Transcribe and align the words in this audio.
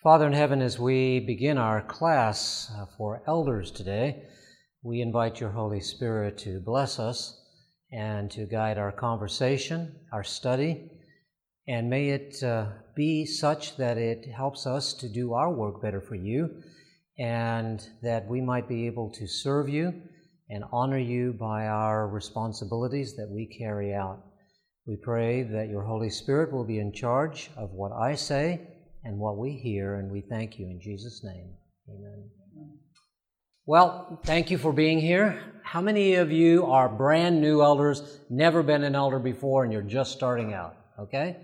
Father 0.00 0.28
in 0.28 0.32
heaven, 0.32 0.62
as 0.62 0.78
we 0.78 1.18
begin 1.18 1.58
our 1.58 1.82
class 1.82 2.70
uh, 2.72 2.86
for 2.96 3.20
elders 3.26 3.72
today, 3.72 4.22
we 4.80 5.00
invite 5.00 5.40
your 5.40 5.50
Holy 5.50 5.80
Spirit 5.80 6.38
to 6.38 6.60
bless 6.60 7.00
us 7.00 7.36
and 7.90 8.30
to 8.30 8.46
guide 8.46 8.78
our 8.78 8.92
conversation, 8.92 9.96
our 10.12 10.22
study, 10.22 10.88
and 11.66 11.90
may 11.90 12.10
it 12.10 12.40
uh, 12.44 12.66
be 12.94 13.26
such 13.26 13.76
that 13.76 13.98
it 13.98 14.24
helps 14.30 14.68
us 14.68 14.94
to 14.94 15.08
do 15.08 15.32
our 15.32 15.52
work 15.52 15.82
better 15.82 16.00
for 16.00 16.14
you 16.14 16.62
and 17.18 17.84
that 18.00 18.28
we 18.28 18.40
might 18.40 18.68
be 18.68 18.86
able 18.86 19.10
to 19.10 19.26
serve 19.26 19.68
you 19.68 19.92
and 20.48 20.62
honor 20.70 20.98
you 20.98 21.32
by 21.32 21.66
our 21.66 22.06
responsibilities 22.06 23.16
that 23.16 23.28
we 23.28 23.46
carry 23.46 23.92
out. 23.92 24.22
We 24.86 24.94
pray 24.94 25.42
that 25.42 25.68
your 25.68 25.82
Holy 25.82 26.08
Spirit 26.08 26.52
will 26.52 26.64
be 26.64 26.78
in 26.78 26.92
charge 26.92 27.50
of 27.56 27.72
what 27.72 27.90
I 27.90 28.14
say 28.14 28.60
and 29.04 29.18
what 29.18 29.36
we 29.36 29.52
hear, 29.52 29.96
and 29.96 30.10
we 30.10 30.20
thank 30.20 30.58
you 30.58 30.66
in 30.66 30.80
Jesus' 30.80 31.22
name. 31.24 31.50
Amen. 31.88 32.24
Well, 33.66 34.20
thank 34.24 34.50
you 34.50 34.56
for 34.56 34.72
being 34.72 34.98
here. 34.98 35.42
How 35.62 35.82
many 35.82 36.14
of 36.14 36.32
you 36.32 36.64
are 36.66 36.88
brand 36.88 37.40
new 37.42 37.60
elders, 37.60 38.20
never 38.30 38.62
been 38.62 38.82
an 38.82 38.94
elder 38.94 39.18
before, 39.18 39.64
and 39.64 39.72
you're 39.72 39.82
just 39.82 40.12
starting 40.12 40.54
out? 40.54 40.74
Okay? 40.98 41.36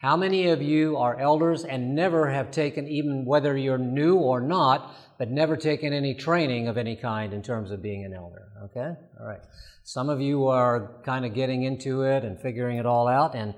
How 0.00 0.16
many 0.16 0.48
of 0.48 0.62
you 0.62 0.96
are 0.96 1.18
elders 1.18 1.64
and 1.64 1.94
never 1.94 2.30
have 2.30 2.50
taken, 2.50 2.88
even 2.88 3.24
whether 3.26 3.56
you're 3.56 3.76
new 3.76 4.16
or 4.16 4.40
not, 4.40 4.94
but 5.18 5.30
never 5.30 5.56
taken 5.56 5.92
any 5.92 6.14
training 6.14 6.68
of 6.68 6.78
any 6.78 6.96
kind 6.96 7.34
in 7.34 7.42
terms 7.42 7.70
of 7.70 7.82
being 7.82 8.04
an 8.04 8.14
elder? 8.14 8.48
Okay? 8.64 8.94
All 9.20 9.26
right. 9.26 9.42
Some 9.84 10.08
of 10.08 10.20
you 10.20 10.46
are 10.46 11.02
kind 11.04 11.26
of 11.26 11.34
getting 11.34 11.64
into 11.64 12.02
it 12.02 12.24
and 12.24 12.40
figuring 12.40 12.78
it 12.78 12.86
all 12.86 13.08
out, 13.08 13.34
and 13.34 13.54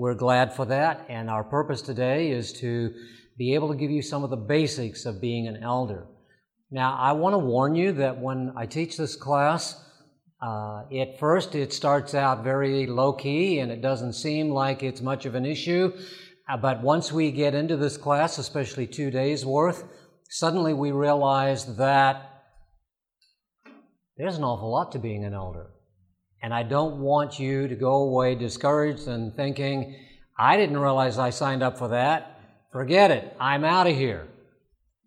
we're 0.00 0.14
glad 0.14 0.54
for 0.54 0.64
that. 0.64 1.04
And 1.10 1.28
our 1.28 1.44
purpose 1.44 1.82
today 1.82 2.30
is 2.30 2.54
to 2.54 2.94
be 3.36 3.54
able 3.54 3.68
to 3.68 3.76
give 3.76 3.90
you 3.90 4.00
some 4.00 4.24
of 4.24 4.30
the 4.30 4.36
basics 4.36 5.04
of 5.04 5.20
being 5.20 5.46
an 5.46 5.62
elder. 5.62 6.06
Now, 6.70 6.96
I 6.96 7.12
want 7.12 7.34
to 7.34 7.38
warn 7.38 7.74
you 7.74 7.92
that 7.92 8.18
when 8.18 8.54
I 8.56 8.64
teach 8.64 8.96
this 8.96 9.14
class, 9.14 9.78
uh, 10.40 10.84
at 10.98 11.18
first 11.18 11.54
it 11.54 11.74
starts 11.74 12.14
out 12.14 12.42
very 12.42 12.86
low 12.86 13.12
key 13.12 13.58
and 13.58 13.70
it 13.70 13.82
doesn't 13.82 14.14
seem 14.14 14.48
like 14.48 14.82
it's 14.82 15.02
much 15.02 15.26
of 15.26 15.34
an 15.34 15.44
issue. 15.44 15.92
Uh, 16.48 16.56
but 16.56 16.80
once 16.80 17.12
we 17.12 17.30
get 17.30 17.54
into 17.54 17.76
this 17.76 17.98
class, 17.98 18.38
especially 18.38 18.86
two 18.86 19.10
days 19.10 19.44
worth, 19.44 19.84
suddenly 20.30 20.72
we 20.72 20.92
realize 20.92 21.76
that 21.76 22.44
there's 24.16 24.38
an 24.38 24.44
awful 24.44 24.72
lot 24.72 24.92
to 24.92 24.98
being 24.98 25.26
an 25.26 25.34
elder. 25.34 25.66
And 26.42 26.54
I 26.54 26.62
don't 26.62 27.00
want 27.00 27.38
you 27.38 27.68
to 27.68 27.74
go 27.74 27.94
away 27.96 28.34
discouraged 28.34 29.08
and 29.08 29.34
thinking, 29.34 29.94
I 30.38 30.56
didn't 30.56 30.78
realize 30.78 31.18
I 31.18 31.30
signed 31.30 31.62
up 31.62 31.76
for 31.76 31.88
that. 31.88 32.40
Forget 32.72 33.10
it. 33.10 33.36
I'm 33.38 33.64
out 33.64 33.86
of 33.86 33.94
here. 33.94 34.26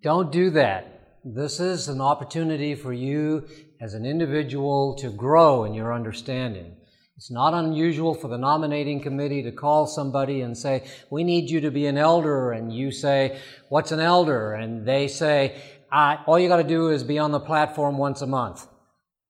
Don't 0.03 0.31
do 0.31 0.51
that. 0.51 1.17
This 1.25 1.59
is 1.59 1.87
an 1.87 2.01
opportunity 2.01 2.75
for 2.75 2.93
you 2.93 3.47
as 3.81 3.93
an 3.95 4.05
individual 4.05 4.95
to 4.95 5.09
grow 5.09 5.63
in 5.63 5.73
your 5.73 5.93
understanding. 5.93 6.75
It's 7.15 7.31
not 7.31 7.53
unusual 7.53 8.13
for 8.13 8.27
the 8.27 8.37
nominating 8.37 8.99
committee 9.01 9.41
to 9.43 9.51
call 9.51 9.87
somebody 9.87 10.41
and 10.41 10.57
say, 10.57 10.85
We 11.09 11.23
need 11.23 11.49
you 11.49 11.61
to 11.61 11.71
be 11.71 11.85
an 11.87 11.97
elder. 11.97 12.51
And 12.51 12.73
you 12.73 12.91
say, 12.91 13.39
What's 13.69 13.91
an 13.91 13.99
elder? 13.99 14.53
And 14.53 14.85
they 14.85 15.07
say, 15.07 15.55
All 15.91 16.37
you 16.37 16.47
got 16.47 16.57
to 16.57 16.63
do 16.63 16.89
is 16.89 17.03
be 17.03 17.17
on 17.17 17.31
the 17.31 17.39
platform 17.39 17.97
once 17.97 18.21
a 18.21 18.27
month 18.27 18.67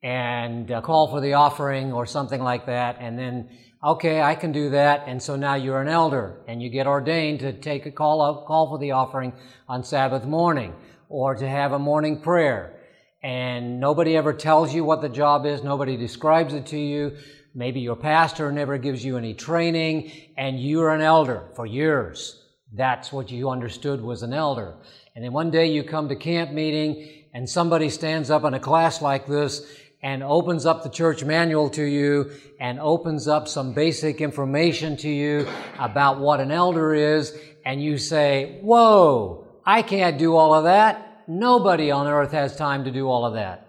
and 0.04 0.70
uh, 0.70 0.82
call 0.82 1.08
for 1.08 1.22
the 1.22 1.34
offering 1.34 1.94
or 1.94 2.06
something 2.06 2.42
like 2.42 2.66
that. 2.66 2.98
And 3.00 3.18
then, 3.18 3.50
okay, 3.84 4.22
I 4.22 4.36
can 4.36 4.52
do 4.52 4.70
that. 4.72 5.06
And 5.08 5.24
so 5.24 5.38
now 5.38 5.56
you're 5.56 5.82
an 5.82 5.88
elder 5.88 6.42
and 6.48 6.62
you 6.62 6.70
get 6.70 6.86
ordained 6.86 7.40
to 7.40 7.54
take 7.54 7.86
a 7.86 7.92
call, 7.92 8.22
up, 8.22 8.46
call 8.46 8.70
for 8.70 8.78
the 8.78 8.92
offering 8.92 9.34
on 9.68 9.84
Sabbath 9.84 10.26
morning 10.26 10.76
or 11.08 11.36
to 11.36 11.48
have 11.48 11.72
a 11.72 11.80
morning 11.80 12.22
prayer. 12.22 12.82
And 13.24 13.80
nobody 13.80 14.18
ever 14.18 14.34
tells 14.34 14.74
you 14.74 14.84
what 14.84 15.02
the 15.02 15.08
job 15.08 15.46
is. 15.46 15.64
Nobody 15.64 15.96
describes 15.96 16.54
it 16.54 16.66
to 16.68 16.78
you. 16.78 17.16
Maybe 17.56 17.80
your 17.80 17.96
pastor 17.96 18.52
never 18.52 18.78
gives 18.78 19.06
you 19.06 19.18
any 19.18 19.34
training 19.34 20.12
and 20.36 20.60
you're 20.60 20.90
an 20.90 21.02
elder 21.02 21.44
for 21.56 21.66
years. 21.66 22.44
That's 22.74 23.14
what 23.14 23.32
you 23.32 23.50
understood 23.50 24.02
was 24.02 24.24
an 24.24 24.34
elder. 24.34 24.74
And 25.16 25.24
then 25.24 25.32
one 25.32 25.52
day 25.52 25.68
you 25.68 25.84
come 25.84 26.10
to 26.10 26.16
camp 26.16 26.52
meeting 26.52 27.24
and 27.34 27.50
somebody 27.50 27.90
stands 27.90 28.30
up 28.30 28.44
in 28.44 28.54
a 28.54 28.60
class 28.60 29.02
like 29.02 29.28
this 29.28 29.66
and 30.04 30.22
opens 30.22 30.66
up 30.66 30.84
the 30.84 30.90
church 30.90 31.24
manual 31.24 31.70
to 31.70 31.84
you 31.84 32.32
and 32.60 32.80
opens 32.80 33.28
up 33.28 33.48
some 33.48 33.74
basic 33.74 34.20
information 34.20 34.98
to 34.98 35.10
you 35.10 35.48
about 35.80 36.20
what 36.20 36.42
an 36.42 36.52
elder 36.52 36.94
is, 36.94 37.36
and 37.66 37.82
you 37.82 37.98
say, 37.98 38.60
Whoa, 38.62 39.48
I 39.66 39.82
can't 39.82 40.20
do 40.20 40.36
all 40.36 40.54
of 40.54 40.66
that. 40.66 41.24
Nobody 41.28 41.90
on 41.90 42.06
earth 42.06 42.32
has 42.34 42.56
time 42.56 42.84
to 42.84 42.92
do 42.92 43.08
all 43.08 43.26
of 43.26 43.36
that. 43.36 43.66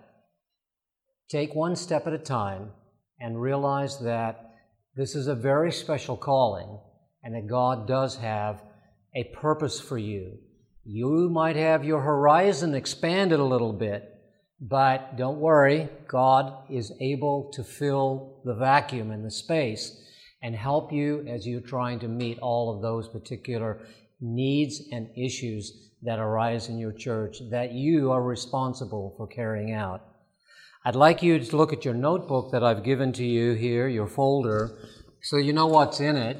Take 1.30 1.54
one 1.54 1.76
step 1.76 2.06
at 2.06 2.12
a 2.12 2.18
time 2.18 2.72
and 3.20 3.40
realize 3.40 4.00
that 4.00 4.50
this 4.96 5.14
is 5.14 5.28
a 5.28 5.34
very 5.34 5.72
special 5.72 6.16
calling 6.16 6.78
and 7.22 7.34
that 7.34 7.48
God 7.48 7.86
does 7.86 8.16
have 8.16 8.60
a 9.14 9.24
purpose 9.34 9.80
for 9.80 9.96
you. 9.96 10.38
You 10.84 11.30
might 11.30 11.56
have 11.56 11.84
your 11.84 12.02
horizon 12.02 12.74
expanded 12.74 13.40
a 13.40 13.44
little 13.44 13.72
bit, 13.72 14.13
but 14.60 15.16
don't 15.16 15.40
worry, 15.40 15.88
God 16.08 16.70
is 16.70 16.92
able 17.00 17.50
to 17.54 17.64
fill 17.64 18.40
the 18.44 18.54
vacuum 18.54 19.10
in 19.10 19.22
the 19.22 19.30
space 19.30 20.00
and 20.42 20.54
help 20.54 20.92
you 20.92 21.26
as 21.28 21.46
you're 21.46 21.60
trying 21.60 21.98
to 22.00 22.08
meet 22.08 22.38
all 22.38 22.74
of 22.74 22.82
those 22.82 23.08
particular 23.08 23.86
needs 24.20 24.82
and 24.92 25.08
issues 25.16 25.90
that 26.02 26.18
arise 26.18 26.68
in 26.68 26.78
your 26.78 26.92
church 26.92 27.38
that 27.50 27.72
you 27.72 28.10
are 28.12 28.22
responsible 28.22 29.14
for 29.16 29.26
carrying 29.26 29.72
out. 29.72 30.02
I'd 30.84 30.94
like 30.94 31.22
you 31.22 31.38
to 31.38 31.56
look 31.56 31.72
at 31.72 31.84
your 31.84 31.94
notebook 31.94 32.52
that 32.52 32.62
I've 32.62 32.84
given 32.84 33.12
to 33.14 33.24
you 33.24 33.54
here, 33.54 33.88
your 33.88 34.06
folder, 34.06 34.78
so 35.22 35.38
you 35.38 35.54
know 35.54 35.66
what's 35.66 36.00
in 36.00 36.16
it. 36.16 36.36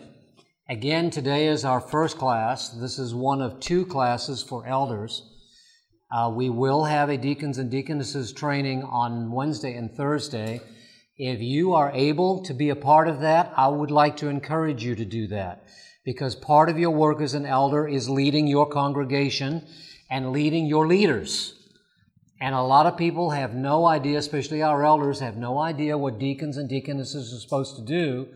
Again, 0.69 1.11
today 1.11 1.47
is 1.47 1.65
our 1.65 1.81
first 1.81 2.19
class. 2.19 2.69
This 2.69 2.99
is 2.99 3.15
one 3.15 3.41
of 3.41 3.61
two 3.61 3.87
classes 3.87 4.43
for 4.43 4.67
elders. 4.67 5.34
Uh, 6.11 6.31
we 6.35 6.49
will 6.49 6.85
have 6.85 7.09
a 7.09 7.17
deacons 7.17 7.59
and 7.59 7.71
deaconesses 7.71 8.33
training 8.33 8.83
on 8.85 9.33
Wednesday 9.33 9.75
and 9.75 9.91
Thursday. 9.91 10.61
If 11.17 11.41
you 11.41 11.75
are 11.75 11.91
able 11.93 12.43
to 12.45 12.55
be 12.55 12.71
a 12.71 12.77
part 12.77 13.09
of 13.09 13.21
that, 13.21 13.53
I 13.57 13.69
would 13.69 13.91
like 13.91 14.17
to 14.19 14.29
encourage 14.29 14.85
you 14.85 14.95
to 14.95 15.05
do 15.05 15.27
that 15.29 15.67
because 16.05 16.35
part 16.35 16.69
of 16.69 16.79
your 16.79 16.91
work 16.91 17.21
as 17.21 17.35
an 17.35 17.47
elder 17.47 17.89
is 17.89 18.09
leading 18.09 18.47
your 18.47 18.69
congregation 18.69 19.67
and 20.11 20.33
leading 20.33 20.67
your 20.67 20.87
leaders. 20.87 21.55
And 22.41 22.55
a 22.55 22.63
lot 22.63 22.87
of 22.87 22.99
people 22.99 23.31
have 23.31 23.55
no 23.55 23.87
idea, 23.87 24.19
especially 24.19 24.63
our 24.63 24.85
elders, 24.85 25.21
have 25.21 25.37
no 25.37 25.59
idea 25.59 25.97
what 25.97 26.19
deacons 26.19 26.59
and 26.59 26.69
deaconesses 26.69 27.33
are 27.33 27.41
supposed 27.41 27.77
to 27.77 27.83
do. 27.83 28.29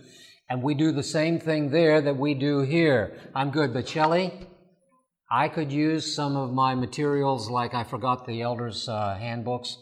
And 0.48 0.62
we 0.62 0.74
do 0.74 0.92
the 0.92 1.02
same 1.02 1.38
thing 1.38 1.70
there 1.70 2.00
that 2.00 2.16
we 2.16 2.32
do 2.32 2.60
here. 2.60 3.18
I'm 3.34 3.50
good, 3.50 3.74
but 3.74 3.88
Shelley, 3.88 4.32
I 5.30 5.48
could 5.48 5.70
use 5.70 6.14
some 6.14 6.36
of 6.36 6.54
my 6.54 6.74
materials, 6.74 7.50
like 7.50 7.74
I 7.74 7.84
forgot 7.84 8.26
the 8.26 8.40
elders' 8.40 8.88
uh, 8.88 9.14
handbooks. 9.14 9.76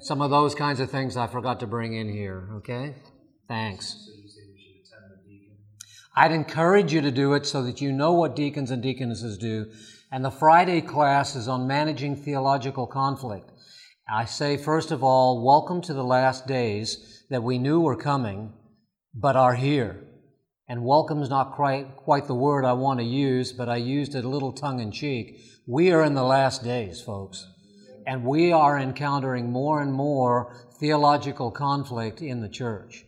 Some 0.00 0.20
of 0.20 0.30
those 0.30 0.56
kinds 0.56 0.80
of 0.80 0.90
things 0.90 1.16
I 1.16 1.28
forgot 1.28 1.60
to 1.60 1.68
bring 1.68 1.94
in 1.94 2.08
here, 2.08 2.48
okay? 2.56 2.96
Thanks. 3.46 4.10
I'd 6.16 6.32
encourage 6.32 6.92
you 6.92 7.00
to 7.02 7.12
do 7.12 7.34
it 7.34 7.46
so 7.46 7.62
that 7.62 7.80
you 7.80 7.92
know 7.92 8.14
what 8.14 8.34
deacons 8.34 8.72
and 8.72 8.82
deaconesses 8.82 9.38
do. 9.38 9.70
And 10.10 10.24
the 10.24 10.30
Friday 10.32 10.80
class 10.80 11.36
is 11.36 11.46
on 11.46 11.68
managing 11.68 12.16
theological 12.16 12.88
conflict. 12.88 13.52
I 14.12 14.24
say, 14.24 14.56
first 14.56 14.90
of 14.90 15.04
all, 15.04 15.44
welcome 15.44 15.80
to 15.82 15.94
the 15.94 16.04
last 16.04 16.48
days 16.48 17.24
that 17.30 17.42
we 17.44 17.58
knew 17.58 17.80
were 17.80 17.96
coming, 17.96 18.52
but 19.14 19.36
are 19.36 19.54
here 19.54 20.05
and 20.68 20.84
welcome 20.84 21.22
is 21.22 21.30
not 21.30 21.52
quite, 21.52 21.94
quite 21.96 22.26
the 22.26 22.34
word 22.34 22.64
I 22.64 22.72
want 22.72 22.98
to 22.98 23.06
use, 23.06 23.52
but 23.52 23.68
I 23.68 23.76
used 23.76 24.16
it 24.16 24.24
a 24.24 24.28
little 24.28 24.52
tongue 24.52 24.80
in 24.80 24.90
cheek. 24.90 25.40
We 25.64 25.92
are 25.92 26.02
in 26.02 26.14
the 26.14 26.24
last 26.24 26.64
days, 26.64 27.00
folks, 27.00 27.46
and 28.04 28.24
we 28.24 28.50
are 28.50 28.76
encountering 28.76 29.52
more 29.52 29.80
and 29.80 29.92
more 29.92 30.68
theological 30.80 31.52
conflict 31.52 32.20
in 32.20 32.40
the 32.40 32.48
church. 32.48 33.04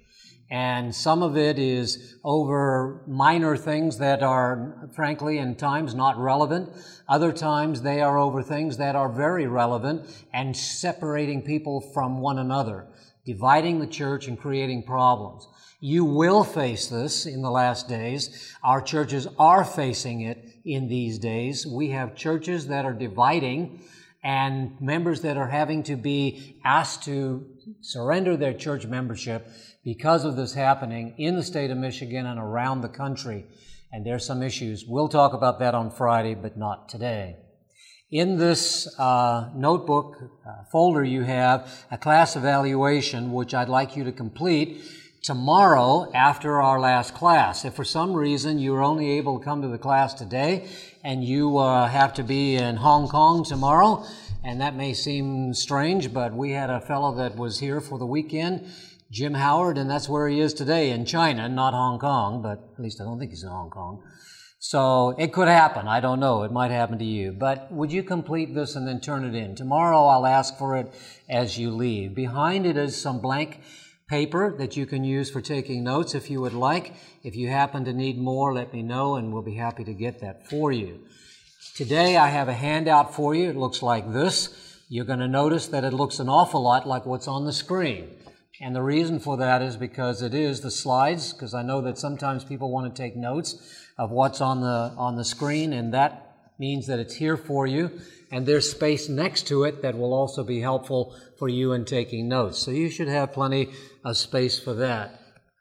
And 0.51 0.95
some 0.95 1.21
of 1.21 1.37
it 1.37 1.59
is 1.59 2.17
over 2.25 3.03
minor 3.09 3.57
things 3.57 3.99
that 3.99 4.23
are, 4.23 4.89
frankly, 4.95 5.39
in 5.39 5.57
times 5.57 5.97
not 5.97 6.17
relevant. 6.17 6.71
Other 7.09 7.33
times 7.33 7.83
they 7.83 8.01
are 8.01 8.19
over 8.19 8.41
things 8.41 8.77
that 8.77 8.95
are 8.95 9.13
very 9.13 9.49
relevant 9.49 10.07
and 10.33 10.57
separating 10.57 11.43
people 11.43 11.81
from 11.93 12.21
one 12.21 12.39
another, 12.39 12.87
dividing 13.27 13.81
the 13.81 13.87
church 13.89 14.29
and 14.29 14.39
creating 14.39 14.85
problems. 14.85 15.49
You 15.81 16.05
will 16.05 16.43
face 16.43 16.89
this 16.89 17.25
in 17.25 17.41
the 17.41 17.53
last 17.53 17.89
days. 17.89 18.53
Our 18.65 18.81
churches 18.81 19.29
are 19.39 19.65
facing 19.65 20.23
it 20.23 20.45
in 20.65 20.89
these 20.89 21.21
days. 21.21 21.65
We 21.65 21.91
have 21.91 22.17
churches 22.17 22.67
that 22.67 22.85
are 22.85 22.93
dividing 22.93 23.81
and 24.25 24.81
members 24.81 25.21
that 25.21 25.37
are 25.37 25.47
having 25.47 25.85
to 25.85 25.95
be 25.95 26.61
asked 26.65 27.05
to 27.05 27.47
surrender 27.81 28.37
their 28.37 28.55
church 28.55 28.87
membership 28.87 29.47
because 29.85 30.25
of 30.25 30.35
this 30.35 30.53
happening 30.53 31.15
in 31.17 31.37
the 31.37 31.45
state 31.45 31.71
of 31.71 31.79
Michigan 31.79 32.27
and 32.27 32.41
around 32.41 32.81
the 32.81 32.89
country. 32.89 33.47
and 33.93 34.05
there's 34.05 34.27
some 34.27 34.43
issues. 34.43 34.85
We'll 34.85 35.09
talk 35.09 35.33
about 35.33 35.61
that 35.61 35.75
on 35.75 35.91
Friday, 35.91 36.35
but 36.35 36.59
not 36.59 36.89
today. 36.89 37.37
In 38.11 38.37
this 38.37 38.89
uh, 38.99 39.51
notebook 39.55 40.17
uh, 40.47 40.65
folder, 40.73 41.05
you 41.05 41.23
have 41.23 41.87
a 41.91 41.97
class 41.97 42.37
evaluation, 42.37 43.33
which 43.33 43.55
I'd 43.55 43.69
like 43.69 43.97
you 43.97 44.05
to 44.05 44.13
complete 44.13 44.83
tomorrow 45.23 46.11
after 46.15 46.61
our 46.61 46.81
last 46.81 47.15
class. 47.15 47.65
If 47.65 47.75
for 47.75 47.85
some 47.85 48.15
reason 48.15 48.59
you're 48.59 48.83
only 48.83 49.11
able 49.13 49.39
to 49.39 49.45
come 49.45 49.63
to 49.63 49.69
the 49.69 49.79
class 49.79 50.15
today 50.15 50.69
and 51.05 51.25
you 51.25 51.59
uh, 51.59 51.89
have 51.89 52.15
to 52.15 52.23
be 52.23 52.57
in 52.57 52.77
Hong 52.77 53.09
Kong 53.09 53.45
tomorrow, 53.45 54.05
and 54.45 54.61
that 54.61 54.77
may 54.77 54.95
seem 54.95 55.53
strange, 55.55 56.13
but 56.13 56.33
we 56.35 56.53
had 56.53 56.71
a 56.71 56.81
fellow 56.81 57.15
that 57.17 57.37
was 57.37 57.59
here 57.61 57.81
for 57.81 57.99
the 57.99 58.07
weekend, 58.07 58.67
Jim 59.11 59.35
Howard, 59.35 59.79
and 59.79 59.91
that's 59.91 60.09
where 60.09 60.29
he 60.29 60.41
is 60.41 60.55
today 60.55 60.91
in 60.91 61.05
China, 61.05 61.49
not 61.49 61.75
Hong 61.75 61.99
Kong, 61.99 62.43
but 62.43 62.71
at 62.75 62.83
least 62.83 63.01
I 63.01 63.05
don't 63.05 63.19
think 63.19 63.31
he's 63.31 63.43
in 63.43 63.49
Hong 63.49 63.71
Kong. 63.71 64.03
So 64.61 65.15
it 65.19 65.33
could 65.33 65.49
happen. 65.49 65.87
I 65.87 66.01
don't 66.01 66.19
know. 66.19 66.43
It 66.43 66.51
might 66.51 66.73
happen 66.73 66.99
to 66.99 67.05
you. 67.05 67.31
But 67.33 67.71
would 67.71 67.93
you 67.93 68.03
complete 68.03 68.55
this 68.55 68.75
and 68.75 68.89
then 68.89 69.01
turn 69.01 69.25
it 69.25 69.35
in? 69.35 69.55
Tomorrow 69.55 70.05
I'll 70.07 70.27
ask 70.27 70.59
for 70.59 70.77
it 70.77 70.93
as 71.29 71.59
you 71.59 71.71
leave. 71.71 72.15
Behind 72.15 72.67
it 72.67 72.77
is 72.77 73.01
some 73.01 73.21
blank 73.21 73.61
paper 74.09 74.55
that 74.57 74.77
you 74.77 74.87
can 74.87 75.05
use 75.05 75.31
for 75.31 75.41
taking 75.41 75.85
notes 75.85 76.15
if 76.15 76.31
you 76.31 76.41
would 76.41 76.55
like. 76.55 76.95
If 77.23 77.37
you 77.37 77.49
happen 77.49 77.85
to 77.85 77.93
need 77.93 78.19
more, 78.19 78.55
let 78.55 78.73
me 78.73 78.83
know 78.83 79.17
and 79.17 79.33
we'll 79.33 79.43
be 79.43 79.57
happy 79.57 79.85
to 79.85 79.93
get 79.93 80.21
that 80.21 80.49
for 80.49 80.73
you. 80.73 81.01
Today 81.77 82.17
I 82.17 82.29
have 82.29 82.49
a 82.49 82.55
handout 82.55 83.15
for 83.15 83.35
you. 83.35 83.51
It 83.51 83.57
looks 83.57 83.83
like 83.83 84.13
this. 84.13 84.81
You're 84.89 85.05
going 85.05 85.19
to 85.19 85.29
notice 85.29 85.67
that 85.69 85.85
it 85.85 85.93
looks 85.93 86.19
an 86.19 86.29
awful 86.29 86.63
lot 86.63 86.89
like 86.89 87.05
what's 87.05 87.29
on 87.29 87.45
the 87.45 87.53
screen. 87.53 88.17
And 88.61 88.75
the 88.75 88.83
reason 88.83 89.21
for 89.21 89.37
that 89.37 89.63
is 89.63 89.77
because 89.77 90.23
it 90.23 90.35
is 90.35 90.63
the 90.63 90.71
slides, 90.71 91.33
because 91.33 91.55
I 91.55 91.63
know 91.63 91.81
that 91.83 91.99
sometimes 91.99 92.45
people 92.45 92.73
want 92.73 92.93
to 92.93 93.03
take 93.03 93.15
notes 93.15 93.87
of 93.99 94.11
what's 94.11 94.41
on 94.41 94.61
the, 94.61 94.93
on 94.97 95.17
the 95.17 95.25
screen, 95.25 95.73
and 95.73 95.95
that 95.95 96.28
means 96.59 96.87
that 96.87 96.99
it's 96.99 97.15
here 97.15 97.37
for 97.37 97.67
you. 97.67 98.01
And 98.31 98.45
there's 98.45 98.71
space 98.71 99.09
next 99.09 99.47
to 99.49 99.65
it 99.65 99.83
that 99.83 99.97
will 99.97 100.13
also 100.13 100.45
be 100.45 100.61
helpful 100.61 101.17
for 101.39 101.49
you 101.49 101.73
in 101.73 101.85
taking 101.85 102.29
notes. 102.29 102.59
So 102.59 102.71
you 102.71 102.91
should 102.91 103.09
have 103.09 103.33
plenty 103.33 103.71
of 104.05 104.17
space 104.17 104.59
for 104.59 104.75
that. 104.75 105.21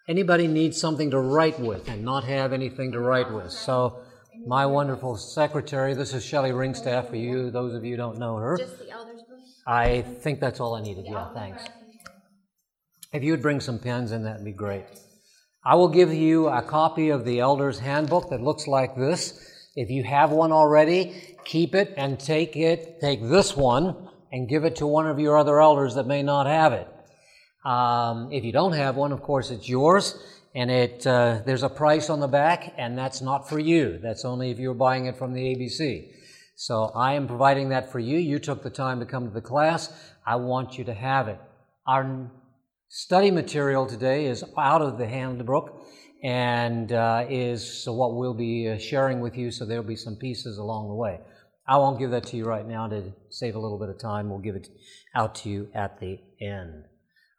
Anybody 0.10 0.48
needs 0.48 0.80
something 0.80 1.12
to 1.12 1.20
write 1.20 1.60
with 1.60 1.88
and 1.90 2.04
not 2.04 2.24
have 2.24 2.54
anything 2.54 2.92
to 2.94 3.00
write 3.00 3.32
with. 3.32 3.52
So 3.52 4.00
my 4.46 4.66
wonderful 4.66 5.18
secretary, 5.18 5.94
this 5.94 6.14
is 6.14 6.26
Shelley 6.26 6.52
Ringstaff 6.52 7.10
for 7.10 7.16
you, 7.16 7.52
those 7.52 7.74
of 7.74 7.84
you 7.84 7.92
who 7.92 7.98
don't 7.98 8.18
know 8.18 8.36
her. 8.38 8.58
Just 8.58 8.80
the 8.80 8.90
elders 8.90 9.22
book? 9.28 9.40
I 9.66 10.02
think 10.02 10.40
that's 10.40 10.60
all 10.60 10.76
I 10.76 10.82
needed. 10.82 11.06
Yeah, 11.08 11.34
thanks. 11.34 11.64
If 13.14 13.24
you 13.24 13.32
would 13.32 13.42
bring 13.42 13.60
some 13.60 13.80
pens 13.80 14.12
in, 14.12 14.24
that'd 14.24 14.46
be 14.46 14.52
great. 14.52 14.86
I 15.66 15.76
will 15.76 15.90
give 15.90 16.14
you 16.14 16.48
a 16.48 16.62
copy 16.62 17.10
of 17.10 17.26
the 17.26 17.40
Elder's 17.40 17.80
Handbook 17.80 18.30
that 18.30 18.42
looks 18.42 18.68
like 18.68 18.96
this. 18.96 19.57
If 19.78 19.92
you 19.92 20.04
have 20.04 20.32
one 20.32 20.52
already, 20.52 21.36
keep 21.46 21.76
it 21.76 21.94
and 21.96 22.20
take 22.20 22.58
it, 22.58 23.00
take 23.00 23.22
this 23.22 23.56
one 23.56 23.96
and 24.32 24.50
give 24.50 24.66
it 24.66 24.76
to 24.78 24.88
one 24.88 25.06
of 25.06 25.20
your 25.20 25.38
other 25.38 25.62
elders 25.62 25.94
that 25.96 26.08
may 26.08 26.24
not 26.24 26.48
have 26.48 26.74
it. 26.74 26.88
Um, 27.64 28.30
if 28.34 28.44
you 28.44 28.52
don't 28.52 28.74
have 28.74 28.96
one, 28.96 29.12
of 29.12 29.22
course, 29.22 29.52
it's 29.52 29.70
yours, 29.70 30.18
and 30.56 30.72
it 30.72 31.06
uh, 31.06 31.42
there's 31.46 31.62
a 31.62 31.70
price 31.70 32.10
on 32.10 32.20
the 32.20 32.28
back, 32.28 32.74
and 32.78 32.98
that's 32.98 33.22
not 33.22 33.48
for 33.48 33.60
you. 33.60 34.00
That's 34.02 34.26
only 34.26 34.50
if 34.50 34.58
you're 34.58 34.74
buying 34.74 35.06
it 35.06 35.16
from 35.16 35.34
the 35.34 35.42
ABC. 35.42 36.12
So 36.56 36.86
I 36.96 37.14
am 37.14 37.28
providing 37.28 37.70
that 37.70 37.92
for 37.92 38.00
you. 38.00 38.18
You 38.18 38.40
took 38.40 38.64
the 38.64 38.72
time 38.72 39.00
to 39.00 39.06
come 39.06 39.28
to 39.28 39.34
the 39.34 39.42
class. 39.42 39.94
I 40.26 40.38
want 40.38 40.78
you 40.80 40.86
to 40.86 40.94
have 40.94 41.28
it. 41.28 41.40
Our 41.86 42.32
Study 42.90 43.32
material 43.32 43.86
today 43.86 44.28
is 44.28 44.46
out 44.58 44.82
of 44.82 44.98
the 44.98 45.06
handbook 45.06 45.77
and 46.24 46.92
uh, 46.92 47.26
is 47.30 47.84
what 47.88 48.16
we'll 48.16 48.34
be 48.34 48.70
uh, 48.70 48.78
sharing 48.78 49.20
with 49.20 49.38
you, 49.38 49.52
so 49.52 49.66
there'll 49.66 49.84
be 49.84 49.96
some 49.96 50.16
pieces 50.16 50.58
along 50.58 50.90
the 50.90 50.96
way. 50.96 51.20
I 51.68 51.78
won't 51.78 52.00
give 52.00 52.12
that 52.12 52.26
to 52.28 52.38
you 52.38 52.46
right 52.46 52.66
now 52.66 52.88
to 52.88 53.12
save 53.30 53.56
a 53.56 53.60
little 53.60 53.78
bit 53.78 53.90
of 53.90 54.00
time. 54.00 54.30
We'll 54.30 54.40
give 54.40 54.56
it 54.56 54.70
out 55.14 55.36
to 55.36 55.50
you 55.50 55.70
at 55.76 56.00
the 56.00 56.20
end. 56.42 56.86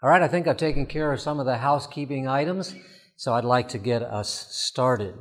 All 0.02 0.10
right, 0.10 0.22
I 0.22 0.28
think 0.28 0.46
I've 0.46 0.56
taken 0.56 0.86
care 0.86 1.12
of 1.12 1.20
some 1.20 1.40
of 1.40 1.46
the 1.46 1.56
housekeeping 1.56 2.28
items, 2.28 2.74
so 3.16 3.34
I'd 3.34 3.44
like 3.44 3.70
to 3.70 3.78
get 3.78 4.02
us 4.02 4.48
started. 4.50 5.14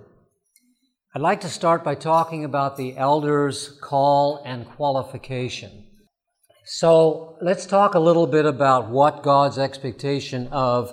I'd 1.16 1.22
like 1.22 1.42
to 1.42 1.50
start 1.50 1.84
by 1.84 1.96
talking 1.96 2.44
about 2.44 2.78
the 2.78 2.96
elder's 2.98 3.80
call 3.82 4.44
and 4.46 4.68
qualification. 4.68 5.88
So 6.66 7.38
let's 7.42 7.66
talk 7.66 7.96
a 7.96 8.00
little 8.00 8.28
bit 8.28 8.46
about 8.46 8.90
what 8.90 9.24
God's 9.24 9.58
expectation 9.58 10.48
of 10.50 10.92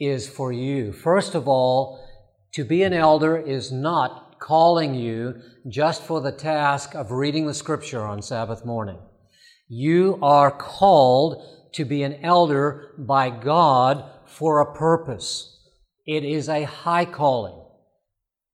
is 0.00 0.28
for 0.28 0.52
you. 0.52 0.92
First 0.92 1.34
of 1.34 1.48
all, 1.48 2.04
to 2.54 2.64
be 2.64 2.82
an 2.82 2.92
elder 2.92 3.36
is 3.36 3.72
not 3.72 4.38
calling 4.38 4.94
you 4.94 5.40
just 5.68 6.02
for 6.02 6.20
the 6.20 6.32
task 6.32 6.94
of 6.94 7.10
reading 7.10 7.46
the 7.46 7.54
scripture 7.54 8.02
on 8.02 8.22
Sabbath 8.22 8.64
morning. 8.64 8.98
You 9.68 10.18
are 10.22 10.50
called 10.50 11.44
to 11.74 11.84
be 11.84 12.02
an 12.02 12.14
elder 12.22 12.94
by 12.98 13.30
God 13.30 14.04
for 14.26 14.60
a 14.60 14.74
purpose. 14.74 15.54
It 16.06 16.24
is 16.24 16.48
a 16.48 16.64
high 16.64 17.04
calling. 17.04 17.60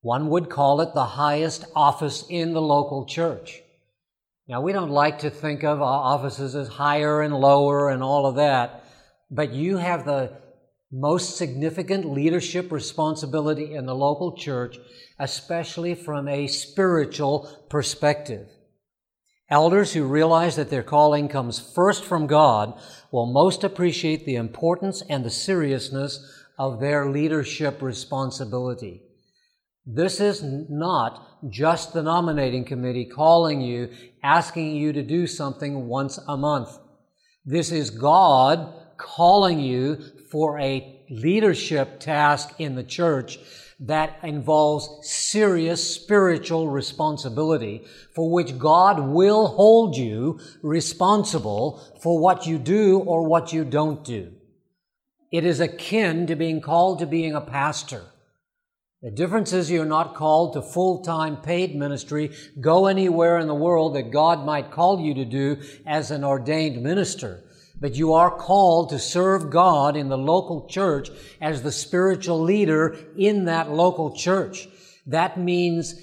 One 0.01 0.29
would 0.29 0.51
call 0.51 0.81
it 0.81 0.93
the 0.93 1.05
highest 1.05 1.67
office 1.75 2.25
in 2.29 2.53
the 2.53 2.63
local 2.63 3.07
church. 3.07 3.61
Now, 4.49 4.61
we 4.61 4.73
don't 4.73 4.91
like 4.91 5.21
to 5.21 5.31
think 5.31 5.65
of 5.65 5.81
offices 5.81 6.55
as 6.55 6.69
higher 6.69 7.23
and 7.23 7.35
lower 7.35 7.89
and 7.89 8.03
all 8.03 8.27
of 8.27 8.35
that, 8.35 8.85
but 9.31 9.53
you 9.53 9.79
have 9.79 10.05
the 10.05 10.33
most 10.97 11.37
significant 11.37 12.05
leadership 12.05 12.71
responsibility 12.71 13.75
in 13.75 13.85
the 13.85 13.95
local 13.95 14.37
church, 14.37 14.77
especially 15.19 15.95
from 15.95 16.29
a 16.29 16.47
spiritual 16.47 17.67
perspective. 17.69 18.49
Elders 19.51 19.93
who 19.93 20.05
realize 20.05 20.55
that 20.57 20.71
their 20.71 20.85
calling 20.85 21.29
comes 21.29 21.59
first 21.59 22.05
from 22.05 22.29
God 22.29 22.81
will 23.11 23.27
most 23.27 23.65
appreciate 23.65 24.25
the 24.25 24.37
importance 24.37 25.03
and 25.09 25.25
the 25.25 25.31
seriousness 25.31 26.45
of 26.59 26.81
their 26.81 27.11
leadership 27.11 27.83
responsibility. 27.83 29.03
This 29.85 30.21
is 30.21 30.43
not 30.43 31.51
just 31.51 31.93
the 31.93 32.03
nominating 32.03 32.65
committee 32.65 33.05
calling 33.05 33.61
you, 33.61 33.91
asking 34.23 34.77
you 34.77 34.93
to 34.93 35.03
do 35.03 35.27
something 35.27 35.89
once 35.89 36.19
a 36.29 36.37
month. 36.37 36.79
This 37.45 37.73
is 37.73 37.91
God 37.91 38.73
calling 38.97 39.61
you 39.61 39.99
for 40.35 40.59
a 40.59 41.01
leadership 41.09 42.01
task 42.01 42.57
in 42.59 42.75
the 42.75 42.83
church 42.83 43.39
that 43.79 44.19
involves 44.25 44.89
serious 45.09 45.95
spiritual 45.95 46.69
responsibility 46.69 47.85
for 48.17 48.29
which 48.33 48.59
God 48.59 48.99
will 48.99 49.47
hold 49.47 49.97
you 49.97 50.41
responsible 50.61 51.81
for 52.03 52.19
what 52.19 52.49
you 52.49 52.59
do 52.59 52.99
or 52.99 53.29
what 53.29 53.53
you 53.53 53.65
don't 53.65 54.03
do. 54.03 54.33
It 55.31 55.45
is 55.45 55.61
akin 55.61 56.27
to 56.27 56.35
being 56.35 56.61
called 56.61 56.99
to 56.99 57.07
being 57.07 57.37
a 57.37 57.41
pastor. 57.41 58.03
The 59.03 59.13
difference 59.13 59.53
is 59.53 59.71
you're 59.71 59.85
not 59.85 60.17
called 60.17 60.55
to 60.55 60.63
full-time 60.63 61.37
paid 61.43 61.77
ministry, 61.77 62.33
go 62.61 62.89
anywhere 62.89 63.39
in 63.39 63.47
the 63.47 63.55
world 63.55 63.95
that 63.95 64.11
God 64.11 64.45
might 64.45 64.73
call 64.73 64.99
you 65.01 65.15
to 65.15 65.25
do 65.25 65.63
as 65.87 66.11
an 66.11 66.25
ordained 66.25 66.83
minister. 66.83 67.45
But 67.81 67.97
you 67.97 68.13
are 68.13 68.31
called 68.31 68.91
to 68.91 68.99
serve 68.99 69.51
God 69.51 69.97
in 69.97 70.09
the 70.09 70.19
local 70.19 70.67
church 70.67 71.11
as 71.41 71.63
the 71.63 71.73
spiritual 71.73 72.41
leader 72.41 72.97
in 73.17 73.45
that 73.47 73.71
local 73.71 74.15
church. 74.15 74.69
That 75.07 75.39
means 75.39 75.95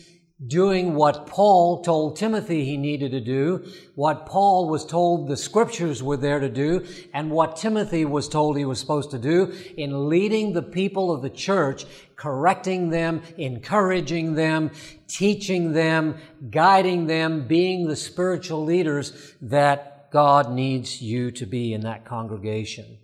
doing 0.47 0.95
what 0.95 1.27
Paul 1.27 1.83
told 1.83 2.15
Timothy 2.15 2.65
he 2.65 2.75
needed 2.75 3.11
to 3.11 3.21
do, 3.21 3.63
what 3.93 4.25
Paul 4.25 4.69
was 4.69 4.85
told 4.85 5.27
the 5.27 5.37
scriptures 5.37 6.01
were 6.01 6.17
there 6.17 6.39
to 6.39 6.49
do, 6.49 6.85
and 7.13 7.29
what 7.29 7.57
Timothy 7.57 8.05
was 8.05 8.27
told 8.27 8.57
he 8.57 8.65
was 8.65 8.79
supposed 8.79 9.11
to 9.11 9.19
do 9.19 9.53
in 9.77 10.09
leading 10.09 10.53
the 10.53 10.63
people 10.63 11.11
of 11.11 11.21
the 11.21 11.29
church, 11.29 11.85
correcting 12.15 12.89
them, 12.89 13.21
encouraging 13.37 14.33
them, 14.33 14.71
teaching 15.07 15.73
them, 15.73 16.17
guiding 16.49 17.05
them, 17.05 17.47
being 17.47 17.87
the 17.87 17.95
spiritual 17.95 18.63
leaders 18.63 19.35
that 19.41 19.90
God 20.11 20.51
needs 20.51 21.01
you 21.01 21.31
to 21.31 21.45
be 21.45 21.73
in 21.73 21.81
that 21.81 22.05
congregation. 22.05 22.99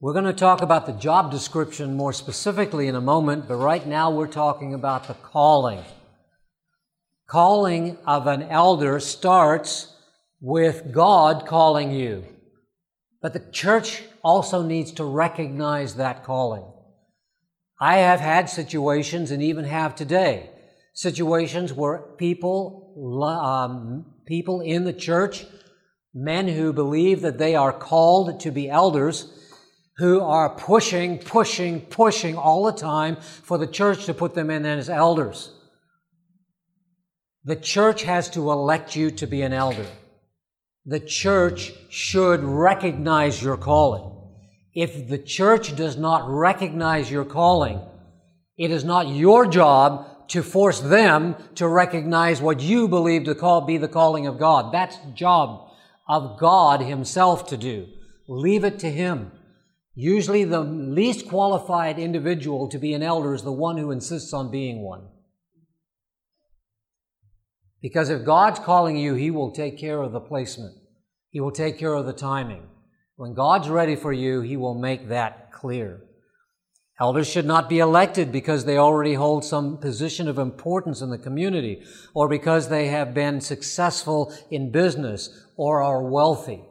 We're 0.00 0.12
going 0.12 0.24
to 0.24 0.32
talk 0.32 0.60
about 0.60 0.86
the 0.86 0.92
job 0.92 1.30
description 1.30 1.96
more 1.96 2.12
specifically 2.12 2.88
in 2.88 2.94
a 2.94 3.00
moment, 3.00 3.48
but 3.48 3.56
right 3.56 3.86
now 3.86 4.10
we're 4.10 4.26
talking 4.26 4.74
about 4.74 5.08
the 5.08 5.14
calling. 5.14 5.82
Calling 7.26 7.96
of 8.04 8.26
an 8.26 8.42
elder 8.42 9.00
starts 9.00 9.96
with 10.40 10.92
God 10.92 11.46
calling 11.46 11.92
you. 11.92 12.26
But 13.22 13.32
the 13.32 13.50
church 13.52 14.02
also 14.22 14.62
needs 14.62 14.92
to 14.92 15.04
recognize 15.04 15.94
that 15.94 16.24
calling. 16.24 16.64
I 17.80 17.98
have 17.98 18.20
had 18.20 18.50
situations 18.50 19.30
and 19.30 19.42
even 19.42 19.64
have 19.64 19.94
today 19.94 20.50
situations 20.94 21.72
where 21.72 21.98
people, 22.18 23.24
um, 23.24 24.13
people 24.26 24.60
in 24.60 24.84
the 24.84 24.92
church, 24.92 25.46
men 26.12 26.48
who 26.48 26.72
believe 26.72 27.20
that 27.22 27.38
they 27.38 27.54
are 27.54 27.72
called 27.72 28.40
to 28.40 28.50
be 28.50 28.68
elders, 28.70 29.30
who 29.96 30.20
are 30.20 30.50
pushing, 30.50 31.18
pushing, 31.18 31.80
pushing 31.80 32.36
all 32.36 32.64
the 32.64 32.72
time 32.72 33.16
for 33.16 33.58
the 33.58 33.66
church 33.66 34.06
to 34.06 34.14
put 34.14 34.34
them 34.34 34.50
in 34.50 34.64
as 34.64 34.88
elders. 34.88 35.52
The 37.44 37.56
church 37.56 38.02
has 38.04 38.30
to 38.30 38.50
elect 38.50 38.96
you 38.96 39.10
to 39.12 39.26
be 39.26 39.42
an 39.42 39.52
elder. 39.52 39.86
The 40.86 41.00
church 41.00 41.72
should 41.90 42.42
recognize 42.42 43.42
your 43.42 43.56
calling. 43.56 44.10
If 44.74 45.08
the 45.08 45.18
church 45.18 45.76
does 45.76 45.96
not 45.96 46.28
recognize 46.28 47.10
your 47.10 47.24
calling, 47.24 47.80
it 48.56 48.70
is 48.70 48.84
not 48.84 49.08
your 49.08 49.46
job 49.46 50.06
to 50.28 50.42
force 50.42 50.80
them 50.80 51.36
to 51.54 51.68
recognize 51.68 52.40
what 52.40 52.60
you 52.60 52.88
believe 52.88 53.24
to 53.24 53.34
call, 53.34 53.62
be 53.62 53.76
the 53.76 53.88
calling 53.88 54.26
of 54.26 54.38
God. 54.38 54.72
That's 54.72 54.96
the 54.98 55.12
job 55.12 55.70
of 56.08 56.38
God 56.38 56.80
Himself 56.80 57.46
to 57.48 57.56
do. 57.56 57.88
Leave 58.26 58.64
it 58.64 58.78
to 58.80 58.90
Him. 58.90 59.32
Usually 59.94 60.44
the 60.44 60.60
least 60.60 61.28
qualified 61.28 61.98
individual 61.98 62.68
to 62.68 62.78
be 62.78 62.94
an 62.94 63.02
elder 63.02 63.34
is 63.34 63.42
the 63.42 63.52
one 63.52 63.76
who 63.76 63.90
insists 63.90 64.32
on 64.32 64.50
being 64.50 64.82
one. 64.82 65.08
Because 67.80 68.08
if 68.10 68.24
God's 68.24 68.58
calling 68.58 68.96
you, 68.96 69.14
He 69.14 69.30
will 69.30 69.52
take 69.52 69.78
care 69.78 70.00
of 70.00 70.12
the 70.12 70.20
placement. 70.20 70.74
He 71.30 71.40
will 71.40 71.52
take 71.52 71.78
care 71.78 71.94
of 71.94 72.06
the 72.06 72.12
timing. 72.12 72.66
When 73.16 73.34
God's 73.34 73.68
ready 73.68 73.94
for 73.94 74.12
you, 74.12 74.40
He 74.40 74.56
will 74.56 74.74
make 74.74 75.08
that 75.08 75.52
clear. 75.52 76.02
Elders 77.00 77.26
should 77.26 77.46
not 77.46 77.68
be 77.68 77.80
elected 77.80 78.30
because 78.30 78.64
they 78.64 78.78
already 78.78 79.14
hold 79.14 79.44
some 79.44 79.78
position 79.78 80.28
of 80.28 80.38
importance 80.38 81.00
in 81.00 81.10
the 81.10 81.18
community 81.18 81.82
or 82.14 82.28
because 82.28 82.68
they 82.68 82.86
have 82.86 83.12
been 83.12 83.40
successful 83.40 84.32
in 84.50 84.70
business 84.70 85.44
or 85.56 85.82
are 85.82 86.02
wealthy. 86.02 86.62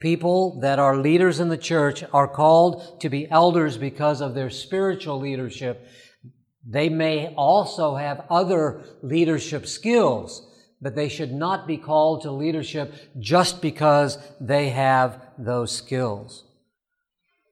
People 0.00 0.60
that 0.60 0.78
are 0.78 0.96
leaders 0.96 1.38
in 1.38 1.50
the 1.50 1.58
church 1.58 2.02
are 2.14 2.28
called 2.28 3.00
to 3.00 3.10
be 3.10 3.30
elders 3.30 3.76
because 3.76 4.22
of 4.22 4.34
their 4.34 4.48
spiritual 4.48 5.18
leadership. 5.18 5.86
They 6.66 6.88
may 6.88 7.34
also 7.34 7.94
have 7.94 8.24
other 8.30 8.84
leadership 9.02 9.66
skills, 9.66 10.46
but 10.80 10.94
they 10.94 11.08
should 11.10 11.32
not 11.32 11.66
be 11.66 11.76
called 11.76 12.22
to 12.22 12.30
leadership 12.30 12.94
just 13.18 13.60
because 13.60 14.18
they 14.40 14.70
have 14.70 15.20
those 15.38 15.72
skills. 15.72 16.45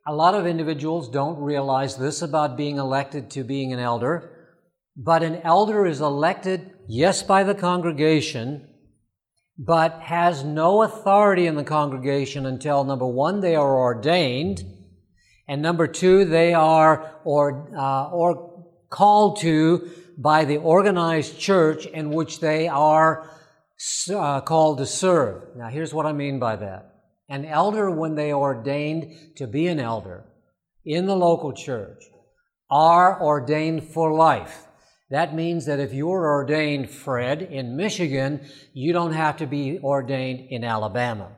A 0.06 0.12
lot 0.12 0.34
of 0.34 0.46
individuals 0.46 1.08
don't 1.08 1.40
realize 1.40 1.96
this 1.96 2.20
about 2.20 2.58
being 2.58 2.76
elected 2.76 3.30
to 3.30 3.42
being 3.42 3.72
an 3.72 3.78
elder, 3.78 4.52
but 4.94 5.22
an 5.22 5.40
elder 5.42 5.86
is 5.86 6.02
elected, 6.02 6.74
yes, 6.86 7.22
by 7.22 7.42
the 7.42 7.54
congregation, 7.54 8.68
but 9.56 10.00
has 10.00 10.44
no 10.44 10.82
authority 10.82 11.46
in 11.46 11.54
the 11.54 11.64
congregation 11.64 12.44
until 12.44 12.84
number 12.84 13.06
one, 13.06 13.40
they 13.40 13.56
are 13.56 13.78
ordained, 13.78 14.62
and 15.48 15.62
number 15.62 15.86
two, 15.86 16.26
they 16.26 16.52
are 16.52 17.18
or, 17.24 17.70
uh, 17.74 18.10
or 18.10 18.66
called 18.90 19.40
to 19.40 19.90
by 20.18 20.44
the 20.44 20.58
organized 20.58 21.38
church 21.38 21.86
in 21.86 22.10
which 22.10 22.40
they 22.40 22.68
are 22.68 23.30
uh, 24.10 24.40
called 24.42 24.78
to 24.78 24.86
serve. 24.86 25.56
Now, 25.56 25.68
here's 25.68 25.94
what 25.94 26.04
I 26.04 26.12
mean 26.12 26.38
by 26.38 26.56
that. 26.56 26.93
An 27.28 27.44
elder, 27.44 27.90
when 27.90 28.14
they 28.14 28.32
are 28.32 28.40
ordained 28.40 29.36
to 29.36 29.46
be 29.46 29.66
an 29.66 29.80
elder 29.80 30.24
in 30.84 31.06
the 31.06 31.16
local 31.16 31.52
church, 31.52 32.04
are 32.70 33.20
ordained 33.22 33.84
for 33.84 34.12
life. 34.12 34.66
That 35.10 35.34
means 35.34 35.66
that 35.66 35.80
if 35.80 35.92
you're 35.92 36.26
ordained, 36.26 36.90
Fred, 36.90 37.42
in 37.42 37.76
Michigan, 37.76 38.40
you 38.72 38.92
don't 38.92 39.12
have 39.12 39.36
to 39.38 39.46
be 39.46 39.78
ordained 39.78 40.48
in 40.50 40.64
Alabama. 40.64 41.32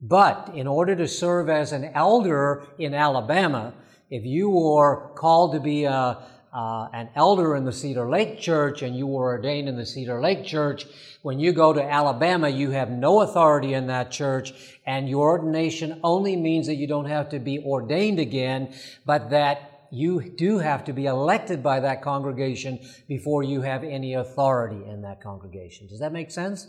But 0.00 0.52
in 0.54 0.66
order 0.66 0.94
to 0.96 1.08
serve 1.08 1.48
as 1.48 1.72
an 1.72 1.90
elder 1.94 2.66
in 2.78 2.94
Alabama, 2.94 3.74
if 4.10 4.24
you 4.24 4.50
were 4.50 5.12
called 5.16 5.52
to 5.54 5.60
be 5.60 5.84
a, 5.84 6.18
uh, 6.54 6.88
an 6.92 7.08
elder 7.16 7.56
in 7.56 7.64
the 7.64 7.72
Cedar 7.72 8.08
Lake 8.08 8.38
Church 8.40 8.82
and 8.82 8.96
you 8.96 9.06
were 9.06 9.24
ordained 9.24 9.68
in 9.68 9.76
the 9.76 9.84
Cedar 9.84 10.20
Lake 10.20 10.44
Church, 10.44 10.86
when 11.22 11.40
you 11.40 11.52
go 11.52 11.72
to 11.72 11.82
Alabama, 11.82 12.48
you 12.48 12.70
have 12.70 12.90
no 12.90 13.22
authority 13.22 13.74
in 13.74 13.88
that 13.88 14.10
church 14.10 14.52
and 14.86 15.08
your 15.08 15.30
ordination 15.30 15.98
only 16.04 16.36
means 16.36 16.66
that 16.68 16.76
you 16.76 16.86
don't 16.86 17.06
have 17.06 17.30
to 17.30 17.40
be 17.40 17.58
ordained 17.58 18.20
again, 18.20 18.72
but 19.04 19.30
that 19.30 19.88
you 19.90 20.20
do 20.36 20.58
have 20.58 20.84
to 20.84 20.92
be 20.92 21.06
elected 21.06 21.62
by 21.62 21.80
that 21.80 22.02
congregation 22.02 22.78
before 23.08 23.42
you 23.42 23.62
have 23.62 23.82
any 23.82 24.14
authority 24.14 24.82
in 24.88 25.02
that 25.02 25.22
congregation. 25.22 25.88
Does 25.88 26.00
that 26.00 26.12
make 26.12 26.30
sense? 26.30 26.68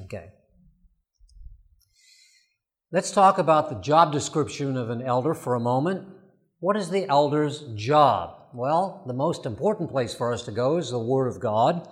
Okay. 0.00 0.26
Let's 2.90 3.10
talk 3.10 3.38
about 3.38 3.68
the 3.68 3.80
job 3.80 4.12
description 4.12 4.76
of 4.76 4.90
an 4.90 5.02
elder 5.02 5.34
for 5.34 5.54
a 5.54 5.60
moment. 5.60 6.08
What 6.60 6.76
is 6.76 6.90
the 6.90 7.06
elder's 7.08 7.64
job? 7.74 8.37
Well, 8.54 9.04
the 9.06 9.12
most 9.12 9.44
important 9.44 9.90
place 9.90 10.14
for 10.14 10.32
us 10.32 10.42
to 10.44 10.52
go 10.52 10.78
is 10.78 10.90
the 10.90 10.98
Word 10.98 11.26
of 11.26 11.38
God. 11.38 11.86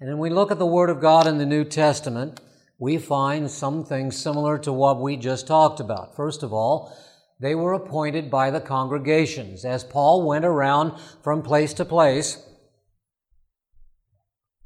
And 0.00 0.08
when 0.08 0.18
we 0.18 0.30
look 0.30 0.50
at 0.50 0.58
the 0.58 0.64
Word 0.64 0.88
of 0.88 1.00
God 1.00 1.26
in 1.26 1.36
the 1.36 1.44
New 1.44 1.62
Testament, 1.64 2.40
we 2.78 2.96
find 2.96 3.50
some 3.50 3.84
things 3.84 4.16
similar 4.16 4.56
to 4.60 4.72
what 4.72 5.00
we 5.00 5.18
just 5.18 5.46
talked 5.46 5.78
about. 5.78 6.16
First 6.16 6.42
of 6.42 6.54
all, 6.54 6.96
they 7.38 7.54
were 7.54 7.74
appointed 7.74 8.30
by 8.30 8.50
the 8.50 8.62
congregations. 8.62 9.66
As 9.66 9.84
Paul 9.84 10.26
went 10.26 10.46
around 10.46 10.98
from 11.22 11.42
place 11.42 11.74
to 11.74 11.84
place, 11.84 12.46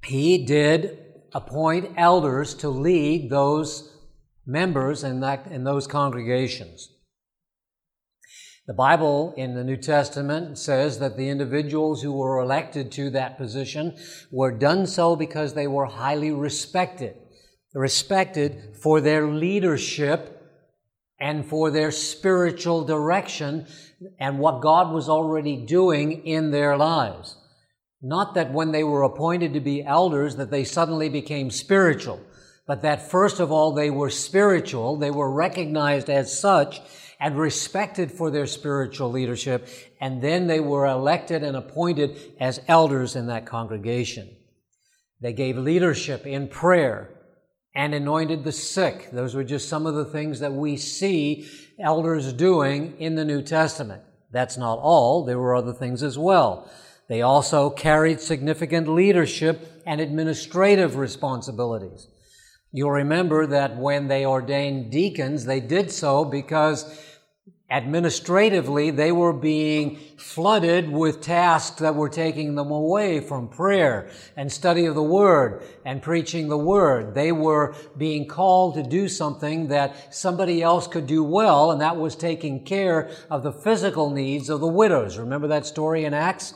he 0.04 0.44
did 0.44 0.98
appoint 1.32 1.94
elders 1.96 2.54
to 2.54 2.68
lead 2.68 3.28
those 3.28 3.92
members 4.46 5.02
in, 5.02 5.18
that, 5.20 5.48
in 5.48 5.64
those 5.64 5.88
congregations. 5.88 6.93
The 8.66 8.72
Bible 8.72 9.34
in 9.36 9.54
the 9.54 9.62
New 9.62 9.76
Testament 9.76 10.56
says 10.56 10.98
that 10.98 11.18
the 11.18 11.28
individuals 11.28 12.00
who 12.00 12.12
were 12.12 12.38
elected 12.38 12.90
to 12.92 13.10
that 13.10 13.36
position 13.36 13.94
were 14.30 14.52
done 14.52 14.86
so 14.86 15.16
because 15.16 15.52
they 15.52 15.66
were 15.66 15.84
highly 15.84 16.30
respected. 16.30 17.14
Respected 17.74 18.74
for 18.80 19.02
their 19.02 19.26
leadership 19.26 20.40
and 21.20 21.44
for 21.44 21.70
their 21.70 21.90
spiritual 21.90 22.86
direction 22.86 23.66
and 24.18 24.38
what 24.38 24.62
God 24.62 24.94
was 24.94 25.10
already 25.10 25.56
doing 25.56 26.24
in 26.24 26.50
their 26.50 26.74
lives. 26.74 27.36
Not 28.00 28.32
that 28.32 28.50
when 28.50 28.72
they 28.72 28.84
were 28.84 29.02
appointed 29.02 29.52
to 29.52 29.60
be 29.60 29.84
elders 29.84 30.36
that 30.36 30.50
they 30.50 30.64
suddenly 30.64 31.10
became 31.10 31.50
spiritual, 31.50 32.18
but 32.66 32.80
that 32.80 33.10
first 33.10 33.40
of 33.40 33.52
all 33.52 33.72
they 33.72 33.90
were 33.90 34.08
spiritual, 34.08 34.96
they 34.96 35.10
were 35.10 35.30
recognized 35.30 36.08
as 36.08 36.38
such 36.38 36.80
and 37.20 37.38
respected 37.38 38.10
for 38.10 38.30
their 38.30 38.46
spiritual 38.46 39.10
leadership, 39.10 39.68
and 40.00 40.22
then 40.22 40.46
they 40.46 40.60
were 40.60 40.86
elected 40.86 41.42
and 41.42 41.56
appointed 41.56 42.34
as 42.40 42.60
elders 42.68 43.16
in 43.16 43.26
that 43.26 43.46
congregation. 43.46 44.36
They 45.20 45.32
gave 45.32 45.56
leadership 45.56 46.26
in 46.26 46.48
prayer, 46.48 47.14
and 47.74 47.94
anointed 47.94 48.44
the 48.44 48.52
sick. 48.52 49.10
Those 49.10 49.34
were 49.34 49.44
just 49.44 49.68
some 49.68 49.86
of 49.86 49.94
the 49.94 50.04
things 50.04 50.40
that 50.40 50.52
we 50.52 50.76
see 50.76 51.48
elders 51.80 52.32
doing 52.32 52.96
in 52.98 53.16
the 53.16 53.24
New 53.24 53.42
Testament. 53.42 54.02
That's 54.30 54.56
not 54.56 54.78
all. 54.78 55.24
There 55.24 55.38
were 55.38 55.56
other 55.56 55.72
things 55.72 56.02
as 56.02 56.16
well. 56.16 56.70
They 57.08 57.22
also 57.22 57.70
carried 57.70 58.20
significant 58.20 58.88
leadership 58.88 59.82
and 59.86 60.00
administrative 60.00 60.96
responsibilities. 60.96 62.06
You'll 62.74 62.90
remember 62.90 63.46
that 63.46 63.76
when 63.76 64.08
they 64.08 64.26
ordained 64.26 64.90
deacons, 64.90 65.46
they 65.46 65.60
did 65.60 65.90
so 65.90 66.24
because 66.24 67.00
Administratively, 67.70 68.90
they 68.90 69.10
were 69.10 69.32
being 69.32 69.96
flooded 70.18 70.88
with 70.88 71.22
tasks 71.22 71.80
that 71.80 71.94
were 71.94 72.10
taking 72.10 72.54
them 72.54 72.70
away 72.70 73.20
from 73.20 73.48
prayer 73.48 74.10
and 74.36 74.52
study 74.52 74.84
of 74.84 74.94
the 74.94 75.02
Word 75.02 75.62
and 75.84 76.02
preaching 76.02 76.48
the 76.48 76.58
Word. 76.58 77.14
They 77.14 77.32
were 77.32 77.74
being 77.96 78.28
called 78.28 78.74
to 78.74 78.82
do 78.82 79.08
something 79.08 79.68
that 79.68 80.14
somebody 80.14 80.62
else 80.62 80.86
could 80.86 81.06
do 81.06 81.24
well, 81.24 81.72
and 81.72 81.80
that 81.80 81.96
was 81.96 82.14
taking 82.14 82.64
care 82.64 83.10
of 83.30 83.42
the 83.42 83.52
physical 83.52 84.10
needs 84.10 84.50
of 84.50 84.60
the 84.60 84.68
widows. 84.68 85.16
Remember 85.18 85.48
that 85.48 85.64
story 85.64 86.04
in 86.04 86.12
Acts? 86.12 86.54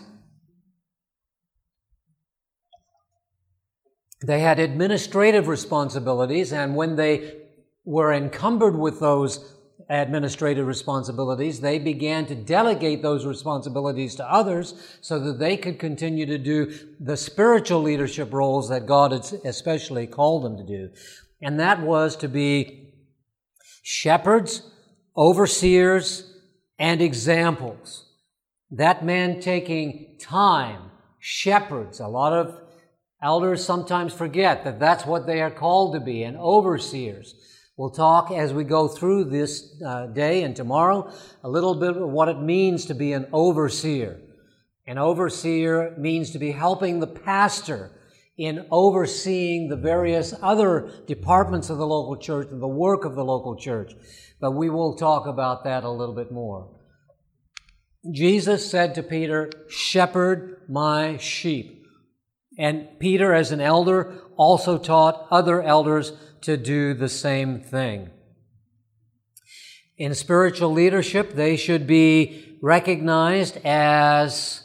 They 4.21 4.41
had 4.41 4.59
administrative 4.59 5.47
responsibilities, 5.49 6.53
and 6.53 6.75
when 6.75 6.97
they 6.97 7.37
were 7.85 8.13
encumbered 8.13 8.77
with 8.77 9.01
those 9.01 9.55
administrative 9.89 10.67
responsibilities, 10.67 11.61
they 11.61 11.79
began 11.79 12.27
to 12.27 12.35
delegate 12.35 13.01
those 13.01 13.25
responsibilities 13.25 14.15
to 14.17 14.31
others 14.31 14.99
so 15.01 15.19
that 15.19 15.39
they 15.39 15.57
could 15.57 15.79
continue 15.79 16.27
to 16.27 16.37
do 16.37 16.73
the 17.01 17.17
spiritual 17.17 17.81
leadership 17.81 18.33
roles 18.33 18.69
that 18.69 18.87
God 18.87 19.13
had 19.13 19.25
especially 19.45 20.07
called 20.07 20.45
them 20.45 20.57
to 20.59 20.65
do. 20.65 20.91
And 21.41 21.59
that 21.61 21.81
was 21.81 22.17
to 22.17 22.29
be 22.29 22.93
shepherds, 23.83 24.63
overseers, 25.17 26.35
and 26.79 27.01
examples. 27.01 28.13
That 28.71 29.05
meant 29.05 29.43
taking 29.43 30.19
time, 30.21 30.91
shepherds. 31.19 32.01
A 32.01 32.09
lot 32.09 32.35
of 32.35 32.61
elders 33.23 33.65
sometimes 33.65 34.13
forget 34.13 34.65
that 34.65 34.79
that's 34.79 35.07
what 35.07 35.27
they 35.27 35.41
are 35.41 35.51
called 35.51 35.95
to 35.95 36.01
be, 36.01 36.23
and 36.23 36.37
overseers 36.37 37.35
We'll 37.79 37.91
talk 37.91 38.33
as 38.33 38.53
we 38.53 38.65
go 38.65 38.89
through 38.89 39.27
this 39.27 39.81
uh, 39.87 40.07
day 40.07 40.43
and 40.43 40.57
tomorrow 40.57 41.13
a 41.45 41.49
little 41.49 41.77
bit 41.77 41.97
of 41.97 42.09
what 42.11 42.29
it 42.29 42.41
means 42.41 42.87
to 42.87 42.95
be 42.95 43.13
an 43.13 43.29
overseer. 43.33 44.21
An 44.89 44.99
overseer 44.99 45.95
means 45.97 46.33
to 46.33 46.41
be 46.41 46.51
helping 46.51 46.99
the 46.99 47.07
pastor 47.07 47.93
in 48.37 48.67
overseeing 48.73 49.69
the 49.69 49.77
various 49.77 50.35
other 50.43 50.91
departments 51.07 51.71
of 51.71 51.79
the 51.79 51.87
local 51.87 52.17
church 52.17 52.49
and 52.51 52.61
the 52.61 52.67
work 52.67 53.05
of 53.05 53.15
the 53.15 53.25
local 53.25 53.55
church. 53.55 53.93
But 54.41 54.53
we 54.53 54.69
will 54.71 54.97
talk 54.97 55.29
about 55.29 55.63
that 55.63 55.85
a 55.85 55.91
little 55.91 56.17
bit 56.17 56.33
more. 56.33 56.69
Jesus 58.11 58.69
said 58.69 58.97
to 58.97 59.05
Peter, 59.05 59.53
Shepherd 59.69 60.63
my 60.69 61.17
sheep. 61.17 61.78
And 62.59 62.99
Peter, 62.99 63.33
as 63.33 63.53
an 63.53 63.61
elder, 63.61 64.21
also 64.37 64.77
taught 64.77 65.29
other 65.31 65.63
elders 65.63 66.13
to 66.43 66.57
do 66.57 66.93
the 66.93 67.09
same 67.09 67.61
thing. 67.61 68.11
In 69.97 70.15
spiritual 70.15 70.73
leadership, 70.73 71.35
they 71.35 71.57
should 71.57 71.87
be 71.87 72.59
recognized 72.61 73.59
as, 73.65 74.63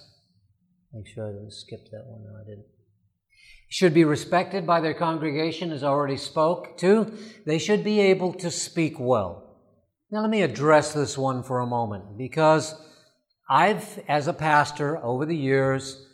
make 0.91 1.07
sure 1.07 1.29
I 1.29 1.31
didn't 1.31 1.53
skip 1.53 1.89
that 1.91 2.05
one. 2.05 2.23
No, 2.23 2.39
I 2.39 2.43
didn't. 2.43 2.65
Should 3.69 3.93
be 3.95 4.03
respected 4.03 4.67
by 4.67 4.81
their 4.81 4.93
congregation, 4.93 5.71
as 5.71 5.83
I 5.83 5.88
already 5.88 6.17
spoke 6.17 6.77
to. 6.79 7.12
They 7.47 7.57
should 7.57 7.83
be 7.83 8.00
able 8.00 8.33
to 8.35 8.51
speak 8.51 9.00
well. 9.00 9.57
Now, 10.12 10.21
let 10.21 10.29
me 10.29 10.43
address 10.43 10.93
this 10.93 11.17
one 11.17 11.41
for 11.41 11.59
a 11.59 11.65
moment 11.65 12.15
because 12.15 12.75
I've, 13.50 14.00
as 14.07 14.27
a 14.27 14.33
pastor 14.33 15.03
over 15.03 15.25
the 15.25 15.35
years, 15.35 16.05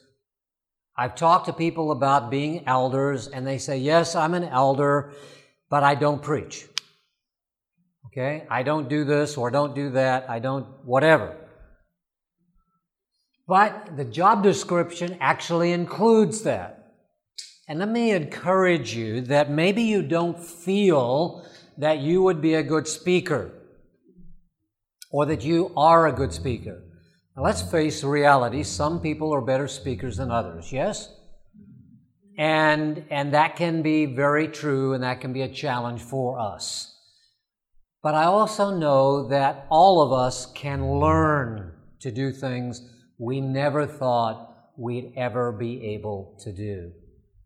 I've 0.99 1.15
talked 1.15 1.45
to 1.45 1.53
people 1.53 1.93
about 1.93 2.29
being 2.29 2.67
elders, 2.67 3.29
and 3.29 3.47
they 3.47 3.57
say, 3.57 3.77
Yes, 3.77 4.15
I'm 4.15 4.33
an 4.33 4.43
elder, 4.43 5.13
but 5.69 5.81
I 5.81 5.95
don't 5.95 6.21
preach. 6.21 6.67
Okay? 8.07 8.45
I 8.49 8.63
don't 8.63 8.89
do 8.89 9.05
this 9.05 9.37
or 9.37 9.49
don't 9.49 9.73
do 9.73 9.91
that. 9.91 10.29
I 10.29 10.39
don't, 10.39 10.65
whatever. 10.83 11.37
But 13.47 13.95
the 13.95 14.03
job 14.03 14.43
description 14.43 15.17
actually 15.21 15.71
includes 15.71 16.41
that. 16.41 16.91
And 17.69 17.79
let 17.79 17.87
me 17.87 18.11
encourage 18.11 18.93
you 18.93 19.21
that 19.21 19.49
maybe 19.49 19.83
you 19.83 20.01
don't 20.01 20.37
feel 20.37 21.45
that 21.77 21.99
you 21.99 22.21
would 22.23 22.41
be 22.41 22.55
a 22.55 22.63
good 22.63 22.89
speaker 22.89 23.53
or 25.11 25.25
that 25.27 25.45
you 25.45 25.71
are 25.77 26.07
a 26.07 26.11
good 26.11 26.33
speaker. 26.33 26.83
Now 27.39 27.45
let's 27.45 27.61
face 27.61 28.03
reality. 28.03 28.63
Some 28.63 28.99
people 28.99 29.33
are 29.33 29.39
better 29.39 29.69
speakers 29.69 30.17
than 30.17 30.29
others, 30.29 30.73
yes? 30.73 31.09
And, 32.37 33.05
and 33.09 33.33
that 33.33 33.55
can 33.55 33.81
be 33.81 34.07
very 34.07 34.49
true 34.49 34.93
and 34.93 35.03
that 35.03 35.21
can 35.21 35.31
be 35.31 35.43
a 35.43 35.47
challenge 35.47 36.01
for 36.01 36.37
us. 36.37 36.93
But 38.03 38.13
I 38.13 38.25
also 38.25 38.77
know 38.77 39.29
that 39.29 39.67
all 39.69 40.01
of 40.01 40.11
us 40.11 40.51
can 40.51 40.99
learn 40.99 41.71
to 42.01 42.11
do 42.11 42.33
things 42.33 42.81
we 43.17 43.39
never 43.39 43.87
thought 43.87 44.73
we'd 44.77 45.13
ever 45.15 45.53
be 45.53 45.95
able 45.95 46.37
to 46.41 46.51
do. 46.51 46.91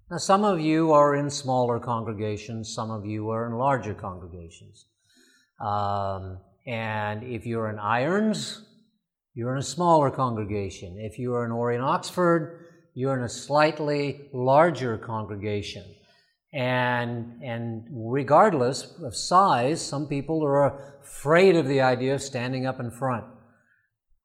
Now, 0.10 0.18
some 0.18 0.44
of 0.44 0.60
you 0.60 0.92
are 0.92 1.16
in 1.16 1.30
smaller 1.30 1.80
congregations, 1.80 2.74
some 2.74 2.90
of 2.90 3.06
you 3.06 3.30
are 3.30 3.46
in 3.46 3.60
larger 3.60 3.94
congregations. 3.94 4.88
Um, 5.62 6.40
and 6.66 7.24
if 7.24 7.46
you're 7.46 7.70
in 7.70 7.78
Irons, 7.78 8.66
you're 9.34 9.54
in 9.54 9.60
a 9.60 9.64
smaller 9.64 10.12
congregation. 10.12 10.98
If 11.00 11.18
you 11.18 11.34
are 11.34 11.46
in 11.46 11.52
Orion 11.52 11.82
Oxford, 11.82 12.68
you're 12.94 13.18
in 13.18 13.24
a 13.24 13.30
slightly 13.30 14.30
larger 14.32 14.98
congregation. 14.98 15.84
And, 16.54 17.42
and 17.42 17.88
regardless 17.92 18.94
of 19.02 19.16
size, 19.16 19.82
some 19.82 20.08
people 20.08 20.44
are 20.46 21.00
afraid 21.02 21.56
of 21.56 21.68
the 21.68 21.82
idea 21.82 22.14
of 22.14 22.22
standing 22.22 22.68
up 22.68 22.80
in 22.80 22.92
front. 22.92 23.26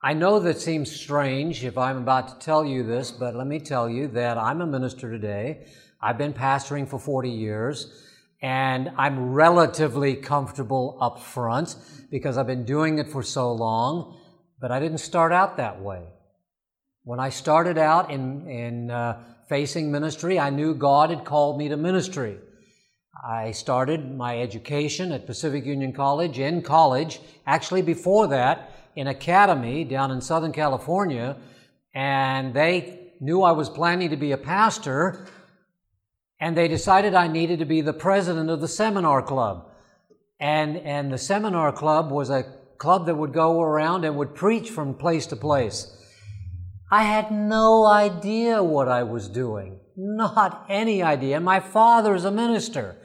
I 0.03 0.13
know 0.13 0.39
that 0.41 0.61
seems 0.61 0.95
strange 0.95 1.65
if 1.65 1.79
I'm 1.79 1.97
about 1.97 2.29
to 2.29 2.45
tell 2.45 2.65
you 2.65 2.83
this, 2.83 3.11
but 3.11 3.35
let 3.35 3.47
me 3.47 3.59
tell 3.59 3.89
you 3.89 4.09
that 4.09 4.37
I'm 4.37 4.61
a 4.61 4.67
minister 4.67 5.11
today. 5.11 5.67
I've 6.01 6.19
been 6.19 6.35
pastoring 6.35 6.89
for 6.89 7.01
40 7.01 7.31
years, 7.31 8.05
and 8.43 8.93
I'm 8.97 9.33
relatively 9.33 10.15
comfortable 10.15 10.99
up 11.01 11.19
front 11.19 11.75
because 12.11 12.37
I've 12.37 12.47
been 12.47 12.65
doing 12.65 12.99
it 12.99 13.09
for 13.09 13.23
so 13.23 13.53
long, 13.53 14.21
but 14.61 14.71
I 14.71 14.81
didn't 14.81 14.99
start 14.99 15.33
out 15.33 15.57
that 15.57 15.81
way. 15.81 16.03
When 17.05 17.21
I 17.21 17.31
started 17.31 17.79
out 17.79 18.11
in, 18.11 18.49
in 18.49 18.91
uh, 18.91 19.23
facing 19.49 19.91
ministry, 19.91 20.39
I 20.39 20.51
knew 20.51 20.75
God 20.75 21.11
had 21.11 21.25
called 21.25 21.59
me 21.59 21.69
to 21.69 21.77
ministry. 21.77 22.39
I 23.27 23.51
started 23.53 24.15
my 24.15 24.41
education 24.41 25.11
at 25.13 25.27
Pacific 25.27 25.65
Union 25.65 25.93
College 25.93 26.39
in 26.39 26.63
college, 26.63 27.21
actually 27.47 27.83
before 27.83 28.29
that, 28.29 28.73
in 28.95 29.07
academy 29.07 29.85
down 29.85 30.11
in 30.11 30.21
Southern 30.21 30.53
California, 30.53 31.37
and 31.95 32.53
they 32.55 33.13
knew 33.21 33.43
I 33.43 33.53
was 33.53 33.69
planning 33.69 34.11
to 34.11 34.17
be 34.17 34.33
a 34.33 34.37
pastor, 34.37 35.27
and 36.41 36.57
they 36.57 36.69
decided 36.69 37.15
I 37.15 37.27
needed 37.27 37.59
to 37.61 37.65
be 37.65 37.81
the 37.81 37.93
president 37.93 38.51
of 38.51 38.61
the 38.61 38.69
seminar 38.69 39.23
club. 39.23 39.71
And, 40.41 40.77
and 40.79 41.13
the 41.13 41.19
seminar 41.19 41.73
club 41.73 42.13
was 42.13 42.31
a 42.31 42.45
club 42.79 43.07
that 43.07 43.17
would 43.17 43.33
go 43.33 43.61
around 43.61 44.05
and 44.05 44.17
would 44.17 44.35
preach 44.35 44.71
from 44.71 44.95
place 44.95 45.27
to 45.27 45.37
place. 45.37 45.95
I 46.91 47.03
had 47.03 47.31
no 47.31 47.85
idea 47.87 48.63
what 48.63 48.89
I 48.89 49.03
was 49.03 49.29
doing. 49.29 49.79
Not 49.97 50.65
any 50.69 51.03
idea. 51.03 51.41
My 51.41 51.61
father's 51.61 52.25
a 52.25 52.31
minister. 52.31 52.97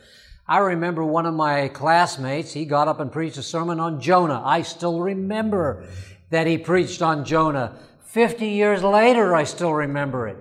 I 0.47 0.59
remember 0.59 1.03
one 1.03 1.25
of 1.25 1.33
my 1.33 1.69
classmates, 1.69 2.53
he 2.53 2.65
got 2.65 2.87
up 2.87 2.99
and 2.99 3.11
preached 3.11 3.37
a 3.37 3.43
sermon 3.43 3.79
on 3.79 3.99
Jonah. 3.99 4.41
I 4.45 4.61
still 4.61 4.99
remember 4.99 5.87
that 6.29 6.47
he 6.47 6.57
preached 6.57 7.01
on 7.01 7.25
Jonah. 7.25 7.77
50 8.05 8.47
years 8.47 8.83
later, 8.83 9.35
I 9.35 9.43
still 9.43 9.73
remember 9.73 10.27
it. 10.27 10.37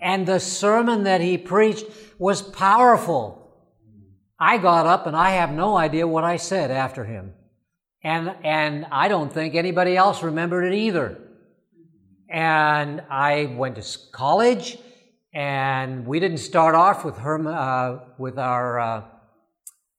And 0.00 0.26
the 0.26 0.40
sermon 0.40 1.04
that 1.04 1.20
he 1.20 1.38
preached 1.38 1.86
was 2.18 2.42
powerful. 2.42 3.40
I 4.38 4.58
got 4.58 4.86
up 4.86 5.06
and 5.06 5.16
I 5.16 5.30
have 5.30 5.52
no 5.52 5.76
idea 5.76 6.06
what 6.06 6.24
I 6.24 6.36
said 6.36 6.70
after 6.70 7.04
him. 7.04 7.34
And, 8.04 8.34
and 8.44 8.86
I 8.92 9.08
don't 9.08 9.32
think 9.32 9.54
anybody 9.54 9.96
else 9.96 10.22
remembered 10.22 10.70
it 10.70 10.76
either. 10.76 11.18
And 12.28 13.02
I 13.08 13.46
went 13.46 13.76
to 13.76 13.98
college, 14.12 14.76
and 15.32 16.06
we 16.06 16.20
didn't 16.20 16.38
start 16.38 16.74
off 16.74 17.02
with 17.02 17.16
her, 17.16 17.48
uh, 17.48 18.00
with 18.18 18.38
our 18.38 18.78
uh, 18.78 19.04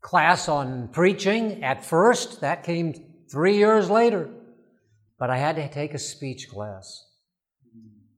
class 0.02 0.48
on 0.48 0.90
preaching 0.90 1.64
at 1.64 1.84
first. 1.84 2.42
That 2.42 2.64
came 2.64 2.94
three 3.32 3.58
years 3.58 3.90
later. 3.90 4.30
But 5.18 5.32
I 5.32 5.38
had 5.38 5.56
to 5.56 5.68
take 5.68 5.96
a 5.96 6.00
speech 6.00 6.48
class. 6.50 7.04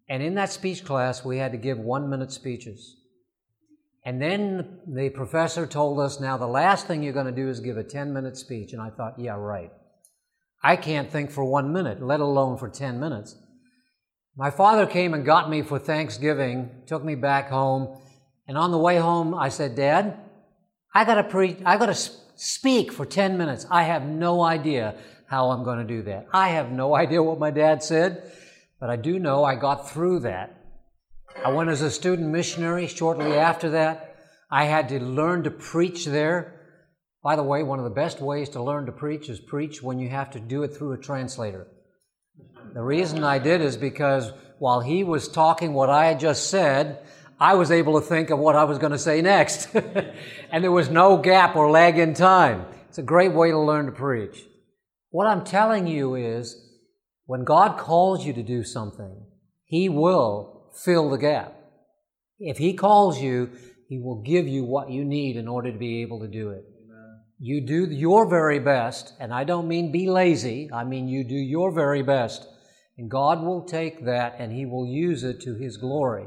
And 0.10 0.21
in 0.21 0.36
that 0.36 0.52
speech 0.52 0.84
class, 0.84 1.23
we 1.23 1.38
had 1.38 1.54
to 1.54 1.58
give 1.58 1.78
one 1.78 2.10
minute 2.10 2.34
speeches. 2.34 2.97
And 4.08 4.22
then 4.22 4.80
the 4.88 5.10
professor 5.10 5.67
told 5.67 6.00
us, 6.00 6.22
now 6.22 6.38
the 6.38 6.48
last 6.48 6.88
thing 6.88 7.04
you're 7.04 7.12
going 7.12 7.26
to 7.26 7.32
do 7.34 7.50
is 7.50 7.60
give 7.60 7.76
a 7.76 7.84
10 7.84 8.13
minute 8.13 8.38
speech. 8.38 8.72
And 8.72 8.82
I 8.82 8.89
thought, 8.89 9.20
yeah, 9.20 9.36
right. 9.36 9.70
I 10.63 10.78
can't 10.78 11.12
think 11.12 11.30
for 11.30 11.43
one 11.43 11.74
minute, 11.74 12.02
let 12.02 12.22
alone 12.22 12.58
for 12.58 12.70
10 12.70 13.02
minutes. 13.02 13.36
My 14.38 14.50
father 14.50 14.86
came 14.86 15.13
and 15.13 15.26
got 15.26 15.50
me 15.50 15.62
for 15.62 15.78
Thanksgiving, 15.78 16.70
took 16.86 17.04
me 17.04 17.15
back 17.15 17.50
home, 17.50 18.00
and 18.48 18.58
on 18.58 18.72
the 18.72 18.78
way 18.78 18.96
home, 18.96 19.36
I 19.36 19.50
said, 19.50 19.76
Dad, 19.76 20.17
I 20.96 21.04
gotta 21.04 21.26
preach, 21.26 21.58
I 21.65 21.76
gotta 21.76 22.00
speak 22.36 22.93
for 22.93 23.06
10 23.06 23.38
minutes. 23.38 23.65
I 23.70 23.84
have 23.84 24.04
no 24.04 24.41
idea 24.41 24.96
how 25.28 25.50
I'm 25.50 25.65
gonna 25.65 25.84
do 25.84 26.04
that. 26.04 26.28
I 26.32 26.50
have 26.50 26.72
no 26.72 26.96
idea 27.04 27.22
what 27.22 27.39
my 27.39 27.52
dad 27.52 27.84
said, 27.84 28.32
but 28.80 28.89
I 28.89 28.96
do 28.96 29.20
know 29.20 29.43
I 29.43 29.56
got 29.56 29.89
through 29.91 30.22
that. 30.22 30.57
I 31.45 31.52
went 31.52 31.69
as 31.69 31.82
a 31.82 31.91
student 31.91 32.30
missionary 32.30 32.88
shortly 32.88 33.34
after 33.34 33.69
that. 33.71 34.15
I 34.50 34.65
had 34.65 34.89
to 34.89 35.00
learn 35.00 35.43
to 35.43 35.52
preach 35.52 36.06
there. 36.06 36.62
By 37.23 37.36
the 37.36 37.43
way, 37.43 37.63
one 37.63 37.80
of 37.80 37.86
the 37.86 37.91
best 37.91 38.19
ways 38.21 38.50
to 38.50 38.63
learn 38.63 38.86
to 38.86 38.91
preach 38.91 39.30
is 39.30 39.39
preach 39.39 39.82
when 39.84 40.00
you 40.00 40.10
have 40.10 40.32
to 40.32 40.39
do 40.39 40.63
it 40.63 40.76
through 40.76 40.93
a 40.93 40.97
translator. 40.97 41.67
The 42.73 42.82
reason 42.82 43.23
I 43.23 43.39
did 43.39 43.62
is 43.62 43.78
because 43.78 44.32
while 44.60 44.82
he 44.82 45.04
was 45.04 45.28
talking 45.28 45.73
what 45.73 45.89
I 45.89 46.06
had 46.06 46.19
just 46.19 46.50
said, 46.50 47.06
I 47.39 47.54
was 47.54 47.71
able 47.71 48.00
to 48.00 48.06
think 48.06 48.30
of 48.30 48.39
what 48.39 48.56
I 48.56 48.63
was 48.63 48.80
going 48.80 48.91
to 48.91 48.97
say 48.97 49.21
next. 49.21 49.69
and 50.52 50.63
there 50.63 50.71
was 50.71 50.89
no 50.89 51.17
gap 51.17 51.56
or 51.56 51.69
lag 51.69 52.00
in 52.00 52.13
time. 52.13 52.65
It's 52.89 52.97
a 52.97 53.04
great 53.04 53.34
way 53.34 53.52
to 53.52 53.60
learn 53.60 53.86
to 53.86 53.91
preach. 53.91 54.43
What 55.12 55.28
I'm 55.28 55.43
telling 55.43 55.88
you 55.88 56.15
is 56.15 56.60
when 57.26 57.43
God 57.43 57.78
calls 57.78 58.26
you 58.26 58.34
to 58.34 58.43
do 58.43 58.63
something, 58.63 59.26
He 59.65 59.88
will 59.88 60.57
fill 60.84 61.10
the 61.10 61.18
gap. 61.18 61.54
If 62.40 62.58
He 62.58 62.74
calls 62.74 63.20
you, 63.20 63.52
He 63.88 64.00
will 64.00 64.22
give 64.22 64.48
you 64.48 64.63
what 64.63 64.90
you 64.90 65.04
need 65.04 65.38
in 65.38 65.48
order 65.48 65.72
to 65.72 65.78
be 65.78 66.02
able 66.02 66.20
to 66.22 66.28
do 66.28 66.50
it. 66.50 66.63
You 67.40 67.62
do 67.62 67.86
your 67.86 68.28
very 68.28 68.60
best, 68.60 69.13
and 69.20 69.32
I 69.32 69.44
don't 69.44 69.68
mean 69.68 69.92
be 69.92 70.10
lazy, 70.10 70.70
I 70.74 70.84
mean 70.84 71.08
you 71.08 71.24
do 71.24 71.36
your 71.36 71.72
very 71.72 72.02
best. 72.02 72.48
And 72.98 73.12
God 73.12 73.44
will 73.44 73.63
take 73.63 74.06
that 74.06 74.38
and 74.40 74.52
He 74.52 74.66
will 74.66 74.88
use 74.88 75.24
it 75.24 75.40
to 75.42 75.54
His 75.54 75.78
glory. 75.78 76.26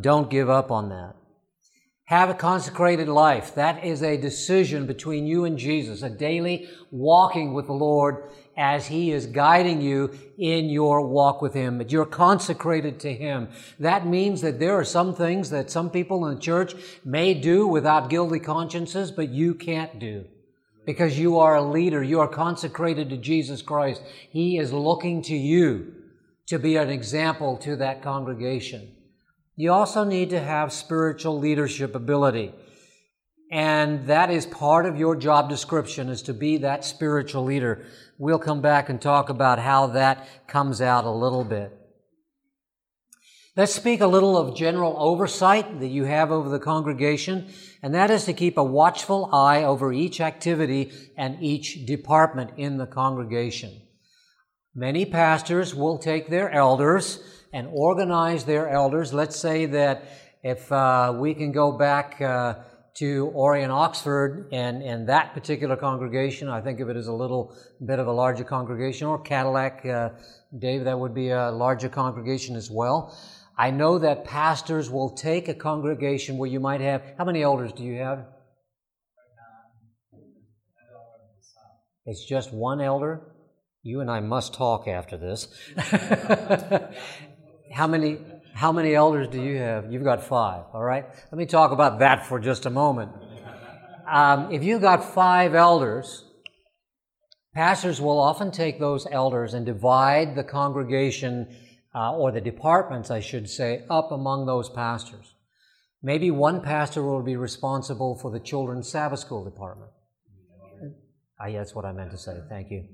Don't 0.00 0.30
give 0.30 0.48
up 0.48 0.70
on 0.70 0.90
that. 0.90 1.14
Have 2.06 2.30
a 2.30 2.34
consecrated 2.34 3.08
life. 3.08 3.54
That 3.54 3.84
is 3.84 4.02
a 4.02 4.16
decision 4.16 4.86
between 4.86 5.26
you 5.26 5.44
and 5.44 5.58
Jesus, 5.58 6.02
a 6.02 6.10
daily 6.10 6.68
walking 6.90 7.54
with 7.54 7.66
the 7.66 7.72
Lord 7.72 8.30
as 8.56 8.86
He 8.86 9.10
is 9.10 9.26
guiding 9.26 9.80
you 9.80 10.16
in 10.38 10.68
your 10.68 11.06
walk 11.06 11.42
with 11.42 11.54
Him, 11.54 11.78
that 11.78 11.90
you're 11.92 12.06
consecrated 12.06 13.00
to 13.00 13.12
Him. 13.12 13.48
That 13.78 14.06
means 14.06 14.40
that 14.42 14.60
there 14.60 14.74
are 14.74 14.84
some 14.84 15.14
things 15.14 15.50
that 15.50 15.70
some 15.70 15.90
people 15.90 16.26
in 16.26 16.34
the 16.34 16.40
church 16.40 16.74
may 17.04 17.34
do 17.34 17.66
without 17.66 18.10
guilty 18.10 18.40
consciences, 18.40 19.10
but 19.10 19.28
you 19.28 19.54
can't 19.54 19.98
do. 19.98 20.26
Because 20.86 21.18
you 21.18 21.38
are 21.38 21.56
a 21.56 21.62
leader, 21.62 22.02
you 22.02 22.20
are 22.20 22.28
consecrated 22.28 23.08
to 23.10 23.16
Jesus 23.16 23.62
Christ. 23.62 24.02
He 24.30 24.58
is 24.58 24.72
looking 24.72 25.22
to 25.22 25.36
you 25.36 25.94
to 26.46 26.58
be 26.58 26.76
an 26.76 26.90
example 26.90 27.56
to 27.58 27.76
that 27.76 28.02
congregation. 28.02 28.94
You 29.56 29.72
also 29.72 30.04
need 30.04 30.30
to 30.30 30.40
have 30.40 30.72
spiritual 30.72 31.38
leadership 31.38 31.94
ability. 31.94 32.52
And 33.50 34.06
that 34.06 34.30
is 34.30 34.46
part 34.46 34.86
of 34.86 34.98
your 34.98 35.16
job 35.16 35.48
description 35.48 36.08
is 36.08 36.22
to 36.22 36.34
be 36.34 36.58
that 36.58 36.84
spiritual 36.84 37.44
leader. 37.44 37.86
We'll 38.18 38.38
come 38.38 38.60
back 38.60 38.88
and 38.88 39.00
talk 39.00 39.28
about 39.28 39.58
how 39.58 39.88
that 39.88 40.26
comes 40.48 40.80
out 40.80 41.04
a 41.04 41.10
little 41.10 41.44
bit. 41.44 41.72
Let's 43.56 43.72
speak 43.72 44.00
a 44.00 44.08
little 44.08 44.36
of 44.36 44.56
general 44.56 44.96
oversight 44.98 45.78
that 45.78 45.86
you 45.86 46.04
have 46.04 46.32
over 46.32 46.48
the 46.48 46.58
congregation, 46.58 47.52
and 47.84 47.94
that 47.94 48.10
is 48.10 48.24
to 48.24 48.32
keep 48.32 48.58
a 48.58 48.64
watchful 48.64 49.32
eye 49.32 49.62
over 49.62 49.92
each 49.92 50.20
activity 50.20 50.90
and 51.16 51.40
each 51.40 51.86
department 51.86 52.50
in 52.56 52.78
the 52.78 52.86
congregation. 52.86 53.80
Many 54.74 55.04
pastors 55.04 55.72
will 55.72 55.98
take 55.98 56.28
their 56.28 56.50
elders 56.50 57.20
and 57.52 57.68
organize 57.70 58.44
their 58.44 58.68
elders. 58.68 59.14
Let's 59.14 59.36
say 59.36 59.66
that 59.66 60.02
if 60.42 60.72
uh, 60.72 61.14
we 61.16 61.32
can 61.32 61.52
go 61.52 61.70
back 61.70 62.20
uh, 62.20 62.56
to 62.94 63.32
Orion 63.34 63.70
Oxford 63.70 64.48
and, 64.52 64.82
and 64.82 65.08
that 65.08 65.34
particular 65.34 65.76
congregation, 65.76 66.48
I 66.48 66.60
think 66.60 66.78
of 66.80 66.88
it 66.88 66.96
as 66.96 67.08
a 67.08 67.12
little 67.12 67.56
bit 67.84 67.98
of 67.98 68.06
a 68.06 68.12
larger 68.12 68.44
congregation, 68.44 69.08
or 69.08 69.18
Cadillac, 69.18 69.84
uh, 69.84 70.10
Dave, 70.56 70.84
that 70.84 70.98
would 70.98 71.14
be 71.14 71.30
a 71.30 71.50
larger 71.50 71.88
congregation 71.88 72.54
as 72.54 72.70
well. 72.70 73.16
I 73.58 73.70
know 73.70 73.98
that 73.98 74.24
pastors 74.24 74.90
will 74.90 75.10
take 75.10 75.48
a 75.48 75.54
congregation 75.54 76.38
where 76.38 76.48
you 76.48 76.60
might 76.60 76.80
have, 76.80 77.02
how 77.18 77.24
many 77.24 77.42
elders 77.42 77.72
do 77.72 77.82
you 77.82 77.98
have? 77.98 78.26
It's 82.06 82.24
just 82.24 82.52
one 82.52 82.80
elder? 82.80 83.22
You 83.82 84.00
and 84.00 84.10
I 84.10 84.20
must 84.20 84.54
talk 84.54 84.86
after 84.86 85.16
this. 85.16 85.48
how 87.72 87.86
many 87.86 88.18
how 88.54 88.70
many 88.70 88.94
elders 88.94 89.28
do 89.28 89.42
you 89.42 89.58
have? 89.58 89.92
You've 89.92 90.04
got 90.04 90.22
five, 90.22 90.64
all 90.72 90.82
right? 90.82 91.04
Let 91.30 91.38
me 91.38 91.44
talk 91.44 91.72
about 91.72 91.98
that 91.98 92.26
for 92.26 92.38
just 92.38 92.66
a 92.66 92.70
moment. 92.70 93.10
Um, 94.08 94.52
if 94.52 94.62
you've 94.62 94.80
got 94.80 95.12
five 95.12 95.54
elders, 95.54 96.24
pastors 97.54 98.00
will 98.00 98.20
often 98.20 98.52
take 98.52 98.78
those 98.78 99.06
elders 99.10 99.54
and 99.54 99.66
divide 99.66 100.36
the 100.36 100.44
congregation, 100.44 101.56
uh, 101.94 102.14
or 102.16 102.30
the 102.30 102.40
departments, 102.40 103.10
I 103.10 103.20
should 103.20 103.48
say, 103.48 103.84
up 103.90 104.12
among 104.12 104.46
those 104.46 104.68
pastors. 104.68 105.34
Maybe 106.02 106.30
one 106.30 106.60
pastor 106.60 107.02
will 107.02 107.22
be 107.22 107.36
responsible 107.36 108.18
for 108.18 108.30
the 108.30 108.40
children's 108.40 108.88
Sabbath 108.88 109.20
school 109.20 109.44
department. 109.44 109.90
Uh, 111.42 111.48
yeah, 111.48 111.58
that's 111.58 111.74
what 111.74 111.84
I 111.84 111.92
meant 111.92 112.10
to 112.12 112.18
say. 112.18 112.40
Thank 112.48 112.70
you. 112.70 112.84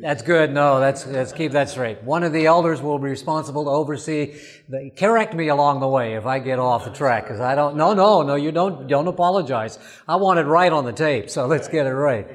That's 0.00 0.22
good. 0.22 0.52
No, 0.52 0.80
that's 0.80 1.06
let's 1.06 1.32
keep 1.32 1.52
that 1.52 1.68
straight. 1.68 2.02
One 2.02 2.22
of 2.24 2.32
the 2.32 2.46
elders 2.46 2.82
will 2.82 2.98
be 2.98 3.08
responsible 3.08 3.64
to 3.64 3.70
oversee. 3.70 4.34
The, 4.68 4.90
correct 4.96 5.34
me 5.34 5.48
along 5.48 5.80
the 5.80 5.88
way 5.88 6.14
if 6.14 6.26
I 6.26 6.38
get 6.38 6.58
off 6.58 6.84
the 6.84 6.90
track, 6.90 7.24
because 7.24 7.40
I 7.40 7.54
don't. 7.54 7.76
No, 7.76 7.94
no, 7.94 8.22
no. 8.22 8.34
You 8.34 8.52
don't. 8.52 8.88
Don't 8.88 9.06
apologize. 9.06 9.78
I 10.08 10.16
want 10.16 10.40
it 10.40 10.44
right 10.44 10.72
on 10.72 10.84
the 10.84 10.92
tape, 10.92 11.30
so 11.30 11.46
let's 11.46 11.68
get 11.68 11.86
it 11.86 11.94
right. 11.94 12.26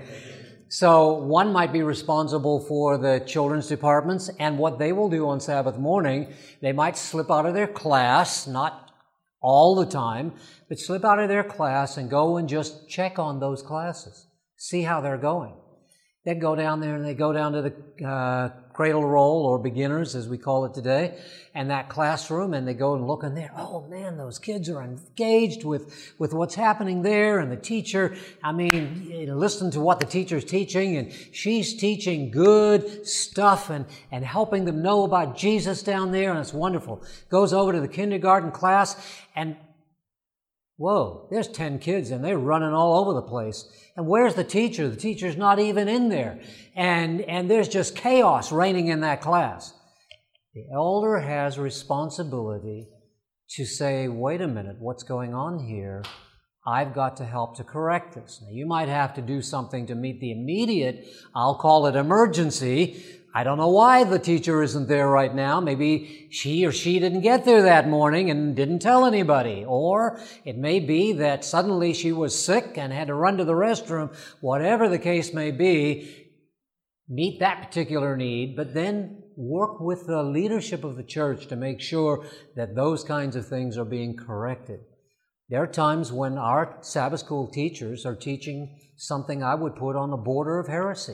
So 0.69 1.13
one 1.13 1.51
might 1.51 1.71
be 1.71 1.81
responsible 1.81 2.59
for 2.59 2.97
the 2.97 3.21
children's 3.25 3.67
departments 3.67 4.29
and 4.39 4.57
what 4.57 4.79
they 4.79 4.91
will 4.91 5.09
do 5.09 5.27
on 5.29 5.39
Sabbath 5.39 5.77
morning. 5.77 6.33
They 6.61 6.73
might 6.73 6.97
slip 6.97 7.31
out 7.31 7.45
of 7.45 7.53
their 7.53 7.67
class, 7.67 8.47
not 8.47 8.91
all 9.41 9.75
the 9.75 9.85
time, 9.85 10.33
but 10.67 10.79
slip 10.79 11.05
out 11.05 11.19
of 11.19 11.29
their 11.29 11.43
class 11.43 11.95
and 11.95 12.09
go 12.09 12.37
and 12.37 12.49
just 12.49 12.89
check 12.89 13.17
on 13.17 13.39
those 13.39 13.61
classes, 13.61 14.27
see 14.57 14.81
how 14.81 14.99
they're 14.99 15.17
going 15.17 15.53
they 16.27 16.35
go 16.35 16.57
down 16.57 16.81
there 16.81 16.93
and 16.93 17.05
they 17.05 17.13
go 17.13 17.31
down 17.31 17.53
to 17.53 17.61
the 17.61 18.05
uh, 18.05 18.49
cradle 18.73 19.05
roll 19.05 19.45
or 19.45 19.57
beginners 19.57 20.13
as 20.13 20.27
we 20.27 20.37
call 20.37 20.65
it 20.65 20.73
today 20.73 21.17
and 21.55 21.69
that 21.71 21.87
classroom 21.87 22.53
and 22.53 22.67
they 22.67 22.73
go 22.73 22.95
and 22.95 23.07
look 23.07 23.23
in 23.23 23.33
there 23.33 23.49
oh 23.55 23.87
man 23.87 24.17
those 24.17 24.37
kids 24.37 24.69
are 24.69 24.83
engaged 24.83 25.63
with 25.63 26.13
with 26.19 26.33
what's 26.33 26.53
happening 26.55 27.01
there 27.01 27.39
and 27.39 27.49
the 27.49 27.55
teacher 27.55 28.13
i 28.43 28.51
mean 28.51 29.07
you 29.09 29.25
know, 29.25 29.37
listen 29.37 29.71
to 29.71 29.79
what 29.79 30.01
the 30.01 30.05
teacher's 30.05 30.43
teaching 30.43 30.97
and 30.97 31.13
she's 31.31 31.73
teaching 31.73 32.29
good 32.29 33.07
stuff 33.07 33.69
and 33.69 33.85
and 34.11 34.25
helping 34.25 34.65
them 34.65 34.81
know 34.81 35.05
about 35.05 35.37
jesus 35.37 35.81
down 35.81 36.11
there 36.11 36.31
and 36.31 36.39
it's 36.39 36.53
wonderful. 36.53 37.01
Goes 37.29 37.53
over 37.53 37.71
to 37.71 37.79
the 37.79 37.87
kindergarten 37.87 38.51
class 38.51 38.97
and 39.33 39.55
Whoa, 40.77 41.27
there's 41.31 41.47
10 41.47 41.79
kids 41.79 42.11
and 42.11 42.23
they're 42.23 42.37
running 42.37 42.73
all 42.73 42.99
over 42.99 43.13
the 43.13 43.27
place. 43.27 43.67
And 43.95 44.07
where's 44.07 44.35
the 44.35 44.43
teacher? 44.43 44.87
The 44.87 44.95
teacher's 44.95 45.35
not 45.35 45.57
even 45.57 45.87
in 45.87 46.09
there. 46.09 46.39
And, 46.75 47.21
and 47.21 47.49
there's 47.49 47.67
just 47.67 47.95
chaos 47.95 48.51
reigning 48.51 48.87
in 48.87 49.01
that 49.01 49.21
class. 49.21 49.73
The 50.53 50.65
elder 50.73 51.19
has 51.19 51.57
responsibility 51.57 52.89
to 53.51 53.65
say, 53.65 54.07
wait 54.07 54.41
a 54.41 54.47
minute, 54.47 54.75
what's 54.79 55.03
going 55.03 55.33
on 55.33 55.59
here? 55.59 56.03
I've 56.65 56.93
got 56.93 57.17
to 57.17 57.25
help 57.25 57.55
to 57.57 57.63
correct 57.63 58.13
this. 58.13 58.41
Now, 58.43 58.49
you 58.51 58.65
might 58.65 58.89
have 58.89 59.13
to 59.15 59.21
do 59.21 59.41
something 59.41 59.87
to 59.87 59.95
meet 59.95 60.19
the 60.19 60.31
immediate, 60.31 61.05
I'll 61.33 61.55
call 61.55 61.87
it 61.87 61.95
emergency, 61.95 63.03
I 63.33 63.43
don't 63.43 63.57
know 63.57 63.69
why 63.69 64.03
the 64.03 64.19
teacher 64.19 64.63
isn't 64.63 64.87
there 64.87 65.07
right 65.07 65.33
now. 65.33 65.59
Maybe 65.59 66.27
she 66.31 66.65
or 66.65 66.71
she 66.71 66.97
didn't 66.99 67.21
get 67.21 67.45
there 67.45 67.61
that 67.63 67.87
morning 67.87 68.31
and 68.31 68.55
didn't 68.55 68.79
tell 68.79 69.05
anybody. 69.05 69.63
Or 69.67 70.19
it 70.43 70.57
may 70.57 70.79
be 70.79 71.13
that 71.13 71.45
suddenly 71.45 71.93
she 71.93 72.11
was 72.11 72.43
sick 72.43 72.77
and 72.77 72.91
had 72.91 73.07
to 73.07 73.13
run 73.13 73.37
to 73.37 73.45
the 73.45 73.53
restroom. 73.53 74.15
Whatever 74.41 74.89
the 74.89 74.97
case 74.97 75.33
may 75.33 75.51
be, 75.51 76.31
meet 77.07 77.39
that 77.39 77.61
particular 77.61 78.17
need, 78.17 78.55
but 78.55 78.73
then 78.73 79.23
work 79.35 79.79
with 79.79 80.07
the 80.07 80.23
leadership 80.23 80.83
of 80.83 80.97
the 80.97 81.03
church 81.03 81.47
to 81.47 81.55
make 81.55 81.79
sure 81.79 82.25
that 82.55 82.75
those 82.75 83.03
kinds 83.03 83.35
of 83.35 83.47
things 83.47 83.77
are 83.77 83.85
being 83.85 84.15
corrected. 84.17 84.79
There 85.49 85.61
are 85.61 85.67
times 85.67 86.11
when 86.11 86.37
our 86.37 86.77
Sabbath 86.81 87.19
school 87.21 87.47
teachers 87.47 88.05
are 88.05 88.15
teaching 88.15 88.79
something 88.97 89.43
I 89.43 89.55
would 89.55 89.75
put 89.75 89.95
on 89.95 90.09
the 90.09 90.17
border 90.17 90.59
of 90.59 90.67
heresy. 90.67 91.13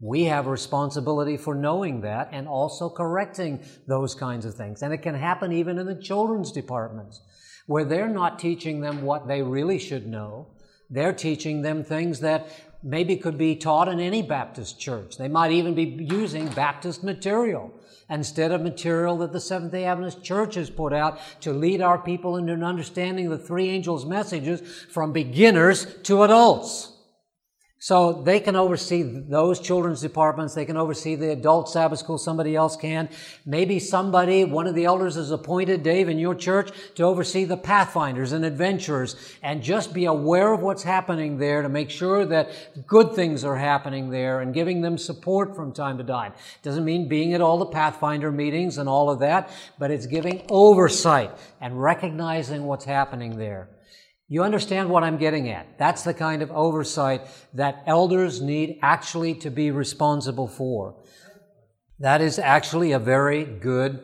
We 0.00 0.24
have 0.24 0.46
responsibility 0.46 1.36
for 1.36 1.54
knowing 1.54 2.02
that 2.02 2.28
and 2.30 2.46
also 2.46 2.88
correcting 2.88 3.64
those 3.86 4.14
kinds 4.14 4.44
of 4.44 4.54
things. 4.54 4.82
And 4.82 4.94
it 4.94 4.98
can 4.98 5.16
happen 5.16 5.52
even 5.52 5.78
in 5.78 5.86
the 5.86 5.94
children's 5.94 6.52
departments, 6.52 7.20
where 7.66 7.84
they're 7.84 8.08
not 8.08 8.38
teaching 8.38 8.80
them 8.80 9.02
what 9.02 9.26
they 9.26 9.42
really 9.42 9.78
should 9.78 10.06
know. 10.06 10.46
They're 10.88 11.12
teaching 11.12 11.62
them 11.62 11.82
things 11.82 12.20
that 12.20 12.48
maybe 12.82 13.16
could 13.16 13.36
be 13.36 13.56
taught 13.56 13.88
in 13.88 13.98
any 13.98 14.22
Baptist 14.22 14.78
church. 14.78 15.18
They 15.18 15.28
might 15.28 15.50
even 15.50 15.74
be 15.74 16.06
using 16.08 16.46
Baptist 16.48 17.02
material 17.02 17.72
instead 18.08 18.52
of 18.52 18.62
material 18.62 19.18
that 19.18 19.32
the 19.32 19.40
Seventh 19.40 19.72
day 19.72 19.84
Adventist 19.84 20.22
Church 20.22 20.54
has 20.54 20.70
put 20.70 20.92
out 20.92 21.18
to 21.40 21.52
lead 21.52 21.82
our 21.82 21.98
people 21.98 22.36
into 22.36 22.52
an 22.52 22.62
understanding 22.62 23.26
of 23.26 23.38
the 23.38 23.46
three 23.46 23.68
angels' 23.68 24.06
messages 24.06 24.62
from 24.92 25.12
beginners 25.12 25.86
to 26.04 26.22
adults. 26.22 26.92
So 27.80 28.22
they 28.24 28.40
can 28.40 28.56
oversee 28.56 29.02
those 29.04 29.60
children's 29.60 30.00
departments. 30.00 30.52
They 30.52 30.64
can 30.64 30.76
oversee 30.76 31.14
the 31.14 31.30
adult 31.30 31.68
Sabbath 31.68 32.00
school. 32.00 32.18
Somebody 32.18 32.56
else 32.56 32.76
can. 32.76 33.08
Maybe 33.46 33.78
somebody, 33.78 34.44
one 34.44 34.66
of 34.66 34.74
the 34.74 34.84
elders 34.84 35.16
is 35.16 35.30
appointed, 35.30 35.84
Dave, 35.84 36.08
in 36.08 36.18
your 36.18 36.34
church 36.34 36.72
to 36.96 37.04
oversee 37.04 37.44
the 37.44 37.56
pathfinders 37.56 38.32
and 38.32 38.44
adventurers 38.44 39.14
and 39.44 39.62
just 39.62 39.94
be 39.94 40.06
aware 40.06 40.52
of 40.52 40.60
what's 40.60 40.82
happening 40.82 41.38
there 41.38 41.62
to 41.62 41.68
make 41.68 41.88
sure 41.88 42.26
that 42.26 42.50
good 42.88 43.12
things 43.12 43.44
are 43.44 43.56
happening 43.56 44.10
there 44.10 44.40
and 44.40 44.52
giving 44.52 44.80
them 44.80 44.98
support 44.98 45.54
from 45.54 45.72
time 45.72 45.98
to 45.98 46.04
time. 46.04 46.32
Doesn't 46.64 46.84
mean 46.84 47.06
being 47.06 47.32
at 47.32 47.40
all 47.40 47.58
the 47.58 47.66
pathfinder 47.66 48.32
meetings 48.32 48.78
and 48.78 48.88
all 48.88 49.08
of 49.08 49.20
that, 49.20 49.50
but 49.78 49.92
it's 49.92 50.06
giving 50.06 50.44
oversight 50.50 51.30
and 51.60 51.80
recognizing 51.80 52.64
what's 52.64 52.86
happening 52.86 53.38
there. 53.38 53.68
You 54.30 54.42
understand 54.42 54.90
what 54.90 55.04
I'm 55.04 55.16
getting 55.16 55.48
at. 55.48 55.78
That's 55.78 56.04
the 56.04 56.12
kind 56.12 56.42
of 56.42 56.50
oversight 56.50 57.22
that 57.54 57.82
elders 57.86 58.42
need 58.42 58.78
actually 58.82 59.34
to 59.36 59.50
be 59.50 59.70
responsible 59.70 60.46
for. 60.46 61.02
That 61.98 62.20
is 62.20 62.38
actually 62.38 62.92
a 62.92 62.98
very 62.98 63.44
good 63.44 64.00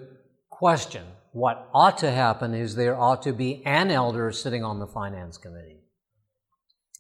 question. 0.49 1.05
What 1.33 1.69
ought 1.75 1.99
to 1.99 2.11
happen 2.11 2.55
is 2.55 2.75
there 2.75 2.99
ought 2.99 3.23
to 3.25 3.35
be 3.35 3.63
an 3.67 3.91
elder 3.91 4.33
sitting 4.33 4.65
on 4.65 4.79
the 4.79 4.87
finance 4.87 5.37
committee. 5.37 5.81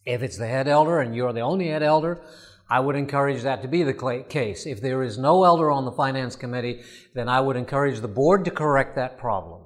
If 0.04 0.22
it's 0.22 0.36
the 0.36 0.46
head 0.46 0.68
elder 0.68 1.00
and 1.00 1.16
you're 1.16 1.32
the 1.32 1.40
only 1.40 1.68
head 1.68 1.82
elder, 1.82 2.20
I 2.68 2.80
would 2.80 2.96
encourage 2.96 3.42
that 3.42 3.62
to 3.62 3.68
be 3.68 3.84
the 3.84 4.24
case. 4.28 4.66
If 4.66 4.82
there 4.82 5.02
is 5.02 5.16
no 5.16 5.44
elder 5.44 5.70
on 5.70 5.86
the 5.86 5.92
finance 5.92 6.36
committee, 6.36 6.82
then 7.14 7.30
I 7.30 7.40
would 7.40 7.56
encourage 7.56 8.00
the 8.00 8.08
board 8.08 8.44
to 8.44 8.50
correct 8.50 8.96
that 8.96 9.16
problem 9.16 9.63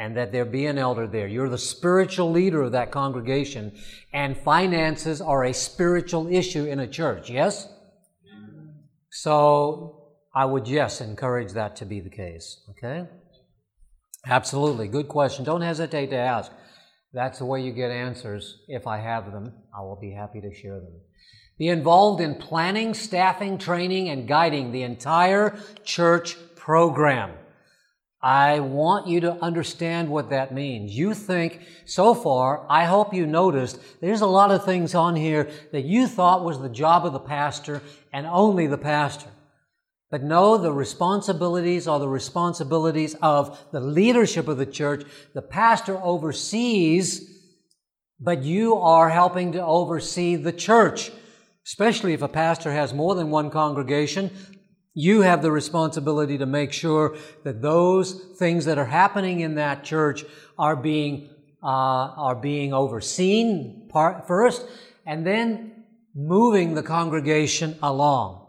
and 0.00 0.16
that 0.16 0.32
there 0.32 0.46
be 0.46 0.64
an 0.64 0.78
elder 0.78 1.06
there. 1.06 1.28
You're 1.28 1.50
the 1.50 1.58
spiritual 1.58 2.30
leader 2.30 2.62
of 2.62 2.72
that 2.72 2.90
congregation, 2.90 3.78
and 4.14 4.34
finances 4.34 5.20
are 5.20 5.44
a 5.44 5.52
spiritual 5.52 6.26
issue 6.26 6.64
in 6.64 6.80
a 6.80 6.86
church, 6.86 7.28
yes? 7.28 7.68
So 9.10 10.14
I 10.34 10.46
would, 10.46 10.66
yes, 10.66 11.02
encourage 11.02 11.52
that 11.52 11.76
to 11.76 11.84
be 11.84 12.00
the 12.00 12.08
case, 12.08 12.62
okay? 12.70 13.08
Absolutely. 14.26 14.88
Good 14.88 15.08
question. 15.08 15.44
Don't 15.44 15.60
hesitate 15.60 16.08
to 16.10 16.16
ask. 16.16 16.50
That's 17.12 17.38
the 17.38 17.44
way 17.44 17.60
you 17.60 17.72
get 17.72 17.90
answers. 17.90 18.62
If 18.68 18.86
I 18.86 18.98
have 18.98 19.30
them, 19.32 19.52
I 19.76 19.82
will 19.82 19.98
be 20.00 20.12
happy 20.12 20.40
to 20.40 20.54
share 20.54 20.80
them. 20.80 21.00
Be 21.58 21.68
involved 21.68 22.22
in 22.22 22.36
planning, 22.36 22.94
staffing, 22.94 23.58
training, 23.58 24.08
and 24.08 24.26
guiding 24.26 24.72
the 24.72 24.82
entire 24.82 25.58
church 25.84 26.38
program. 26.56 27.32
I 28.22 28.60
want 28.60 29.06
you 29.06 29.20
to 29.20 29.42
understand 29.42 30.10
what 30.10 30.30
that 30.30 30.52
means. 30.52 30.96
You 30.96 31.14
think, 31.14 31.60
so 31.86 32.14
far, 32.14 32.66
I 32.68 32.84
hope 32.84 33.14
you 33.14 33.26
noticed, 33.26 33.80
there's 34.00 34.20
a 34.20 34.26
lot 34.26 34.50
of 34.50 34.64
things 34.64 34.94
on 34.94 35.16
here 35.16 35.50
that 35.72 35.84
you 35.84 36.06
thought 36.06 36.44
was 36.44 36.60
the 36.60 36.68
job 36.68 37.06
of 37.06 37.12
the 37.12 37.18
pastor 37.18 37.82
and 38.12 38.26
only 38.26 38.66
the 38.66 38.78
pastor. 38.78 39.30
But 40.10 40.22
no, 40.22 40.58
the 40.58 40.72
responsibilities 40.72 41.88
are 41.88 41.98
the 41.98 42.08
responsibilities 42.08 43.14
of 43.22 43.58
the 43.72 43.80
leadership 43.80 44.48
of 44.48 44.58
the 44.58 44.66
church. 44.66 45.04
The 45.34 45.42
pastor 45.42 45.96
oversees, 46.02 47.26
but 48.18 48.42
you 48.42 48.74
are 48.74 49.08
helping 49.08 49.52
to 49.52 49.64
oversee 49.64 50.36
the 50.36 50.52
church 50.52 51.10
especially 51.66 52.12
if 52.12 52.22
a 52.22 52.28
pastor 52.28 52.72
has 52.72 52.92
more 52.92 53.14
than 53.14 53.30
one 53.30 53.50
congregation, 53.50 54.30
you 54.94 55.22
have 55.22 55.42
the 55.42 55.52
responsibility 55.52 56.38
to 56.38 56.46
make 56.46 56.72
sure 56.72 57.16
that 57.44 57.62
those 57.62 58.12
things 58.38 58.64
that 58.64 58.78
are 58.78 58.86
happening 58.86 59.40
in 59.40 59.54
that 59.54 59.84
church 59.84 60.24
are 60.58 60.76
being 60.76 61.30
uh, 61.62 61.66
are 61.66 62.34
being 62.34 62.72
overseen 62.72 63.86
part, 63.90 64.26
first, 64.26 64.66
and 65.06 65.26
then 65.26 65.84
moving 66.14 66.74
the 66.74 66.82
congregation 66.82 67.76
along. 67.82 68.46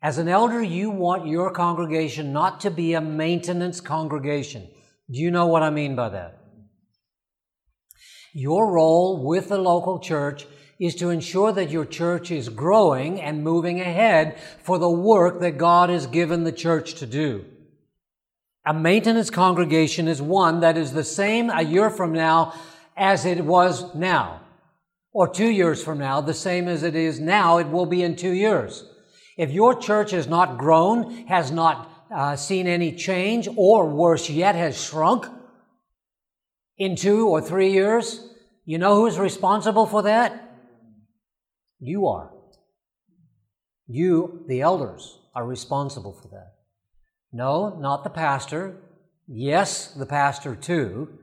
As 0.00 0.18
an 0.18 0.28
elder, 0.28 0.62
you 0.62 0.90
want 0.90 1.26
your 1.26 1.50
congregation 1.50 2.32
not 2.32 2.60
to 2.60 2.70
be 2.70 2.94
a 2.94 3.00
maintenance 3.00 3.80
congregation. 3.80 4.68
Do 5.10 5.18
you 5.18 5.30
know 5.30 5.46
what 5.46 5.62
I 5.62 5.70
mean 5.70 5.94
by 5.94 6.08
that? 6.10 6.38
Your 8.32 8.72
role 8.72 9.24
with 9.24 9.48
the 9.48 9.58
local 9.58 9.98
church 9.98 10.46
is 10.82 10.96
to 10.96 11.10
ensure 11.10 11.52
that 11.52 11.70
your 11.70 11.84
church 11.84 12.32
is 12.32 12.48
growing 12.48 13.20
and 13.20 13.44
moving 13.44 13.80
ahead 13.80 14.36
for 14.64 14.78
the 14.80 14.90
work 14.90 15.38
that 15.38 15.56
God 15.56 15.90
has 15.90 16.08
given 16.08 16.42
the 16.42 16.50
church 16.50 16.94
to 16.94 17.06
do. 17.06 17.44
A 18.66 18.74
maintenance 18.74 19.30
congregation 19.30 20.08
is 20.08 20.20
one 20.20 20.58
that 20.58 20.76
is 20.76 20.92
the 20.92 21.04
same 21.04 21.50
a 21.50 21.62
year 21.62 21.88
from 21.88 22.12
now 22.12 22.52
as 22.96 23.24
it 23.24 23.44
was 23.44 23.94
now. 23.94 24.40
Or 25.12 25.32
two 25.32 25.48
years 25.48 25.84
from 25.84 25.98
now, 25.98 26.20
the 26.20 26.34
same 26.34 26.66
as 26.66 26.82
it 26.82 26.96
is 26.96 27.20
now, 27.20 27.58
it 27.58 27.68
will 27.68 27.86
be 27.86 28.02
in 28.02 28.16
two 28.16 28.32
years. 28.32 28.84
If 29.38 29.52
your 29.52 29.78
church 29.78 30.10
has 30.10 30.26
not 30.26 30.58
grown, 30.58 31.28
has 31.28 31.52
not 31.52 31.88
uh, 32.12 32.34
seen 32.34 32.66
any 32.66 32.90
change, 32.90 33.48
or 33.56 33.88
worse 33.88 34.28
yet, 34.28 34.56
has 34.56 34.82
shrunk 34.82 35.26
in 36.76 36.96
two 36.96 37.28
or 37.28 37.40
three 37.40 37.70
years, 37.70 38.28
you 38.64 38.78
know 38.78 38.96
who's 38.96 39.16
responsible 39.16 39.86
for 39.86 40.02
that? 40.02 40.51
You 41.84 42.06
are. 42.06 42.30
You, 43.88 44.44
the 44.46 44.60
elders, 44.60 45.18
are 45.34 45.44
responsible 45.44 46.12
for 46.12 46.28
that. 46.28 46.52
No, 47.32 47.76
not 47.76 48.04
the 48.04 48.10
pastor. 48.10 48.76
Yes, 49.26 49.88
the 49.88 50.06
pastor 50.06 50.54
too. 50.54 51.18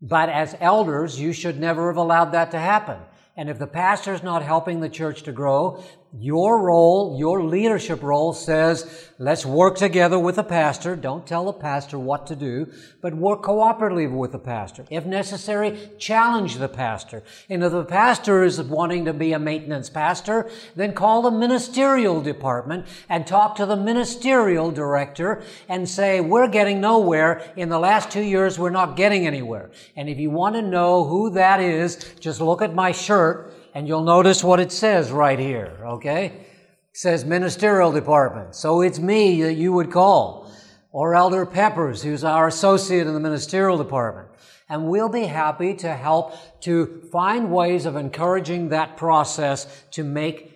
But 0.00 0.28
as 0.28 0.54
elders, 0.60 1.18
you 1.18 1.32
should 1.32 1.58
never 1.58 1.88
have 1.88 1.96
allowed 1.96 2.30
that 2.32 2.52
to 2.52 2.58
happen. 2.60 2.98
And 3.36 3.50
if 3.50 3.58
the 3.58 3.66
pastor 3.66 4.14
is 4.14 4.22
not 4.22 4.44
helping 4.44 4.78
the 4.78 4.88
church 4.88 5.24
to 5.24 5.32
grow, 5.32 5.82
your 6.18 6.58
role, 6.58 7.16
your 7.18 7.44
leadership 7.44 8.02
role 8.02 8.32
says, 8.32 9.08
let's 9.18 9.46
work 9.46 9.76
together 9.76 10.18
with 10.18 10.36
the 10.36 10.42
pastor. 10.42 10.96
Don't 10.96 11.24
tell 11.24 11.44
the 11.44 11.52
pastor 11.52 12.00
what 12.00 12.26
to 12.26 12.34
do, 12.34 12.66
but 13.00 13.14
work 13.14 13.42
cooperatively 13.42 14.10
with 14.10 14.32
the 14.32 14.38
pastor. 14.38 14.84
If 14.90 15.06
necessary, 15.06 15.90
challenge 15.98 16.56
the 16.56 16.68
pastor. 16.68 17.22
And 17.48 17.62
if 17.62 17.70
the 17.70 17.84
pastor 17.84 18.42
is 18.42 18.60
wanting 18.60 19.04
to 19.04 19.12
be 19.12 19.32
a 19.32 19.38
maintenance 19.38 19.88
pastor, 19.88 20.50
then 20.74 20.94
call 20.94 21.22
the 21.22 21.30
ministerial 21.30 22.20
department 22.20 22.86
and 23.08 23.24
talk 23.24 23.54
to 23.56 23.66
the 23.66 23.76
ministerial 23.76 24.72
director 24.72 25.44
and 25.68 25.88
say, 25.88 26.20
we're 26.20 26.48
getting 26.48 26.80
nowhere. 26.80 27.52
In 27.54 27.68
the 27.68 27.78
last 27.78 28.10
two 28.10 28.22
years, 28.22 28.58
we're 28.58 28.70
not 28.70 28.96
getting 28.96 29.28
anywhere. 29.28 29.70
And 29.94 30.08
if 30.08 30.18
you 30.18 30.30
want 30.30 30.56
to 30.56 30.62
know 30.62 31.04
who 31.04 31.30
that 31.30 31.60
is, 31.60 31.96
just 32.18 32.40
look 32.40 32.62
at 32.62 32.74
my 32.74 32.90
shirt 32.90 33.54
and 33.74 33.86
you'll 33.86 34.04
notice 34.04 34.42
what 34.42 34.60
it 34.60 34.72
says 34.72 35.10
right 35.10 35.38
here, 35.38 35.78
okay? 35.84 36.26
It 36.26 36.96
says 36.96 37.24
ministerial 37.24 37.92
department. 37.92 38.54
So 38.54 38.80
it's 38.80 38.98
me 38.98 39.42
that 39.42 39.54
you 39.54 39.72
would 39.72 39.90
call. 39.92 40.52
Or 40.92 41.14
Elder 41.14 41.46
Peppers, 41.46 42.02
who's 42.02 42.24
our 42.24 42.48
associate 42.48 43.06
in 43.06 43.14
the 43.14 43.20
ministerial 43.20 43.78
department. 43.78 44.28
And 44.68 44.88
we'll 44.88 45.08
be 45.08 45.24
happy 45.24 45.74
to 45.74 45.94
help 45.94 46.34
to 46.62 47.08
find 47.12 47.52
ways 47.52 47.86
of 47.86 47.96
encouraging 47.96 48.70
that 48.70 48.96
process 48.96 49.84
to 49.92 50.02
make 50.02 50.50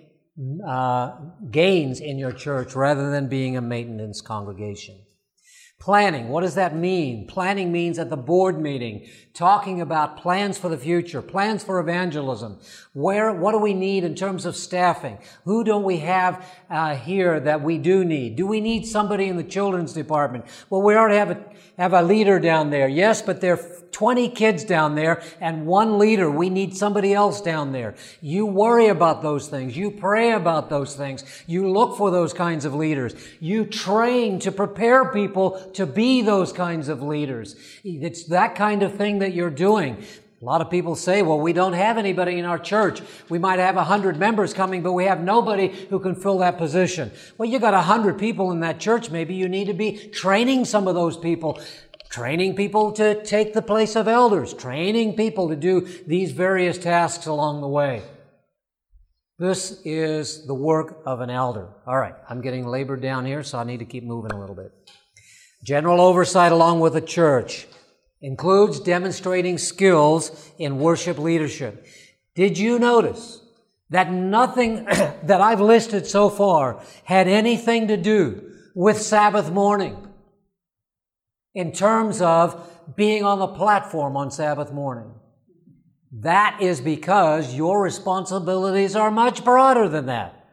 uh, 0.66 1.12
gains 1.50 2.00
in 2.00 2.18
your 2.18 2.32
church 2.32 2.74
rather 2.74 3.10
than 3.10 3.28
being 3.28 3.56
a 3.56 3.60
maintenance 3.60 4.20
congregation. 4.20 5.03
Planning, 5.80 6.28
what 6.28 6.40
does 6.40 6.54
that 6.54 6.74
mean? 6.74 7.26
Planning 7.26 7.70
means 7.70 7.98
at 7.98 8.08
the 8.08 8.16
board 8.16 8.58
meeting, 8.58 9.06
talking 9.34 9.82
about 9.82 10.16
plans 10.16 10.56
for 10.56 10.70
the 10.70 10.78
future, 10.78 11.20
plans 11.20 11.62
for 11.62 11.78
evangelism. 11.78 12.58
Where, 12.94 13.34
what 13.34 13.52
do 13.52 13.58
we 13.58 13.74
need 13.74 14.02
in 14.02 14.14
terms 14.14 14.46
of 14.46 14.56
staffing? 14.56 15.18
Who 15.44 15.62
don't 15.62 15.82
we 15.82 15.98
have 15.98 16.48
uh, 16.70 16.94
here 16.94 17.38
that 17.40 17.60
we 17.60 17.76
do 17.76 18.02
need? 18.02 18.36
Do 18.36 18.46
we 18.46 18.60
need 18.60 18.86
somebody 18.86 19.26
in 19.26 19.36
the 19.36 19.44
children's 19.44 19.92
department? 19.92 20.46
Well, 20.70 20.80
we 20.80 20.94
already 20.94 21.18
have 21.18 21.30
a, 21.32 21.44
have 21.78 21.92
a 21.92 22.02
leader 22.02 22.38
down 22.38 22.70
there. 22.70 22.88
Yes, 22.88 23.22
but 23.22 23.40
there 23.40 23.54
are 23.54 23.74
20 23.94 24.28
kids 24.30 24.64
down 24.64 24.96
there 24.96 25.22
and 25.40 25.66
one 25.66 25.98
leader. 25.98 26.28
We 26.28 26.50
need 26.50 26.76
somebody 26.76 27.14
else 27.14 27.40
down 27.40 27.70
there. 27.70 27.94
You 28.20 28.44
worry 28.44 28.88
about 28.88 29.22
those 29.22 29.46
things. 29.48 29.76
You 29.76 29.92
pray 29.92 30.32
about 30.32 30.68
those 30.68 30.96
things. 30.96 31.24
You 31.46 31.70
look 31.70 31.96
for 31.96 32.10
those 32.10 32.32
kinds 32.32 32.64
of 32.64 32.74
leaders. 32.74 33.14
You 33.38 33.64
train 33.64 34.40
to 34.40 34.50
prepare 34.50 35.12
people 35.12 35.70
to 35.74 35.86
be 35.86 36.22
those 36.22 36.52
kinds 36.52 36.88
of 36.88 37.02
leaders. 37.02 37.54
It's 37.84 38.24
that 38.24 38.56
kind 38.56 38.82
of 38.82 38.96
thing 38.96 39.20
that 39.20 39.32
you're 39.32 39.48
doing. 39.48 40.04
A 40.44 40.50
lot 40.54 40.60
of 40.60 40.68
people 40.68 40.94
say, 40.94 41.22
well, 41.22 41.40
we 41.40 41.54
don't 41.54 41.72
have 41.72 41.96
anybody 41.96 42.38
in 42.38 42.44
our 42.44 42.58
church. 42.58 43.00
We 43.30 43.38
might 43.38 43.60
have 43.60 43.78
a 43.78 43.84
hundred 43.84 44.18
members 44.18 44.52
coming, 44.52 44.82
but 44.82 44.92
we 44.92 45.06
have 45.06 45.22
nobody 45.22 45.68
who 45.68 45.98
can 45.98 46.14
fill 46.14 46.36
that 46.40 46.58
position. 46.58 47.12
Well, 47.38 47.48
you 47.48 47.58
got 47.58 47.72
a 47.72 47.80
hundred 47.80 48.18
people 48.18 48.52
in 48.52 48.60
that 48.60 48.78
church. 48.78 49.10
Maybe 49.10 49.34
you 49.34 49.48
need 49.48 49.68
to 49.68 49.72
be 49.72 49.96
training 50.10 50.66
some 50.66 50.86
of 50.86 50.94
those 50.94 51.16
people 51.16 51.58
training 52.10 52.56
people 52.56 52.92
to 52.92 53.24
take 53.24 53.54
the 53.54 53.62
place 53.62 53.96
of 53.96 54.06
elders, 54.06 54.52
training 54.52 55.16
people 55.16 55.48
to 55.48 55.56
do 55.56 55.80
these 56.06 56.32
various 56.32 56.76
tasks 56.76 57.24
along 57.24 57.62
the 57.62 57.68
way. 57.68 58.02
This 59.38 59.80
is 59.86 60.46
the 60.46 60.54
work 60.54 61.00
of 61.06 61.22
an 61.22 61.30
elder. 61.30 61.70
All 61.86 61.96
right, 61.96 62.14
I'm 62.28 62.42
getting 62.42 62.66
labored 62.66 63.00
down 63.00 63.24
here, 63.24 63.42
so 63.42 63.58
I 63.58 63.64
need 63.64 63.78
to 63.78 63.86
keep 63.86 64.04
moving 64.04 64.30
a 64.30 64.38
little 64.38 64.54
bit. 64.54 64.72
General 65.64 66.02
oversight 66.02 66.52
along 66.52 66.80
with 66.80 66.92
the 66.92 67.00
church 67.00 67.66
includes 68.24 68.80
demonstrating 68.80 69.58
skills 69.58 70.52
in 70.58 70.78
worship 70.78 71.18
leadership. 71.18 71.86
Did 72.34 72.58
you 72.58 72.78
notice 72.78 73.40
that 73.90 74.10
nothing 74.10 74.84
that 75.22 75.40
I've 75.40 75.60
listed 75.60 76.06
so 76.06 76.28
far 76.28 76.82
had 77.04 77.28
anything 77.28 77.88
to 77.88 77.96
do 77.96 78.50
with 78.74 79.00
Sabbath 79.00 79.52
morning? 79.52 80.04
in 81.54 81.72
terms 81.72 82.20
of 82.20 82.70
being 82.96 83.24
on 83.24 83.38
the 83.38 83.46
platform 83.46 84.16
on 84.16 84.30
Sabbath 84.30 84.72
morning. 84.72 85.14
That 86.12 86.58
is 86.60 86.80
because 86.80 87.54
your 87.54 87.82
responsibilities 87.82 88.94
are 88.96 89.10
much 89.10 89.44
broader 89.44 89.88
than 89.88 90.06
that. 90.06 90.46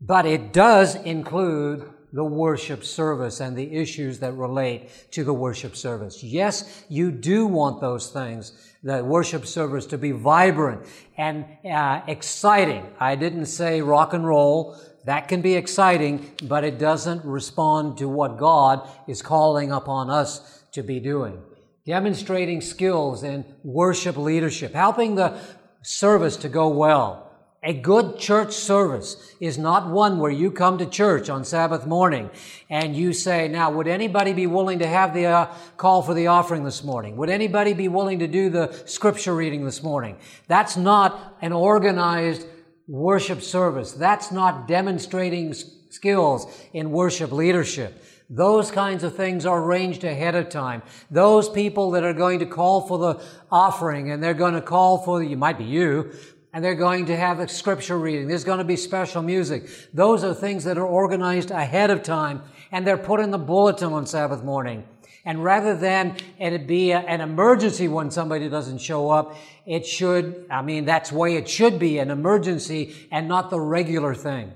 But 0.00 0.26
it 0.26 0.52
does 0.52 0.94
include 0.94 1.88
the 2.12 2.24
worship 2.24 2.84
service 2.84 3.40
and 3.40 3.56
the 3.56 3.74
issues 3.74 4.18
that 4.18 4.32
relate 4.32 5.10
to 5.12 5.24
the 5.24 5.32
worship 5.32 5.76
service. 5.76 6.22
Yes, 6.22 6.84
you 6.88 7.10
do 7.10 7.46
want 7.46 7.80
those 7.80 8.10
things, 8.10 8.52
the 8.82 9.04
worship 9.04 9.46
service 9.46 9.86
to 9.86 9.98
be 9.98 10.10
vibrant 10.10 10.86
and 11.16 11.44
uh, 11.64 12.02
exciting. 12.06 12.86
I 12.98 13.14
didn't 13.14 13.46
say 13.46 13.80
rock 13.80 14.12
and 14.12 14.26
roll. 14.26 14.76
That 15.04 15.28
can 15.28 15.40
be 15.40 15.54
exciting, 15.54 16.32
but 16.42 16.64
it 16.64 16.78
doesn't 16.78 17.24
respond 17.24 17.98
to 17.98 18.08
what 18.08 18.38
God 18.38 18.88
is 19.06 19.22
calling 19.22 19.72
upon 19.72 20.10
us 20.10 20.64
to 20.72 20.82
be 20.82 21.00
doing. 21.00 21.42
Demonstrating 21.86 22.60
skills 22.60 23.22
in 23.22 23.44
worship 23.62 24.16
leadership, 24.16 24.74
helping 24.74 25.14
the 25.14 25.38
service 25.82 26.36
to 26.38 26.48
go 26.48 26.68
well. 26.68 27.29
A 27.62 27.74
good 27.74 28.18
church 28.18 28.54
service 28.54 29.34
is 29.38 29.58
not 29.58 29.90
one 29.90 30.18
where 30.18 30.30
you 30.30 30.50
come 30.50 30.78
to 30.78 30.86
church 30.86 31.28
on 31.28 31.44
Sabbath 31.44 31.86
morning 31.86 32.30
and 32.70 32.96
you 32.96 33.12
say, 33.12 33.48
now, 33.48 33.70
would 33.70 33.86
anybody 33.86 34.32
be 34.32 34.46
willing 34.46 34.78
to 34.78 34.86
have 34.86 35.12
the 35.12 35.26
uh, 35.26 35.54
call 35.76 36.00
for 36.00 36.14
the 36.14 36.28
offering 36.28 36.64
this 36.64 36.82
morning? 36.82 37.18
Would 37.18 37.28
anybody 37.28 37.74
be 37.74 37.88
willing 37.88 38.20
to 38.20 38.26
do 38.26 38.48
the 38.48 38.72
scripture 38.86 39.34
reading 39.34 39.66
this 39.66 39.82
morning? 39.82 40.16
That's 40.48 40.78
not 40.78 41.36
an 41.42 41.52
organized 41.52 42.46
worship 42.88 43.42
service. 43.42 43.92
That's 43.92 44.32
not 44.32 44.66
demonstrating 44.66 45.52
skills 45.90 46.46
in 46.72 46.90
worship 46.90 47.30
leadership. 47.30 48.02
Those 48.30 48.70
kinds 48.70 49.04
of 49.04 49.16
things 49.16 49.44
are 49.44 49.62
arranged 49.62 50.04
ahead 50.04 50.34
of 50.34 50.48
time. 50.48 50.82
Those 51.10 51.50
people 51.50 51.90
that 51.90 52.04
are 52.04 52.14
going 52.14 52.38
to 52.38 52.46
call 52.46 52.86
for 52.86 52.96
the 52.96 53.22
offering 53.50 54.10
and 54.12 54.22
they're 54.22 54.32
going 54.32 54.54
to 54.54 54.62
call 54.62 54.98
for, 54.98 55.18
the, 55.18 55.26
you 55.26 55.36
might 55.36 55.58
be 55.58 55.64
you, 55.64 56.12
and 56.52 56.64
they're 56.64 56.74
going 56.74 57.06
to 57.06 57.16
have 57.16 57.38
a 57.38 57.48
scripture 57.48 57.98
reading. 57.98 58.28
There's 58.28 58.44
going 58.44 58.58
to 58.58 58.64
be 58.64 58.76
special 58.76 59.22
music. 59.22 59.68
Those 59.94 60.24
are 60.24 60.34
things 60.34 60.64
that 60.64 60.78
are 60.78 60.86
organized 60.86 61.50
ahead 61.50 61.90
of 61.90 62.02
time 62.02 62.42
and 62.72 62.86
they're 62.86 62.98
put 62.98 63.20
in 63.20 63.30
the 63.30 63.38
bulletin 63.38 63.92
on 63.92 64.06
Sabbath 64.06 64.42
morning. 64.42 64.84
And 65.24 65.44
rather 65.44 65.76
than 65.76 66.16
it 66.38 66.66
be 66.66 66.92
a, 66.92 66.98
an 66.98 67.20
emergency 67.20 67.88
when 67.88 68.10
somebody 68.10 68.48
doesn't 68.48 68.78
show 68.78 69.10
up, 69.10 69.36
it 69.66 69.86
should, 69.86 70.46
I 70.50 70.62
mean, 70.62 70.86
that's 70.86 71.12
way 71.12 71.36
it 71.36 71.48
should 71.48 71.78
be, 71.78 71.98
an 71.98 72.10
emergency 72.10 72.94
and 73.10 73.28
not 73.28 73.50
the 73.50 73.60
regular 73.60 74.14
thing. 74.14 74.52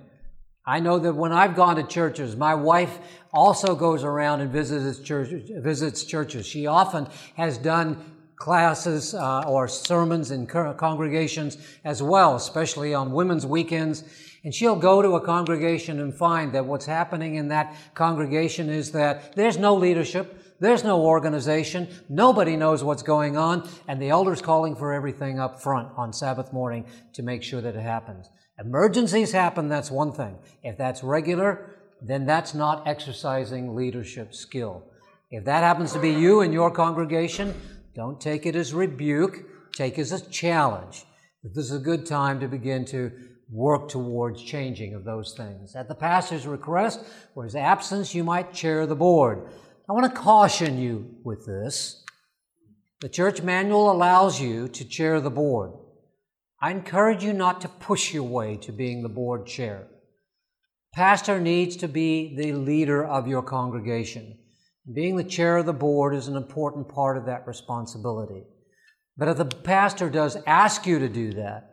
I 0.66 0.80
know 0.80 0.98
that 0.98 1.14
when 1.14 1.32
I've 1.32 1.54
gone 1.54 1.76
to 1.76 1.82
churches, 1.82 2.36
my 2.36 2.54
wife 2.54 2.98
also 3.32 3.74
goes 3.74 4.02
around 4.02 4.40
and 4.40 4.50
visits 4.50 5.00
churches. 5.00 5.50
Visits 5.62 6.04
churches. 6.04 6.46
She 6.46 6.66
often 6.66 7.06
has 7.36 7.58
done 7.58 8.13
classes 8.36 9.14
uh, 9.14 9.42
or 9.46 9.68
sermons 9.68 10.30
in 10.30 10.46
congregations 10.46 11.58
as 11.84 12.02
well, 12.02 12.36
especially 12.36 12.94
on 12.94 13.12
women's 13.12 13.46
weekends. 13.46 14.04
And 14.44 14.54
she'll 14.54 14.76
go 14.76 15.00
to 15.00 15.16
a 15.16 15.20
congregation 15.20 16.00
and 16.00 16.14
find 16.14 16.52
that 16.52 16.66
what's 16.66 16.86
happening 16.86 17.36
in 17.36 17.48
that 17.48 17.74
congregation 17.94 18.68
is 18.68 18.92
that 18.92 19.34
there's 19.34 19.56
no 19.56 19.74
leadership. 19.74 20.40
There's 20.60 20.84
no 20.84 21.00
organization. 21.00 21.88
Nobody 22.08 22.56
knows 22.56 22.84
what's 22.84 23.02
going 23.02 23.36
on. 23.36 23.68
And 23.88 24.00
the 24.00 24.10
elder's 24.10 24.42
calling 24.42 24.76
for 24.76 24.92
everything 24.92 25.40
up 25.40 25.62
front 25.62 25.88
on 25.96 26.12
Sabbath 26.12 26.52
morning 26.52 26.86
to 27.14 27.22
make 27.22 27.42
sure 27.42 27.60
that 27.60 27.74
it 27.74 27.82
happens. 27.82 28.28
Emergencies 28.58 29.32
happen, 29.32 29.68
that's 29.68 29.90
one 29.90 30.12
thing. 30.12 30.36
If 30.62 30.78
that's 30.78 31.02
regular, 31.02 31.74
then 32.00 32.24
that's 32.24 32.54
not 32.54 32.86
exercising 32.86 33.74
leadership 33.74 34.34
skill. 34.34 34.84
If 35.30 35.44
that 35.46 35.64
happens 35.64 35.92
to 35.94 35.98
be 35.98 36.10
you 36.10 36.42
in 36.42 36.52
your 36.52 36.70
congregation, 36.70 37.54
don't 37.94 38.20
take 38.20 38.44
it 38.44 38.56
as 38.56 38.74
rebuke, 38.74 39.44
take 39.72 39.98
it 39.98 40.02
as 40.02 40.12
a 40.12 40.30
challenge. 40.30 41.04
This 41.42 41.66
is 41.66 41.72
a 41.72 41.78
good 41.78 42.06
time 42.06 42.40
to 42.40 42.48
begin 42.48 42.84
to 42.86 43.12
work 43.50 43.88
towards 43.88 44.42
changing 44.42 44.94
of 44.94 45.04
those 45.04 45.34
things. 45.34 45.76
At 45.76 45.88
the 45.88 45.94
pastor's 45.94 46.46
request 46.46 47.04
or 47.34 47.44
his 47.44 47.54
absence, 47.54 48.14
you 48.14 48.24
might 48.24 48.52
chair 48.52 48.86
the 48.86 48.96
board. 48.96 49.46
I 49.88 49.92
want 49.92 50.12
to 50.12 50.20
caution 50.20 50.78
you 50.78 51.14
with 51.22 51.46
this. 51.46 52.02
The 53.00 53.08
church 53.08 53.42
manual 53.42 53.90
allows 53.90 54.40
you 54.40 54.68
to 54.68 54.84
chair 54.84 55.20
the 55.20 55.30
board. 55.30 55.72
I 56.60 56.70
encourage 56.70 57.22
you 57.22 57.34
not 57.34 57.60
to 57.60 57.68
push 57.68 58.14
your 58.14 58.22
way 58.22 58.56
to 58.62 58.72
being 58.72 59.02
the 59.02 59.08
board 59.10 59.46
chair. 59.46 59.86
Pastor 60.94 61.38
needs 61.38 61.76
to 61.76 61.88
be 61.88 62.34
the 62.34 62.52
leader 62.52 63.04
of 63.04 63.28
your 63.28 63.42
congregation. 63.42 64.38
Being 64.92 65.16
the 65.16 65.24
chair 65.24 65.56
of 65.56 65.66
the 65.66 65.72
board 65.72 66.14
is 66.14 66.28
an 66.28 66.36
important 66.36 66.88
part 66.88 67.16
of 67.16 67.26
that 67.26 67.46
responsibility. 67.46 68.42
But 69.16 69.28
if 69.28 69.36
the 69.38 69.46
pastor 69.46 70.10
does 70.10 70.36
ask 70.46 70.86
you 70.86 70.98
to 70.98 71.08
do 71.08 71.32
that, 71.34 71.70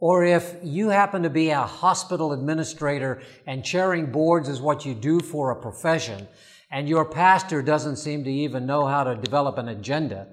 or 0.00 0.24
if 0.24 0.56
you 0.62 0.88
happen 0.88 1.22
to 1.22 1.30
be 1.30 1.50
a 1.50 1.60
hospital 1.60 2.32
administrator 2.32 3.20
and 3.46 3.64
chairing 3.64 4.10
boards 4.10 4.48
is 4.48 4.60
what 4.60 4.84
you 4.84 4.94
do 4.94 5.20
for 5.20 5.50
a 5.50 5.60
profession, 5.60 6.26
and 6.70 6.88
your 6.88 7.04
pastor 7.04 7.62
doesn't 7.62 7.96
seem 7.96 8.24
to 8.24 8.30
even 8.30 8.66
know 8.66 8.86
how 8.86 9.04
to 9.04 9.16
develop 9.16 9.58
an 9.58 9.68
agenda, 9.68 10.26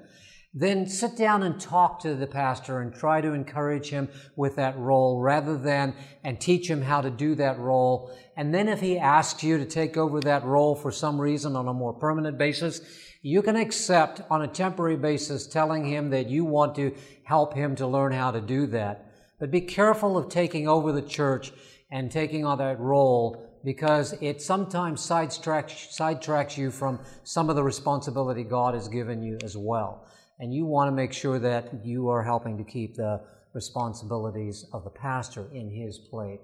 then 0.57 0.87
sit 0.87 1.17
down 1.17 1.43
and 1.43 1.59
talk 1.59 1.99
to 1.99 2.15
the 2.15 2.25
pastor 2.25 2.79
and 2.79 2.95
try 2.95 3.19
to 3.19 3.33
encourage 3.33 3.89
him 3.89 4.07
with 4.37 4.55
that 4.55 4.77
role 4.77 5.19
rather 5.19 5.57
than 5.57 5.93
and 6.23 6.39
teach 6.39 6.69
him 6.69 6.81
how 6.81 7.01
to 7.01 7.09
do 7.09 7.35
that 7.35 7.59
role. 7.59 8.17
And 8.37 8.55
then 8.55 8.69
if 8.69 8.79
he 8.79 8.97
asks 8.97 9.43
you 9.43 9.57
to 9.57 9.65
take 9.65 9.97
over 9.97 10.21
that 10.21 10.45
role 10.45 10.73
for 10.73 10.93
some 10.93 11.19
reason 11.19 11.57
on 11.57 11.67
a 11.67 11.73
more 11.73 11.91
permanent 11.93 12.37
basis, 12.37 12.79
you 13.21 13.41
can 13.41 13.57
accept 13.57 14.21
on 14.29 14.43
a 14.43 14.47
temporary 14.47 14.95
basis 14.95 15.45
telling 15.45 15.83
him 15.83 16.09
that 16.11 16.29
you 16.29 16.45
want 16.45 16.73
to 16.75 16.95
help 17.25 17.53
him 17.53 17.75
to 17.75 17.85
learn 17.85 18.13
how 18.13 18.31
to 18.31 18.39
do 18.39 18.65
that. 18.67 19.11
But 19.39 19.51
be 19.51 19.61
careful 19.61 20.17
of 20.17 20.29
taking 20.29 20.69
over 20.69 20.93
the 20.93 21.01
church 21.01 21.51
and 21.91 22.09
taking 22.09 22.45
on 22.45 22.59
that 22.59 22.79
role 22.79 23.45
because 23.65 24.13
it 24.21 24.41
sometimes 24.41 25.01
sidetracks, 25.01 25.97
sidetracks 25.99 26.55
you 26.55 26.71
from 26.71 27.01
some 27.25 27.49
of 27.49 27.57
the 27.57 27.63
responsibility 27.63 28.43
God 28.43 28.73
has 28.73 28.87
given 28.87 29.21
you 29.21 29.37
as 29.43 29.57
well 29.57 30.07
and 30.39 30.53
you 30.53 30.65
want 30.65 30.89
to 30.89 30.91
make 30.91 31.13
sure 31.13 31.39
that 31.39 31.85
you 31.85 32.09
are 32.09 32.23
helping 32.23 32.57
to 32.57 32.63
keep 32.63 32.95
the 32.95 33.21
responsibilities 33.53 34.65
of 34.73 34.83
the 34.83 34.89
pastor 34.89 35.47
in 35.53 35.69
his 35.71 35.97
plate. 35.97 36.41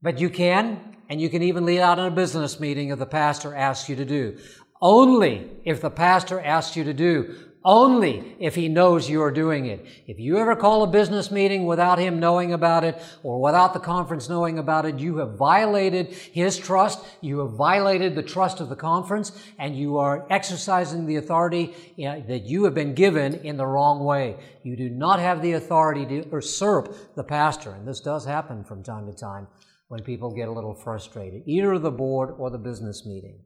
But 0.00 0.20
you 0.20 0.30
can, 0.30 0.96
and 1.08 1.20
you 1.20 1.28
can 1.28 1.42
even 1.42 1.64
lead 1.64 1.80
out 1.80 1.98
in 1.98 2.06
a 2.06 2.10
business 2.10 2.58
meeting 2.58 2.88
if 2.88 2.98
the 2.98 3.06
pastor 3.06 3.54
asks 3.54 3.88
you 3.88 3.96
to 3.96 4.04
do. 4.04 4.38
Only 4.80 5.48
if 5.64 5.80
the 5.80 5.90
pastor 5.90 6.40
asks 6.40 6.76
you 6.76 6.84
to 6.84 6.94
do 6.94 7.36
only 7.64 8.36
if 8.38 8.54
he 8.54 8.68
knows 8.68 9.08
you 9.08 9.22
are 9.22 9.30
doing 9.30 9.66
it. 9.66 9.84
If 10.06 10.18
you 10.18 10.38
ever 10.38 10.56
call 10.56 10.82
a 10.82 10.86
business 10.86 11.30
meeting 11.30 11.66
without 11.66 11.98
him 11.98 12.18
knowing 12.18 12.52
about 12.52 12.84
it 12.84 13.00
or 13.22 13.40
without 13.40 13.72
the 13.72 13.80
conference 13.80 14.28
knowing 14.28 14.58
about 14.58 14.86
it, 14.86 14.98
you 14.98 15.18
have 15.18 15.36
violated 15.36 16.08
his 16.08 16.58
trust. 16.58 17.04
You 17.20 17.40
have 17.40 17.52
violated 17.52 18.14
the 18.14 18.22
trust 18.22 18.60
of 18.60 18.68
the 18.68 18.76
conference 18.76 19.32
and 19.58 19.76
you 19.76 19.98
are 19.98 20.26
exercising 20.30 21.06
the 21.06 21.16
authority 21.16 21.74
eh, 21.98 22.20
that 22.28 22.42
you 22.42 22.64
have 22.64 22.74
been 22.74 22.94
given 22.94 23.34
in 23.36 23.56
the 23.56 23.66
wrong 23.66 24.04
way. 24.04 24.36
You 24.62 24.76
do 24.76 24.88
not 24.88 25.20
have 25.20 25.42
the 25.42 25.52
authority 25.52 26.06
to 26.06 26.28
usurp 26.30 27.14
the 27.14 27.24
pastor. 27.24 27.72
And 27.72 27.86
this 27.86 28.00
does 28.00 28.24
happen 28.24 28.64
from 28.64 28.82
time 28.82 29.06
to 29.06 29.12
time 29.12 29.46
when 29.88 30.02
people 30.02 30.30
get 30.30 30.48
a 30.48 30.52
little 30.52 30.74
frustrated, 30.74 31.42
either 31.46 31.78
the 31.78 31.90
board 31.90 32.34
or 32.38 32.50
the 32.50 32.58
business 32.58 33.04
meeting. 33.04 33.38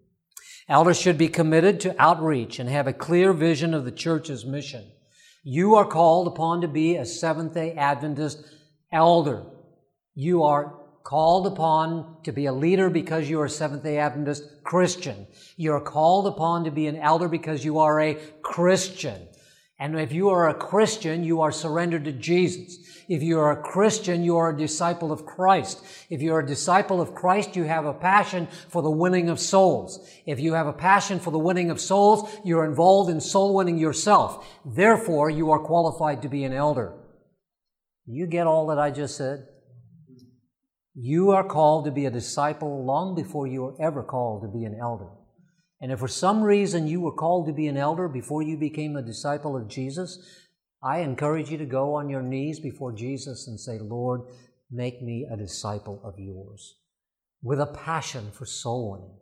Elders 0.68 1.00
should 1.00 1.16
be 1.16 1.29
committed 1.29 1.79
to 1.81 1.94
outreach 2.02 2.59
and 2.59 2.68
have 2.68 2.88
a 2.88 2.92
clear 2.92 3.33
vision 3.33 3.72
of 3.72 3.85
the 3.85 3.92
church's 3.92 4.44
mission. 4.44 4.85
You 5.44 5.76
are 5.76 5.87
called 5.87 6.26
upon 6.26 6.61
to 6.62 6.68
be 6.68 6.96
a 6.96 7.07
Seventh 7.07 7.55
day 7.55 7.74
Adventist 7.74 8.44
elder. 8.90 9.44
You 10.14 10.42
are 10.42 10.74
called 11.05 11.46
upon 11.46 12.16
to 12.24 12.33
be 12.33 12.46
a 12.46 12.52
leader 12.52 12.90
because 12.90 13.31
you 13.31 13.40
are 13.40 13.44
a 13.44 13.50
Seventh 13.50 13.85
day 13.85 13.98
Adventist 13.98 14.42
Christian. 14.64 15.29
You 15.57 15.72
are 15.72 15.81
called 15.81 16.26
upon 16.26 16.64
to 16.64 16.72
be 16.72 16.88
an 16.88 16.96
elder 16.96 17.29
because 17.29 17.64
you 17.64 17.79
are 17.79 18.00
a 18.00 18.14
Christian. 18.42 19.29
And 19.78 19.98
if 19.98 20.10
you 20.12 20.30
are 20.30 20.48
a 20.48 20.54
Christian, 20.54 21.22
you 21.22 21.42
are 21.42 21.52
surrendered 21.52 22.04
to 22.04 22.12
Jesus. 22.12 22.78
If 23.08 23.22
you 23.22 23.38
are 23.38 23.52
a 23.52 23.62
Christian, 23.62 24.24
you 24.24 24.36
are 24.36 24.50
a 24.50 24.56
disciple 24.56 25.12
of 25.12 25.26
Christ. 25.26 25.84
If 26.10 26.22
you're 26.22 26.40
a 26.40 26.46
disciple 26.46 27.00
of 27.00 27.14
Christ, 27.14 27.54
you 27.54 27.64
have 27.64 27.84
a 27.84 27.92
passion 27.92 28.48
for 28.68 28.82
the 28.82 28.90
winning 28.90 29.28
of 29.28 29.38
souls. 29.38 30.08
If 30.26 30.40
you 30.40 30.54
have 30.54 30.66
a 30.66 30.72
passion 30.72 31.20
for 31.20 31.30
the 31.30 31.38
winning 31.38 31.70
of 31.70 31.80
souls, 31.80 32.34
you're 32.44 32.64
involved 32.64 33.10
in 33.10 33.20
soul 33.20 33.54
winning 33.54 33.78
yourself. 33.78 34.48
Therefore, 34.64 35.30
you 35.30 35.50
are 35.50 35.60
qualified 35.60 36.22
to 36.22 36.28
be 36.28 36.44
an 36.44 36.52
elder. 36.52 36.94
You 38.06 38.26
get 38.26 38.46
all 38.46 38.68
that 38.68 38.78
I 38.78 38.90
just 38.90 39.16
said? 39.16 39.46
You 40.94 41.32
are 41.32 41.44
called 41.44 41.84
to 41.84 41.90
be 41.90 42.06
a 42.06 42.10
disciple 42.10 42.84
long 42.84 43.14
before 43.14 43.46
you 43.46 43.66
are 43.66 43.74
ever 43.80 44.02
called 44.02 44.42
to 44.42 44.48
be 44.48 44.64
an 44.64 44.78
elder. 44.80 45.10
And 45.87 45.92
if 45.92 46.01
for 46.01 46.09
some 46.09 46.42
reason 46.42 46.88
you 46.88 47.01
were 47.01 47.12
called 47.12 47.46
to 47.46 47.53
be 47.53 47.68
an 47.68 47.77
elder 47.77 48.09
before 48.09 48.42
you 48.42 48.57
became 48.57 48.96
a 48.96 49.03
disciple 49.03 49.57
of 49.57 49.68
Jesus, 49.68 50.18
I 50.83 50.99
encourage 50.99 51.49
you 51.49 51.59
to 51.59 51.64
go 51.64 51.94
on 51.94 52.09
your 52.09 52.22
knees 52.22 52.59
before 52.59 52.90
Jesus 52.90 53.46
and 53.46 53.61
say, 53.61 53.79
Lord, 53.79 54.22
make 54.68 55.01
me 55.01 55.29
a 55.31 55.37
disciple 55.37 56.01
of 56.03 56.18
yours 56.18 56.75
with 57.40 57.61
a 57.61 57.66
passion 57.66 58.33
for 58.33 58.44
soul 58.44 58.90
winning. 58.90 59.16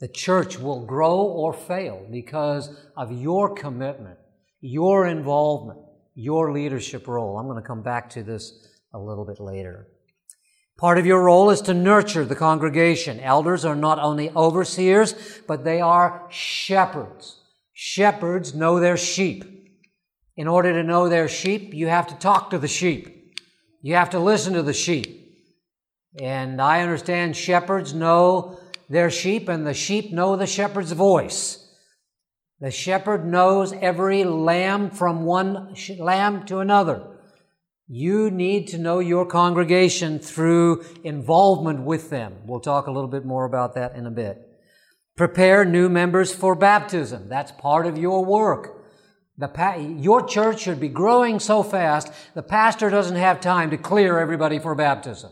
The 0.00 0.08
church 0.08 0.58
will 0.58 0.84
grow 0.84 1.18
or 1.18 1.52
fail 1.52 2.08
because 2.10 2.76
of 2.96 3.12
your 3.12 3.54
commitment, 3.54 4.18
your 4.60 5.06
involvement, 5.06 5.78
your 6.16 6.50
leadership 6.50 7.06
role. 7.06 7.38
I'm 7.38 7.46
going 7.46 7.62
to 7.62 7.68
come 7.68 7.84
back 7.84 8.10
to 8.10 8.24
this 8.24 8.52
a 8.92 8.98
little 8.98 9.24
bit 9.24 9.38
later. 9.38 9.86
Part 10.76 10.98
of 10.98 11.06
your 11.06 11.22
role 11.22 11.50
is 11.50 11.60
to 11.62 11.74
nurture 11.74 12.24
the 12.24 12.34
congregation. 12.34 13.20
Elders 13.20 13.64
are 13.64 13.76
not 13.76 14.00
only 14.00 14.30
overseers, 14.30 15.14
but 15.46 15.64
they 15.64 15.80
are 15.80 16.26
shepherds. 16.30 17.40
Shepherds 17.72 18.54
know 18.54 18.80
their 18.80 18.96
sheep. 18.96 19.44
In 20.36 20.48
order 20.48 20.72
to 20.72 20.82
know 20.82 21.08
their 21.08 21.28
sheep, 21.28 21.72
you 21.74 21.86
have 21.86 22.08
to 22.08 22.14
talk 22.16 22.50
to 22.50 22.58
the 22.58 22.68
sheep. 22.68 23.36
You 23.82 23.94
have 23.94 24.10
to 24.10 24.18
listen 24.18 24.54
to 24.54 24.62
the 24.62 24.72
sheep. 24.72 25.20
And 26.20 26.60
I 26.60 26.80
understand 26.80 27.36
shepherds 27.36 27.94
know 27.94 28.58
their 28.88 29.10
sheep 29.10 29.48
and 29.48 29.66
the 29.66 29.74
sheep 29.74 30.12
know 30.12 30.36
the 30.36 30.46
shepherd's 30.46 30.92
voice. 30.92 31.60
The 32.60 32.70
shepherd 32.70 33.26
knows 33.26 33.72
every 33.72 34.24
lamb 34.24 34.90
from 34.90 35.24
one 35.24 35.74
lamb 35.98 36.46
to 36.46 36.58
another. 36.58 37.13
You 37.96 38.28
need 38.28 38.66
to 38.70 38.78
know 38.78 38.98
your 38.98 39.24
congregation 39.24 40.18
through 40.18 40.84
involvement 41.04 41.82
with 41.82 42.10
them. 42.10 42.38
We'll 42.44 42.58
talk 42.58 42.88
a 42.88 42.90
little 42.90 43.08
bit 43.08 43.24
more 43.24 43.44
about 43.44 43.76
that 43.76 43.94
in 43.94 44.04
a 44.04 44.10
bit. 44.10 44.36
Prepare 45.16 45.64
new 45.64 45.88
members 45.88 46.34
for 46.34 46.56
baptism. 46.56 47.28
That's 47.28 47.52
part 47.52 47.86
of 47.86 47.96
your 47.96 48.24
work. 48.24 48.82
Pa- 49.54 49.76
your 49.76 50.26
church 50.26 50.62
should 50.62 50.80
be 50.80 50.88
growing 50.88 51.38
so 51.38 51.62
fast, 51.62 52.10
the 52.34 52.42
pastor 52.42 52.90
doesn't 52.90 53.14
have 53.14 53.40
time 53.40 53.70
to 53.70 53.76
clear 53.76 54.18
everybody 54.18 54.58
for 54.58 54.74
baptism. 54.74 55.30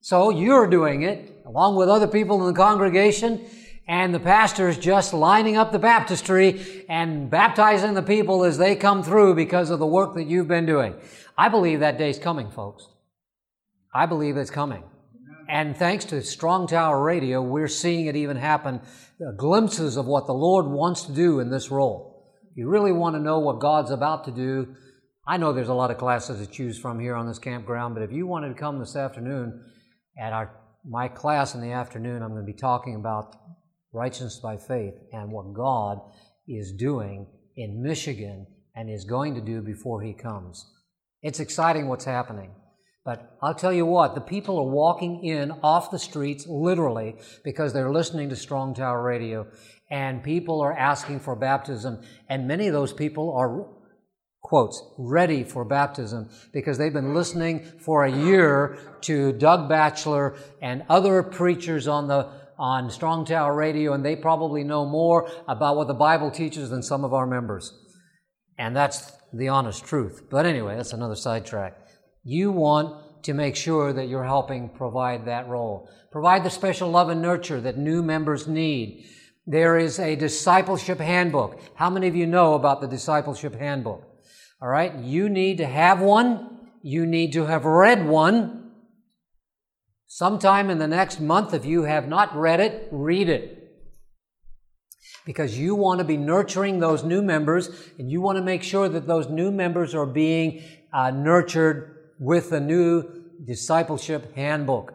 So 0.00 0.30
you're 0.30 0.68
doing 0.68 1.02
it 1.02 1.42
along 1.44 1.76
with 1.76 1.90
other 1.90 2.08
people 2.08 2.40
in 2.40 2.54
the 2.54 2.58
congregation, 2.58 3.44
and 3.92 4.14
the 4.14 4.20
pastor 4.20 4.70
is 4.70 4.78
just 4.78 5.12
lining 5.12 5.58
up 5.58 5.70
the 5.70 5.78
baptistry 5.78 6.86
and 6.88 7.28
baptizing 7.28 7.92
the 7.92 8.02
people 8.02 8.42
as 8.42 8.56
they 8.56 8.74
come 8.74 9.02
through 9.02 9.34
because 9.34 9.68
of 9.68 9.78
the 9.78 9.86
work 9.86 10.14
that 10.14 10.26
you've 10.26 10.48
been 10.48 10.64
doing. 10.64 10.94
I 11.36 11.50
believe 11.50 11.80
that 11.80 11.98
day's 11.98 12.18
coming, 12.18 12.50
folks. 12.50 12.88
I 13.94 14.06
believe 14.06 14.38
it's 14.38 14.50
coming. 14.50 14.82
And 15.46 15.76
thanks 15.76 16.06
to 16.06 16.22
Strong 16.22 16.68
Tower 16.68 17.02
Radio, 17.02 17.42
we're 17.42 17.68
seeing 17.68 18.06
it 18.06 18.16
even 18.16 18.38
happen, 18.38 18.80
uh, 19.20 19.32
glimpses 19.36 19.98
of 19.98 20.06
what 20.06 20.26
the 20.26 20.32
Lord 20.32 20.64
wants 20.68 21.02
to 21.02 21.12
do 21.12 21.40
in 21.40 21.50
this 21.50 21.70
role. 21.70 22.32
If 22.50 22.56
you 22.56 22.70
really 22.70 22.92
want 22.92 23.14
to 23.16 23.20
know 23.20 23.40
what 23.40 23.60
God's 23.60 23.90
about 23.90 24.24
to 24.24 24.30
do, 24.30 24.74
I 25.26 25.36
know 25.36 25.52
there's 25.52 25.68
a 25.68 25.74
lot 25.74 25.90
of 25.90 25.98
classes 25.98 26.40
to 26.40 26.50
choose 26.50 26.78
from 26.78 26.98
here 26.98 27.14
on 27.14 27.26
this 27.26 27.38
campground, 27.38 27.94
but 27.94 28.04
if 28.04 28.10
you 28.10 28.26
wanted 28.26 28.48
to 28.48 28.54
come 28.54 28.78
this 28.78 28.96
afternoon 28.96 29.62
at 30.18 30.32
our 30.32 30.58
my 30.84 31.08
class 31.08 31.54
in 31.54 31.60
the 31.60 31.72
afternoon, 31.72 32.22
I'm 32.22 32.30
going 32.30 32.44
to 32.44 32.52
be 32.52 32.58
talking 32.58 32.96
about 32.96 33.36
righteousness 33.92 34.40
by 34.42 34.56
faith 34.56 34.94
and 35.12 35.30
what 35.30 35.52
God 35.52 36.00
is 36.48 36.72
doing 36.72 37.26
in 37.56 37.82
Michigan 37.82 38.46
and 38.74 38.90
is 38.90 39.04
going 39.04 39.34
to 39.34 39.40
do 39.40 39.60
before 39.60 40.02
He 40.02 40.14
comes. 40.14 40.66
It's 41.22 41.40
exciting 41.40 41.88
what's 41.88 42.04
happening. 42.04 42.50
But 43.04 43.36
I'll 43.42 43.54
tell 43.54 43.72
you 43.72 43.84
what, 43.84 44.14
the 44.14 44.20
people 44.20 44.58
are 44.58 44.70
walking 44.70 45.24
in 45.24 45.50
off 45.62 45.90
the 45.90 45.98
streets 45.98 46.46
literally 46.46 47.16
because 47.44 47.72
they're 47.72 47.90
listening 47.90 48.28
to 48.28 48.36
Strong 48.36 48.74
Tower 48.74 49.02
Radio 49.02 49.48
and 49.90 50.22
people 50.22 50.60
are 50.60 50.72
asking 50.72 51.20
for 51.20 51.34
baptism. 51.34 52.00
And 52.28 52.46
many 52.46 52.68
of 52.68 52.72
those 52.72 52.92
people 52.92 53.36
are, 53.36 53.66
quotes, 54.40 54.82
ready 54.98 55.42
for 55.42 55.64
baptism 55.64 56.30
because 56.52 56.78
they've 56.78 56.92
been 56.92 57.12
listening 57.12 57.64
for 57.80 58.04
a 58.04 58.12
year 58.12 58.78
to 59.02 59.32
Doug 59.32 59.68
Batchelor 59.68 60.36
and 60.62 60.84
other 60.88 61.24
preachers 61.24 61.88
on 61.88 62.06
the 62.06 62.41
on 62.58 62.90
Strong 62.90 63.26
Tower 63.26 63.54
Radio, 63.54 63.92
and 63.92 64.04
they 64.04 64.16
probably 64.16 64.64
know 64.64 64.84
more 64.84 65.30
about 65.48 65.76
what 65.76 65.88
the 65.88 65.94
Bible 65.94 66.30
teaches 66.30 66.70
than 66.70 66.82
some 66.82 67.04
of 67.04 67.12
our 67.12 67.26
members. 67.26 67.72
And 68.58 68.76
that's 68.76 69.12
the 69.32 69.48
honest 69.48 69.84
truth. 69.84 70.22
But 70.30 70.46
anyway, 70.46 70.76
that's 70.76 70.92
another 70.92 71.16
sidetrack. 71.16 71.78
You 72.22 72.52
want 72.52 73.24
to 73.24 73.34
make 73.34 73.56
sure 73.56 73.92
that 73.92 74.08
you're 74.08 74.24
helping 74.24 74.68
provide 74.68 75.26
that 75.26 75.48
role. 75.48 75.88
Provide 76.10 76.44
the 76.44 76.50
special 76.50 76.90
love 76.90 77.08
and 77.08 77.22
nurture 77.22 77.60
that 77.60 77.78
new 77.78 78.02
members 78.02 78.46
need. 78.46 79.06
There 79.46 79.78
is 79.78 79.98
a 79.98 80.16
discipleship 80.16 80.98
handbook. 80.98 81.60
How 81.74 81.90
many 81.90 82.06
of 82.06 82.14
you 82.14 82.26
know 82.26 82.54
about 82.54 82.80
the 82.80 82.86
discipleship 82.86 83.54
handbook? 83.54 84.04
All 84.60 84.68
right. 84.68 84.94
You 84.96 85.28
need 85.28 85.58
to 85.58 85.66
have 85.66 86.00
one. 86.00 86.70
You 86.82 87.06
need 87.06 87.32
to 87.32 87.46
have 87.46 87.64
read 87.64 88.06
one. 88.06 88.61
Sometime 90.14 90.68
in 90.68 90.76
the 90.76 90.86
next 90.86 91.20
month, 91.20 91.54
if 91.54 91.64
you 91.64 91.84
have 91.84 92.06
not 92.06 92.36
read 92.36 92.60
it, 92.60 92.86
read 92.92 93.30
it. 93.30 93.72
Because 95.24 95.58
you 95.58 95.74
want 95.74 96.00
to 96.00 96.04
be 96.04 96.18
nurturing 96.18 96.80
those 96.80 97.02
new 97.02 97.22
members 97.22 97.70
and 97.98 98.10
you 98.10 98.20
want 98.20 98.36
to 98.36 98.42
make 98.42 98.62
sure 98.62 98.90
that 98.90 99.06
those 99.06 99.30
new 99.30 99.50
members 99.50 99.94
are 99.94 100.04
being 100.04 100.62
uh, 100.92 101.10
nurtured 101.10 101.96
with 102.20 102.50
the 102.50 102.60
new 102.60 103.04
discipleship 103.46 104.34
handbook. 104.34 104.92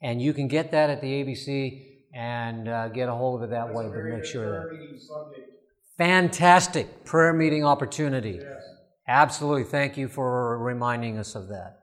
And 0.00 0.22
you 0.22 0.32
can 0.32 0.46
get 0.46 0.70
that 0.70 0.88
at 0.88 1.00
the 1.00 1.08
ABC 1.08 1.86
and 2.14 2.68
uh, 2.68 2.90
get 2.90 3.08
a 3.08 3.12
hold 3.12 3.42
of 3.42 3.48
it 3.48 3.50
that 3.50 3.66
That's 3.66 3.76
way, 3.76 3.88
but 3.88 4.04
make 4.04 4.24
sure 4.24 4.52
that. 4.52 5.46
Fantastic 5.98 7.04
prayer 7.04 7.32
meeting 7.32 7.64
opportunity. 7.64 8.38
Yes. 8.40 8.62
Absolutely. 9.08 9.64
Thank 9.64 9.96
you 9.96 10.06
for 10.06 10.56
reminding 10.58 11.18
us 11.18 11.34
of 11.34 11.48
that. 11.48 11.79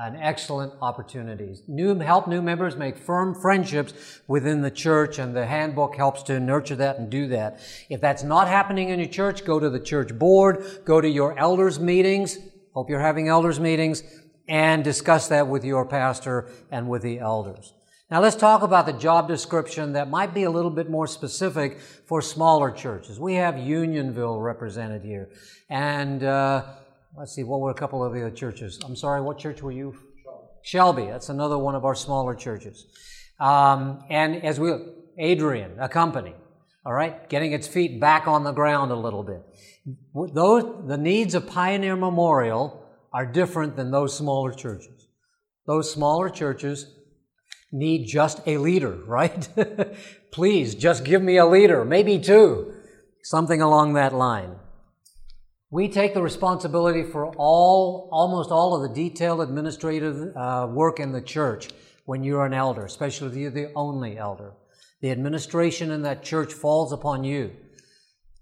An 0.00 0.14
excellent 0.14 0.74
opportunity. 0.80 1.56
New, 1.66 1.98
help 1.98 2.28
new 2.28 2.40
members 2.40 2.76
make 2.76 2.96
firm 2.96 3.34
friendships 3.34 4.20
within 4.28 4.62
the 4.62 4.70
church, 4.70 5.18
and 5.18 5.34
the 5.34 5.44
handbook 5.44 5.96
helps 5.96 6.22
to 6.24 6.38
nurture 6.38 6.76
that 6.76 6.98
and 6.98 7.10
do 7.10 7.26
that. 7.28 7.58
If 7.90 8.00
that's 8.00 8.22
not 8.22 8.46
happening 8.46 8.90
in 8.90 9.00
your 9.00 9.08
church, 9.08 9.44
go 9.44 9.58
to 9.58 9.68
the 9.68 9.80
church 9.80 10.16
board, 10.16 10.82
go 10.84 11.00
to 11.00 11.08
your 11.08 11.36
elders 11.36 11.80
meetings. 11.80 12.38
Hope 12.74 12.88
you're 12.88 13.00
having 13.00 13.28
elders 13.28 13.58
meetings 13.58 14.04
and 14.46 14.84
discuss 14.84 15.26
that 15.28 15.48
with 15.48 15.64
your 15.64 15.84
pastor 15.84 16.48
and 16.70 16.88
with 16.88 17.02
the 17.02 17.18
elders. 17.18 17.74
Now 18.10 18.22
let's 18.22 18.36
talk 18.36 18.62
about 18.62 18.86
the 18.86 18.94
job 18.94 19.28
description 19.28 19.92
that 19.92 20.08
might 20.08 20.32
be 20.32 20.44
a 20.44 20.50
little 20.50 20.70
bit 20.70 20.88
more 20.88 21.06
specific 21.06 21.78
for 22.06 22.22
smaller 22.22 22.70
churches. 22.70 23.20
We 23.20 23.34
have 23.34 23.58
Unionville 23.58 24.40
represented 24.40 25.02
here. 25.02 25.28
And 25.68 26.22
uh, 26.22 26.64
let's 27.18 27.34
see, 27.34 27.42
what 27.42 27.60
were 27.60 27.70
a 27.70 27.74
couple 27.74 28.04
of 28.04 28.12
the 28.12 28.30
churches? 28.30 28.78
I'm 28.84 28.94
sorry, 28.94 29.20
what 29.20 29.38
church 29.38 29.60
were 29.60 29.72
you? 29.72 29.92
Shelby. 30.22 30.48
Shelby. 30.62 31.06
That's 31.06 31.28
another 31.28 31.58
one 31.58 31.74
of 31.74 31.84
our 31.84 31.94
smaller 31.94 32.34
churches. 32.34 32.86
Um, 33.40 34.04
and 34.08 34.44
as 34.44 34.60
we, 34.60 34.72
Adrian, 35.18 35.72
a 35.80 35.88
company, 35.88 36.34
all 36.86 36.92
right, 36.92 37.28
getting 37.28 37.52
its 37.52 37.66
feet 37.66 38.00
back 38.00 38.28
on 38.28 38.44
the 38.44 38.52
ground 38.52 38.92
a 38.92 38.96
little 38.96 39.24
bit. 39.24 39.42
Those, 40.34 40.86
the 40.86 40.96
needs 40.96 41.34
of 41.34 41.46
Pioneer 41.48 41.96
Memorial 41.96 42.84
are 43.12 43.26
different 43.26 43.74
than 43.76 43.90
those 43.90 44.16
smaller 44.16 44.52
churches. 44.52 45.08
Those 45.66 45.92
smaller 45.92 46.30
churches 46.30 46.94
need 47.72 48.06
just 48.06 48.40
a 48.46 48.58
leader, 48.58 48.92
right? 49.06 49.48
Please, 50.30 50.76
just 50.76 51.04
give 51.04 51.20
me 51.20 51.36
a 51.36 51.46
leader, 51.46 51.84
maybe 51.84 52.18
two, 52.20 52.74
something 53.24 53.60
along 53.60 53.94
that 53.94 54.14
line. 54.14 54.54
We 55.70 55.90
take 55.90 56.14
the 56.14 56.22
responsibility 56.22 57.02
for 57.02 57.26
all, 57.36 58.08
almost 58.10 58.50
all 58.50 58.74
of 58.74 58.88
the 58.88 58.94
detailed 58.94 59.42
administrative 59.42 60.34
uh, 60.34 60.66
work 60.70 60.98
in 60.98 61.12
the 61.12 61.20
church 61.20 61.68
when 62.06 62.24
you're 62.24 62.46
an 62.46 62.54
elder, 62.54 62.86
especially 62.86 63.28
if 63.28 63.36
you're 63.36 63.50
the 63.50 63.72
only 63.74 64.16
elder. 64.16 64.54
The 65.02 65.10
administration 65.10 65.90
in 65.90 66.02
that 66.02 66.22
church 66.22 66.54
falls 66.54 66.90
upon 66.90 67.22
you. 67.22 67.50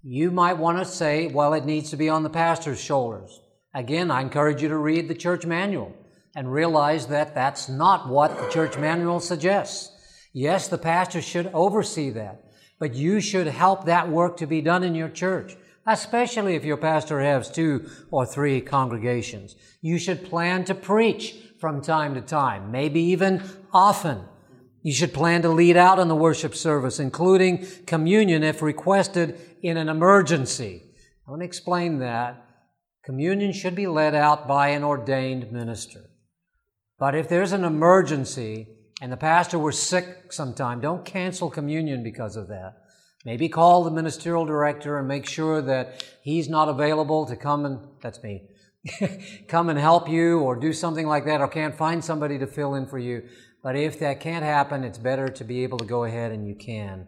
You 0.03 0.31
might 0.31 0.57
want 0.57 0.77
to 0.79 0.85
say, 0.85 1.27
well, 1.27 1.53
it 1.53 1.65
needs 1.65 1.89
to 1.89 1.97
be 1.97 2.07
on 2.07 2.23
the 2.23 2.29
pastor's 2.29 2.79
shoulders. 2.79 3.41
Again, 3.73 4.09
I 4.09 4.21
encourage 4.21 4.61
you 4.61 4.69
to 4.69 4.77
read 4.77 5.09
the 5.09 5.13
church 5.13 5.45
manual 5.45 5.93
and 6.33 6.49
realize 6.49 7.07
that 7.07 7.35
that's 7.35 7.67
not 7.67 8.07
what 8.07 8.39
the 8.39 8.49
church 8.49 8.77
manual 8.77 9.19
suggests. 9.19 9.91
Yes, 10.31 10.69
the 10.69 10.77
pastor 10.77 11.21
should 11.21 11.47
oversee 11.53 12.09
that, 12.11 12.45
but 12.79 12.95
you 12.95 13.19
should 13.19 13.47
help 13.47 13.85
that 13.85 14.07
work 14.07 14.37
to 14.37 14.47
be 14.47 14.61
done 14.61 14.85
in 14.85 14.95
your 14.95 15.09
church, 15.09 15.57
especially 15.87 16.55
if 16.55 16.65
your 16.65 16.77
pastor 16.77 17.21
has 17.21 17.49
two 17.49 17.89
or 18.11 18.25
three 18.25 18.59
congregations. 18.59 19.55
You 19.81 19.97
should 19.97 20.25
plan 20.25 20.65
to 20.65 20.75
preach 20.75 21.35
from 21.59 21.81
time 21.81 22.13
to 22.13 22.21
time, 22.21 22.71
maybe 22.71 23.01
even 23.01 23.41
often. 23.73 24.21
You 24.83 24.93
should 24.93 25.13
plan 25.13 25.41
to 25.41 25.49
lead 25.49 25.77
out 25.77 25.97
in 25.97 26.07
the 26.07 26.15
worship 26.15 26.53
service, 26.53 26.99
including 26.99 27.65
communion 27.87 28.43
if 28.43 28.61
requested 28.61 29.39
in 29.63 29.77
an 29.77 29.89
emergency. 29.89 30.83
Let 31.27 31.39
me 31.39 31.45
explain 31.45 31.99
that. 31.99 32.43
Communion 33.03 33.53
should 33.53 33.75
be 33.75 33.87
led 33.87 34.13
out 34.13 34.47
by 34.47 34.69
an 34.69 34.83
ordained 34.83 35.51
minister. 35.51 36.09
But 36.99 37.15
if 37.15 37.29
there's 37.29 37.53
an 37.53 37.63
emergency 37.63 38.67
and 39.01 39.11
the 39.11 39.17
pastor 39.17 39.57
was 39.57 39.81
sick 39.81 40.31
sometime, 40.31 40.81
don't 40.81 41.05
cancel 41.05 41.49
communion 41.49 42.03
because 42.03 42.35
of 42.35 42.47
that. 42.49 42.75
Maybe 43.25 43.49
call 43.49 43.83
the 43.83 43.91
ministerial 43.91 44.45
director 44.45 44.97
and 44.97 45.07
make 45.07 45.25
sure 45.25 45.61
that 45.61 46.03
he's 46.21 46.47
not 46.47 46.69
available 46.69 47.25
to 47.25 47.35
come 47.35 47.65
and, 47.65 47.79
that's 48.01 48.21
me, 48.23 48.49
come 49.47 49.69
and 49.69 49.79
help 49.79 50.07
you 50.07 50.39
or 50.39 50.55
do 50.55 50.71
something 50.71 51.07
like 51.07 51.25
that 51.25 51.41
or 51.41 51.47
can't 51.47 51.75
find 51.75 52.03
somebody 52.03 52.39
to 52.39 52.47
fill 52.47 52.75
in 52.75 52.85
for 52.85 52.99
you. 52.99 53.23
But 53.63 53.75
if 53.75 53.99
that 53.99 54.21
can't 54.21 54.45
happen, 54.45 54.83
it's 54.83 54.97
better 54.97 55.27
to 55.27 55.43
be 55.43 55.63
able 55.63 55.77
to 55.79 55.85
go 55.85 56.03
ahead 56.03 56.31
and 56.31 56.47
you 56.47 56.55
can. 56.55 57.07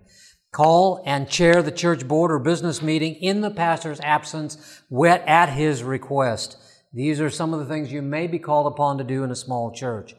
Call 0.51 1.01
and 1.05 1.29
chair 1.29 1.61
the 1.61 1.71
church 1.71 2.07
board 2.07 2.31
or 2.31 2.39
business 2.39 2.81
meeting 2.81 3.15
in 3.15 3.41
the 3.41 3.51
pastor's 3.51 3.99
absence 3.99 4.81
wet 4.89 5.23
at 5.27 5.49
his 5.49 5.83
request. 5.83 6.57
These 6.91 7.21
are 7.21 7.29
some 7.29 7.53
of 7.53 7.59
the 7.59 7.67
things 7.67 7.91
you 7.91 8.01
may 8.01 8.25
be 8.25 8.39
called 8.39 8.65
upon 8.65 8.97
to 8.97 9.03
do 9.03 9.23
in 9.23 9.29
a 9.29 9.35
small 9.35 9.71
church. 9.71 10.15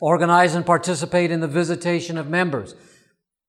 Organize 0.00 0.54
and 0.54 0.66
participate 0.66 1.30
in 1.30 1.40
the 1.40 1.48
visitation 1.48 2.18
of 2.18 2.28
members. 2.28 2.74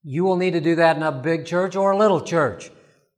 You 0.03 0.23
will 0.23 0.35
need 0.35 0.51
to 0.51 0.61
do 0.61 0.75
that 0.75 0.97
in 0.97 1.03
a 1.03 1.11
big 1.11 1.45
church 1.45 1.75
or 1.75 1.91
a 1.91 1.97
little 1.97 2.21
church. 2.21 2.71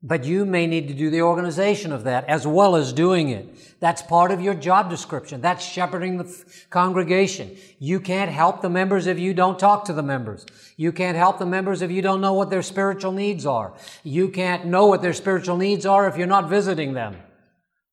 But 0.06 0.26
you 0.26 0.46
may 0.46 0.68
need 0.68 0.90
to 0.90 0.94
do 0.94 1.10
the 1.10 1.22
organization 1.22 1.94
of 1.94 2.04
that 2.04 2.28
as 2.28 2.46
well 2.46 2.76
as 2.76 2.92
doing 2.92 3.30
it. 3.30 3.80
That's 3.80 4.02
part 4.02 4.32
of 4.32 4.42
your 4.42 4.54
job 4.54 4.90
description. 4.90 5.40
That's 5.40 5.66
shepherding 5.66 6.18
the 6.18 6.26
f- 6.26 6.70
congregation. 6.70 7.56
You 7.80 8.02
can't 8.02 8.30
help 8.30 8.62
the 8.62 8.70
members 8.70 9.08
if 9.08 9.18
you 9.18 9.34
don't 9.34 9.58
talk 9.58 9.86
to 9.86 9.94
the 9.94 10.04
members. 10.04 10.46
You 10.76 10.92
can't 10.92 11.16
help 11.16 11.40
the 11.40 11.46
members 11.46 11.82
if 11.82 11.90
you 11.90 12.02
don't 12.02 12.20
know 12.20 12.34
what 12.34 12.50
their 12.50 12.62
spiritual 12.62 13.14
needs 13.14 13.46
are. 13.46 13.74
You 14.04 14.28
can't 14.28 14.66
know 14.66 14.88
what 14.88 15.02
their 15.02 15.14
spiritual 15.14 15.56
needs 15.56 15.86
are 15.86 16.06
if 16.10 16.18
you're 16.18 16.28
not 16.28 16.50
visiting 16.50 16.94
them. 16.94 17.16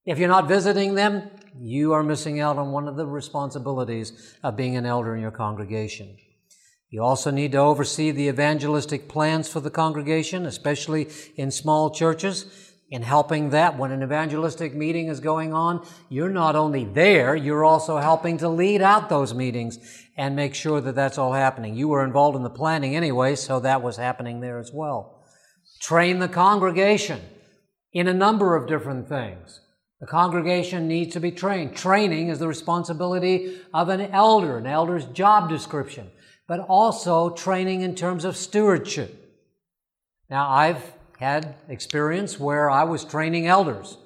If 0.05 0.19
you're 0.19 0.29
not 0.29 0.49
visiting 0.49 0.97
them, 0.97 1.31
you 1.61 1.93
are 1.93 2.03
missing 2.03 2.41
out 2.41 2.59
on 2.59 2.73
one 2.73 2.89
of 2.89 2.97
the 2.97 3.07
responsibilities 3.07 4.35
of 4.43 4.57
being 4.57 4.77
an 4.77 4.85
elder 4.85 5.15
in 5.15 5.23
your 5.23 5.31
congregation. 5.31 6.17
You 6.91 7.05
also 7.05 7.31
need 7.31 7.53
to 7.53 7.59
oversee 7.59 8.11
the 8.11 8.27
evangelistic 8.27 9.09
plans 9.09 9.49
for 9.49 9.61
the 9.61 9.71
congregation, 9.71 10.45
especially 10.45 11.09
in 11.37 11.53
small 11.53 11.91
churches. 11.91 12.67
In 12.91 13.03
helping 13.03 13.51
that, 13.51 13.79
when 13.79 13.93
an 13.93 14.03
evangelistic 14.03 14.75
meeting 14.75 15.07
is 15.07 15.21
going 15.21 15.55
on, 15.55 15.87
you're 16.09 16.29
not 16.29 16.57
only 16.57 16.85
there, 16.85 17.37
you're 17.37 17.65
also 17.65 17.99
helping 17.99 18.39
to 18.39 18.49
lead 18.49 18.83
out 18.83 19.09
those 19.09 19.33
meetings 19.33 19.79
and 20.17 20.35
make 20.35 20.57
sure 20.57 20.81
that 20.81 20.97
that's 20.97 21.17
all 21.17 21.33
happening. 21.33 21.77
You 21.77 21.87
were 21.87 22.05
involved 22.05 22.37
in 22.37 22.43
the 22.43 22.51
planning 22.51 22.97
anyway, 22.97 23.37
so 23.37 23.61
that 23.61 23.83
was 23.83 23.97
happening 23.97 24.41
there 24.41 24.59
as 24.59 24.73
well. 24.73 25.25
Train 25.81 26.19
the 26.19 26.27
congregation 26.27 27.21
in 27.93 28.09
a 28.09 28.15
number 28.15 28.57
of 28.57 28.67
different 28.67 29.09
things. 29.09 29.61
The 30.01 30.09
congregation 30.09 30.89
needs 30.89 31.13
to 31.13 31.21
be 31.21 31.31
trained. 31.31 31.77
Training 31.77 32.29
is 32.29 32.41
the 32.41 32.49
responsibility 32.49 33.61
of 33.73 33.89
an 33.89 34.01
elder, 34.01 34.59
an 34.59 34.67
elder's 34.67 35.05
job 35.05 35.49
description 35.49 36.11
but 36.51 36.67
also 36.69 37.31
training 37.31 37.83
in 37.83 37.95
terms 37.95 38.25
of 38.25 38.37
stewardship. 38.37 39.39
Now, 40.29 40.51
I've 40.51 40.83
had 41.21 41.55
experience 41.69 42.41
where 42.41 42.69
I 42.69 42.83
was 42.83 43.05
training 43.05 43.47
elders 43.47 43.97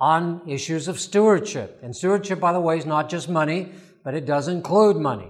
on 0.00 0.40
issues 0.48 0.88
of 0.88 0.98
stewardship. 0.98 1.80
And 1.82 1.94
stewardship, 1.94 2.40
by 2.40 2.54
the 2.54 2.62
way, 2.62 2.78
is 2.78 2.86
not 2.86 3.10
just 3.10 3.28
money, 3.28 3.72
but 4.02 4.14
it 4.14 4.24
does 4.24 4.48
include 4.48 4.96
money. 4.96 5.28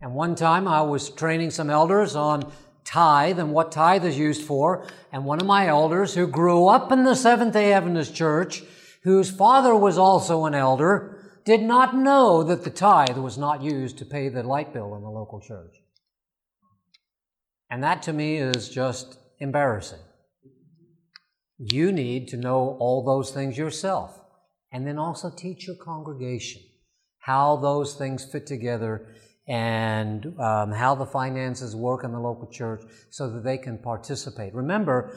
And 0.00 0.14
one 0.14 0.36
time 0.36 0.68
I 0.68 0.82
was 0.82 1.10
training 1.10 1.50
some 1.50 1.68
elders 1.68 2.14
on 2.14 2.52
tithe 2.84 3.40
and 3.40 3.52
what 3.52 3.72
tithe 3.72 4.04
is 4.04 4.16
used 4.16 4.42
for. 4.42 4.86
And 5.10 5.24
one 5.24 5.40
of 5.40 5.48
my 5.48 5.66
elders 5.66 6.14
who 6.14 6.28
grew 6.28 6.68
up 6.68 6.92
in 6.92 7.02
the 7.02 7.16
Seventh 7.16 7.54
day 7.54 7.72
Adventist 7.72 8.14
church, 8.14 8.62
whose 9.02 9.32
father 9.32 9.74
was 9.74 9.98
also 9.98 10.44
an 10.44 10.54
elder, 10.54 11.15
did 11.46 11.62
not 11.62 11.96
know 11.96 12.42
that 12.42 12.64
the 12.64 12.70
tithe 12.70 13.16
was 13.16 13.38
not 13.38 13.62
used 13.62 13.96
to 13.98 14.04
pay 14.04 14.28
the 14.28 14.42
light 14.42 14.74
bill 14.74 14.96
in 14.96 15.02
the 15.02 15.08
local 15.08 15.40
church. 15.40 15.76
And 17.70 17.82
that 17.84 18.02
to 18.02 18.12
me 18.12 18.36
is 18.36 18.68
just 18.68 19.18
embarrassing. 19.38 20.00
You 21.58 21.92
need 21.92 22.28
to 22.28 22.36
know 22.36 22.76
all 22.80 23.04
those 23.04 23.30
things 23.30 23.56
yourself 23.56 24.20
and 24.72 24.86
then 24.86 24.98
also 24.98 25.30
teach 25.30 25.66
your 25.68 25.76
congregation 25.76 26.62
how 27.20 27.56
those 27.56 27.94
things 27.94 28.24
fit 28.24 28.46
together 28.46 29.14
and 29.48 30.38
um, 30.40 30.72
how 30.72 30.96
the 30.96 31.06
finances 31.06 31.74
work 31.76 32.02
in 32.02 32.10
the 32.12 32.18
local 32.18 32.50
church 32.50 32.82
so 33.10 33.30
that 33.30 33.44
they 33.44 33.56
can 33.56 33.78
participate. 33.78 34.52
Remember, 34.52 35.16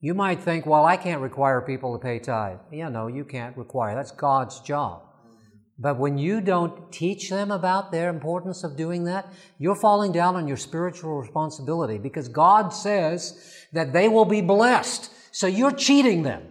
you 0.00 0.14
might 0.14 0.42
think, 0.42 0.64
well, 0.64 0.86
I 0.86 0.96
can't 0.96 1.20
require 1.20 1.60
people 1.60 1.96
to 1.96 2.02
pay 2.02 2.18
tithe. 2.18 2.58
Yeah, 2.72 2.88
no, 2.88 3.06
you 3.06 3.24
can't 3.24 3.56
require. 3.56 3.94
That's 3.94 4.10
God's 4.10 4.60
job. 4.60 5.07
But 5.78 5.98
when 5.98 6.18
you 6.18 6.40
don't 6.40 6.90
teach 6.90 7.30
them 7.30 7.52
about 7.52 7.92
their 7.92 8.08
importance 8.08 8.64
of 8.64 8.76
doing 8.76 9.04
that, 9.04 9.32
you're 9.58 9.76
falling 9.76 10.10
down 10.10 10.34
on 10.34 10.48
your 10.48 10.56
spiritual 10.56 11.16
responsibility 11.20 11.98
because 11.98 12.28
God 12.28 12.70
says 12.70 13.54
that 13.72 13.92
they 13.92 14.08
will 14.08 14.24
be 14.24 14.40
blessed. 14.40 15.12
So 15.30 15.46
you're 15.46 15.72
cheating 15.72 16.24
them. 16.24 16.42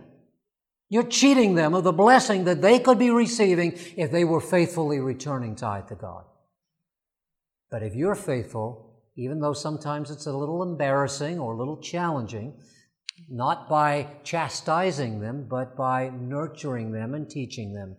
You're 0.89 1.03
cheating 1.03 1.55
them 1.55 1.73
of 1.73 1.83
the 1.83 1.91
blessing 1.91 2.45
that 2.45 2.61
they 2.61 2.79
could 2.79 2.97
be 2.97 3.09
receiving 3.09 3.77
if 3.97 4.11
they 4.11 4.23
were 4.23 4.39
faithfully 4.39 4.99
returning 4.99 5.55
tithe 5.55 5.87
to 5.87 5.95
God. 5.95 6.23
But 7.69 7.83
if 7.83 7.93
you're 7.93 8.15
faithful, 8.15 9.03
even 9.17 9.41
though 9.41 9.51
sometimes 9.51 10.09
it's 10.09 10.27
a 10.27 10.37
little 10.37 10.63
embarrassing 10.63 11.37
or 11.37 11.51
a 11.51 11.57
little 11.57 11.81
challenging, 11.81 12.53
not 13.29 13.67
by 13.67 14.07
chastising 14.23 15.19
them, 15.19 15.47
but 15.49 15.75
by 15.75 16.09
nurturing 16.17 16.93
them 16.93 17.13
and 17.13 17.29
teaching 17.29 17.73
them, 17.73 17.97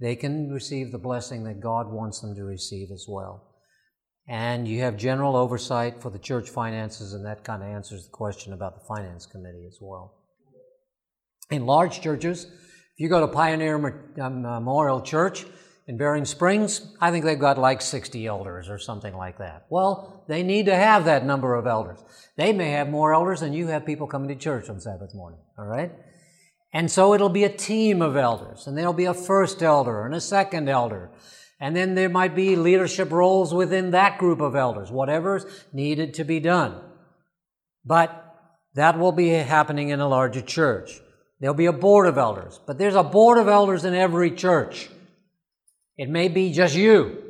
they 0.00 0.16
can 0.16 0.50
receive 0.50 0.92
the 0.92 0.98
blessing 0.98 1.44
that 1.44 1.60
God 1.60 1.90
wants 1.90 2.20
them 2.20 2.34
to 2.34 2.44
receive 2.44 2.90
as 2.90 3.06
well. 3.08 3.54
And 4.28 4.66
you 4.66 4.80
have 4.80 4.96
general 4.96 5.36
oversight 5.36 6.02
for 6.02 6.10
the 6.10 6.18
church 6.18 6.50
finances, 6.50 7.12
and 7.12 7.24
that 7.24 7.44
kind 7.44 7.62
of 7.62 7.68
answers 7.68 8.04
the 8.04 8.10
question 8.10 8.52
about 8.52 8.74
the 8.74 8.86
finance 8.86 9.24
committee 9.24 9.64
as 9.66 9.78
well. 9.80 10.14
In 11.50 11.64
large 11.64 12.00
churches, 12.00 12.44
if 12.44 13.00
you 13.00 13.08
go 13.08 13.20
to 13.20 13.28
Pioneer 13.28 13.76
um, 14.20 14.42
Memorial 14.42 15.00
Church 15.00 15.46
in 15.86 15.96
Berrien 15.96 16.26
Springs, 16.26 16.94
I 17.00 17.12
think 17.12 17.24
they've 17.24 17.38
got 17.38 17.56
like 17.56 17.80
60 17.80 18.26
elders 18.26 18.68
or 18.68 18.78
something 18.78 19.14
like 19.14 19.38
that. 19.38 19.66
Well, 19.70 20.24
they 20.28 20.42
need 20.42 20.66
to 20.66 20.74
have 20.74 21.04
that 21.04 21.24
number 21.24 21.54
of 21.54 21.68
elders. 21.68 22.02
They 22.36 22.52
may 22.52 22.70
have 22.70 22.88
more 22.88 23.14
elders 23.14 23.40
than 23.40 23.52
you 23.52 23.68
have 23.68 23.86
people 23.86 24.08
coming 24.08 24.28
to 24.28 24.34
church 24.34 24.68
on 24.68 24.80
Sabbath 24.80 25.14
morning, 25.14 25.38
all 25.56 25.66
right? 25.66 25.92
And 26.76 26.90
so 26.90 27.14
it'll 27.14 27.30
be 27.30 27.44
a 27.44 27.48
team 27.48 28.02
of 28.02 28.18
elders, 28.18 28.66
and 28.66 28.76
there'll 28.76 28.92
be 28.92 29.06
a 29.06 29.14
first 29.14 29.62
elder 29.62 30.04
and 30.04 30.14
a 30.14 30.20
second 30.20 30.68
elder. 30.68 31.08
And 31.58 31.74
then 31.74 31.94
there 31.94 32.10
might 32.10 32.36
be 32.36 32.54
leadership 32.54 33.10
roles 33.12 33.54
within 33.54 33.92
that 33.92 34.18
group 34.18 34.42
of 34.42 34.54
elders, 34.54 34.90
whatever's 34.90 35.46
needed 35.72 36.12
to 36.14 36.24
be 36.24 36.38
done. 36.38 36.78
But 37.82 38.10
that 38.74 38.98
will 38.98 39.12
be 39.12 39.30
happening 39.30 39.88
in 39.88 40.00
a 40.00 40.06
larger 40.06 40.42
church. 40.42 41.00
There'll 41.40 41.54
be 41.54 41.64
a 41.64 41.72
board 41.72 42.06
of 42.06 42.18
elders, 42.18 42.60
but 42.66 42.76
there's 42.76 42.94
a 42.94 43.02
board 43.02 43.38
of 43.38 43.48
elders 43.48 43.86
in 43.86 43.94
every 43.94 44.30
church. 44.30 44.90
It 45.96 46.10
may 46.10 46.28
be 46.28 46.52
just 46.52 46.74
you, 46.74 47.22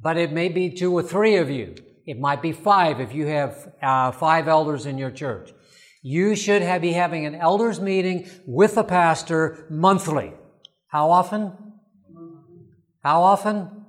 but 0.00 0.16
it 0.16 0.32
may 0.32 0.48
be 0.48 0.70
two 0.70 0.94
or 0.94 1.02
three 1.02 1.36
of 1.36 1.50
you. 1.50 1.74
It 2.06 2.18
might 2.18 2.40
be 2.40 2.52
five 2.52 2.98
if 2.98 3.14
you 3.14 3.26
have 3.26 3.74
uh, 3.82 4.12
five 4.12 4.48
elders 4.48 4.86
in 4.86 4.96
your 4.96 5.10
church. 5.10 5.52
You 6.02 6.34
should 6.34 6.62
have, 6.62 6.80
be 6.80 6.92
having 6.92 7.26
an 7.26 7.34
elders 7.34 7.80
meeting 7.80 8.28
with 8.46 8.74
the 8.74 8.84
pastor 8.84 9.66
monthly. 9.68 10.32
How 10.86 11.10
often? 11.10 11.52
How 13.02 13.22
often? 13.22 13.84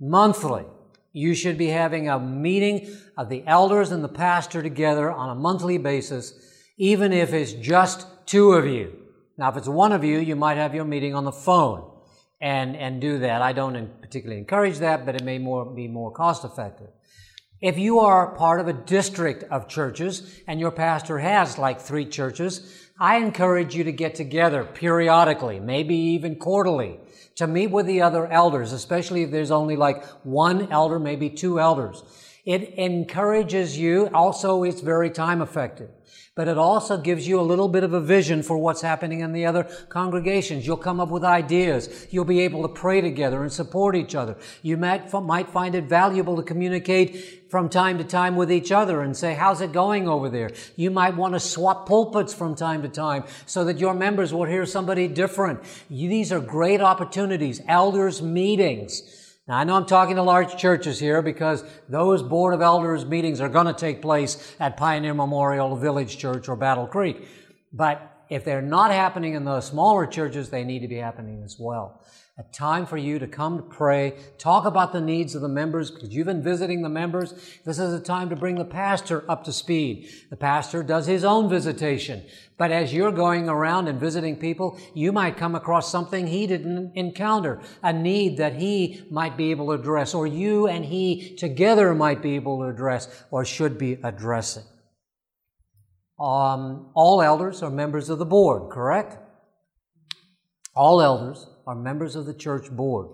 Monthly. 0.00 0.64
You 1.12 1.34
should 1.34 1.58
be 1.58 1.66
having 1.66 2.08
a 2.08 2.18
meeting 2.18 2.96
of 3.18 3.28
the 3.28 3.44
elders 3.46 3.90
and 3.90 4.02
the 4.02 4.08
pastor 4.08 4.62
together 4.62 5.10
on 5.10 5.30
a 5.30 5.34
monthly 5.34 5.76
basis, 5.76 6.32
even 6.78 7.12
if 7.12 7.34
it's 7.34 7.52
just 7.52 8.06
two 8.26 8.52
of 8.52 8.66
you. 8.66 8.96
Now, 9.36 9.50
if 9.50 9.56
it's 9.56 9.68
one 9.68 9.92
of 9.92 10.04
you, 10.04 10.18
you 10.18 10.36
might 10.36 10.56
have 10.56 10.74
your 10.74 10.84
meeting 10.84 11.14
on 11.14 11.24
the 11.24 11.32
phone 11.32 11.90
and, 12.40 12.76
and 12.76 13.00
do 13.00 13.18
that. 13.18 13.42
I 13.42 13.52
don't 13.52 14.00
particularly 14.00 14.38
encourage 14.38 14.78
that, 14.78 15.04
but 15.04 15.16
it 15.16 15.24
may 15.24 15.38
more, 15.38 15.64
be 15.66 15.88
more 15.88 16.10
cost 16.12 16.44
effective. 16.44 16.88
If 17.60 17.78
you 17.78 17.98
are 17.98 18.34
part 18.34 18.60
of 18.60 18.68
a 18.68 18.72
district 18.72 19.44
of 19.50 19.68
churches 19.68 20.40
and 20.46 20.58
your 20.58 20.70
pastor 20.70 21.18
has 21.18 21.58
like 21.58 21.78
three 21.78 22.06
churches, 22.06 22.88
I 22.98 23.18
encourage 23.18 23.74
you 23.74 23.84
to 23.84 23.92
get 23.92 24.14
together 24.14 24.64
periodically, 24.64 25.60
maybe 25.60 25.94
even 25.94 26.36
quarterly, 26.36 26.98
to 27.34 27.46
meet 27.46 27.66
with 27.66 27.84
the 27.84 28.00
other 28.00 28.26
elders, 28.26 28.72
especially 28.72 29.24
if 29.24 29.30
there's 29.30 29.50
only 29.50 29.76
like 29.76 30.04
one 30.24 30.72
elder, 30.72 30.98
maybe 30.98 31.28
two 31.28 31.60
elders. 31.60 32.02
It 32.46 32.74
encourages 32.78 33.76
you. 33.76 34.08
Also, 34.14 34.62
it's 34.62 34.80
very 34.80 35.10
time 35.10 35.42
effective 35.42 35.90
but 36.36 36.46
it 36.46 36.56
also 36.56 36.96
gives 36.96 37.26
you 37.26 37.40
a 37.40 37.42
little 37.42 37.68
bit 37.68 37.82
of 37.82 37.92
a 37.92 38.00
vision 38.00 38.42
for 38.42 38.56
what's 38.56 38.82
happening 38.82 39.20
in 39.20 39.32
the 39.32 39.44
other 39.44 39.64
congregations. 39.88 40.64
You'll 40.64 40.76
come 40.76 41.00
up 41.00 41.08
with 41.08 41.24
ideas. 41.24 42.06
You'll 42.10 42.24
be 42.24 42.40
able 42.40 42.62
to 42.62 42.68
pray 42.68 43.00
together 43.00 43.42
and 43.42 43.52
support 43.52 43.96
each 43.96 44.14
other. 44.14 44.36
You 44.62 44.76
might, 44.76 45.12
might 45.12 45.50
find 45.50 45.74
it 45.74 45.84
valuable 45.84 46.36
to 46.36 46.42
communicate 46.42 47.50
from 47.50 47.68
time 47.68 47.98
to 47.98 48.04
time 48.04 48.36
with 48.36 48.50
each 48.52 48.70
other 48.70 49.02
and 49.02 49.16
say, 49.16 49.34
how's 49.34 49.60
it 49.60 49.72
going 49.72 50.06
over 50.06 50.30
there? 50.30 50.50
You 50.76 50.92
might 50.92 51.16
want 51.16 51.34
to 51.34 51.40
swap 51.40 51.88
pulpits 51.88 52.32
from 52.32 52.54
time 52.54 52.82
to 52.82 52.88
time 52.88 53.24
so 53.44 53.64
that 53.64 53.78
your 53.78 53.92
members 53.92 54.32
will 54.32 54.44
hear 54.44 54.66
somebody 54.66 55.08
different. 55.08 55.60
These 55.90 56.30
are 56.30 56.40
great 56.40 56.80
opportunities. 56.80 57.60
Elders 57.66 58.22
meetings 58.22 59.19
now, 59.50 59.56
I 59.56 59.64
know 59.64 59.74
I'm 59.74 59.84
talking 59.84 60.14
to 60.14 60.22
large 60.22 60.56
churches 60.56 61.00
here 61.00 61.22
because 61.22 61.64
those 61.88 62.22
Board 62.22 62.54
of 62.54 62.60
Elders 62.60 63.04
meetings 63.04 63.40
are 63.40 63.48
going 63.48 63.66
to 63.66 63.72
take 63.72 64.00
place 64.00 64.54
at 64.60 64.76
Pioneer 64.76 65.12
Memorial 65.12 65.74
Village 65.74 66.18
Church 66.18 66.48
or 66.48 66.54
Battle 66.54 66.86
Creek. 66.86 67.26
But 67.72 68.00
if 68.28 68.44
they're 68.44 68.62
not 68.62 68.92
happening 68.92 69.34
in 69.34 69.42
the 69.44 69.60
smaller 69.60 70.06
churches, 70.06 70.50
they 70.50 70.62
need 70.62 70.82
to 70.82 70.88
be 70.88 70.98
happening 70.98 71.42
as 71.42 71.58
well 71.58 72.00
a 72.40 72.52
time 72.54 72.86
for 72.86 72.96
you 72.96 73.18
to 73.18 73.26
come 73.26 73.58
to 73.58 73.62
pray, 73.62 74.14
talk 74.38 74.64
about 74.64 74.94
the 74.94 75.00
needs 75.00 75.34
of 75.34 75.42
the 75.42 75.48
members 75.48 75.90
because 75.90 76.08
you've 76.08 76.26
been 76.26 76.42
visiting 76.42 76.80
the 76.80 76.88
members. 76.88 77.34
This 77.66 77.78
is 77.78 77.92
a 77.92 78.00
time 78.00 78.30
to 78.30 78.36
bring 78.36 78.54
the 78.54 78.64
pastor 78.64 79.30
up 79.30 79.44
to 79.44 79.52
speed. 79.52 80.08
The 80.30 80.36
pastor 80.36 80.82
does 80.82 81.06
his 81.06 81.22
own 81.22 81.50
visitation. 81.50 82.24
But 82.56 82.70
as 82.70 82.94
you're 82.94 83.12
going 83.12 83.50
around 83.50 83.88
and 83.88 84.00
visiting 84.00 84.36
people, 84.36 84.80
you 84.94 85.12
might 85.12 85.36
come 85.36 85.54
across 85.54 85.92
something 85.92 86.26
he 86.26 86.46
didn't 86.46 86.92
encounter, 86.94 87.60
a 87.82 87.92
need 87.92 88.38
that 88.38 88.54
he 88.54 89.02
might 89.10 89.36
be 89.36 89.50
able 89.50 89.66
to 89.66 89.72
address, 89.72 90.14
or 90.14 90.26
you 90.26 90.66
and 90.66 90.86
he 90.86 91.36
together 91.36 91.94
might 91.94 92.22
be 92.22 92.36
able 92.36 92.60
to 92.60 92.68
address 92.68 93.22
or 93.30 93.44
should 93.44 93.76
be 93.76 93.98
addressing. 94.02 94.64
Um, 96.18 96.90
all 96.94 97.20
elders 97.20 97.62
are 97.62 97.70
members 97.70 98.08
of 98.08 98.18
the 98.18 98.24
board, 98.24 98.70
correct? 98.72 99.18
All 100.74 101.02
elders 101.02 101.46
are 101.66 101.74
members 101.74 102.16
of 102.16 102.26
the 102.26 102.34
church 102.34 102.70
board. 102.70 103.08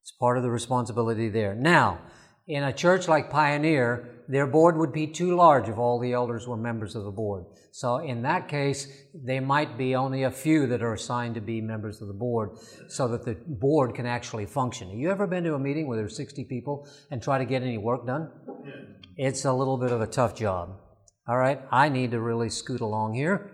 It's 0.00 0.12
part 0.12 0.36
of 0.36 0.42
the 0.42 0.50
responsibility 0.50 1.28
there. 1.28 1.54
Now, 1.54 2.00
in 2.48 2.64
a 2.64 2.72
church 2.72 3.06
like 3.06 3.30
Pioneer, 3.30 4.24
their 4.28 4.46
board 4.46 4.76
would 4.76 4.92
be 4.92 5.06
too 5.06 5.36
large 5.36 5.68
if 5.68 5.78
all 5.78 6.00
the 6.00 6.12
elders 6.12 6.48
were 6.48 6.56
members 6.56 6.96
of 6.96 7.04
the 7.04 7.10
board. 7.10 7.44
So 7.70 7.98
in 7.98 8.22
that 8.22 8.48
case, 8.48 8.88
there 9.14 9.40
might 9.40 9.78
be 9.78 9.94
only 9.94 10.24
a 10.24 10.30
few 10.30 10.66
that 10.66 10.82
are 10.82 10.92
assigned 10.92 11.36
to 11.36 11.40
be 11.40 11.60
members 11.60 12.02
of 12.02 12.08
the 12.08 12.14
board 12.14 12.58
so 12.88 13.08
that 13.08 13.24
the 13.24 13.36
board 13.46 13.94
can 13.94 14.06
actually 14.06 14.46
function. 14.46 14.90
Have 14.90 14.98
you 14.98 15.10
ever 15.10 15.26
been 15.26 15.44
to 15.44 15.54
a 15.54 15.58
meeting 15.58 15.86
where 15.86 15.96
there's 15.96 16.16
60 16.16 16.44
people 16.44 16.88
and 17.10 17.22
try 17.22 17.38
to 17.38 17.44
get 17.44 17.62
any 17.62 17.78
work 17.78 18.06
done? 18.06 18.30
It's 19.16 19.44
a 19.44 19.52
little 19.52 19.78
bit 19.78 19.92
of 19.92 20.00
a 20.00 20.06
tough 20.06 20.34
job. 20.34 20.78
All 21.28 21.38
right, 21.38 21.60
I 21.70 21.88
need 21.88 22.10
to 22.10 22.20
really 22.20 22.50
scoot 22.50 22.80
along 22.80 23.14
here. 23.14 23.52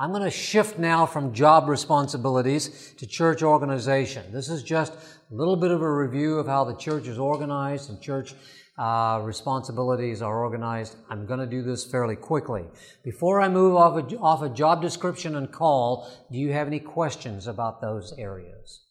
I'm 0.00 0.12
going 0.12 0.22
to 0.22 0.30
shift 0.30 0.78
now 0.78 1.06
from 1.06 1.34
job 1.34 1.68
responsibilities 1.68 2.94
to 2.98 3.06
church 3.06 3.42
organization. 3.42 4.24
This 4.32 4.48
is 4.48 4.62
just 4.62 4.92
a 4.92 5.34
little 5.34 5.56
bit 5.56 5.72
of 5.72 5.82
a 5.82 5.92
review 5.92 6.38
of 6.38 6.46
how 6.46 6.62
the 6.62 6.76
church 6.76 7.08
is 7.08 7.18
organized 7.18 7.90
and 7.90 8.00
church 8.00 8.34
uh, 8.78 9.20
responsibilities 9.24 10.22
are 10.22 10.44
organized. 10.44 10.94
I'm 11.10 11.26
going 11.26 11.40
to 11.40 11.46
do 11.46 11.62
this 11.62 11.84
fairly 11.84 12.14
quickly. 12.14 12.64
Before 13.02 13.40
I 13.40 13.48
move 13.48 13.74
off 13.74 13.96
a, 13.96 14.16
off 14.18 14.42
a 14.42 14.48
job 14.48 14.82
description 14.82 15.34
and 15.34 15.50
call, 15.50 16.08
do 16.30 16.38
you 16.38 16.52
have 16.52 16.68
any 16.68 16.78
questions 16.78 17.48
about 17.48 17.80
those 17.80 18.14
areas? 18.16 18.84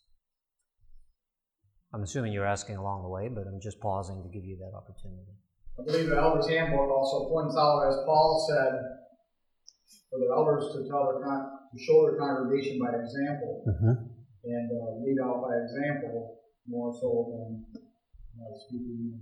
I'm 1.93 2.03
assuming 2.03 2.33
you're 2.33 2.45
asking 2.45 2.75
along 2.75 3.03
the 3.03 3.09
way, 3.09 3.29
but 3.29 3.47
I'm 3.47 3.61
just 3.61 3.79
pausing 3.79 4.23
to 4.23 4.29
give 4.29 4.43
you 4.43 4.57
that 4.57 4.75
opportunity. 4.75 5.31
I 5.79 5.83
believe 5.85 6.11
Elders 6.11 6.49
Handbook 6.49 6.91
also 6.91 7.29
points 7.29 7.55
out, 7.55 7.87
as 7.87 7.95
Paul 8.05 8.45
said, 8.49 8.73
for 10.09 10.19
the 10.19 10.29
elders 10.35 10.71
to 10.73 10.87
tell 10.89 11.11
their 11.11 11.23
con- 11.23 11.49
to 11.73 11.77
show 11.83 12.03
their 12.03 12.17
congregation 12.17 12.79
by 12.79 12.89
example 12.97 13.63
Mm-hmm. 13.67 13.93
and 14.43 14.71
uh, 14.71 15.03
lead 15.03 15.17
out 15.23 15.41
by 15.41 15.53
example 15.63 16.37
more 16.67 16.93
so 16.99 17.09
than 17.31 17.65
uh, 17.75 18.57
speaking. 18.67 19.19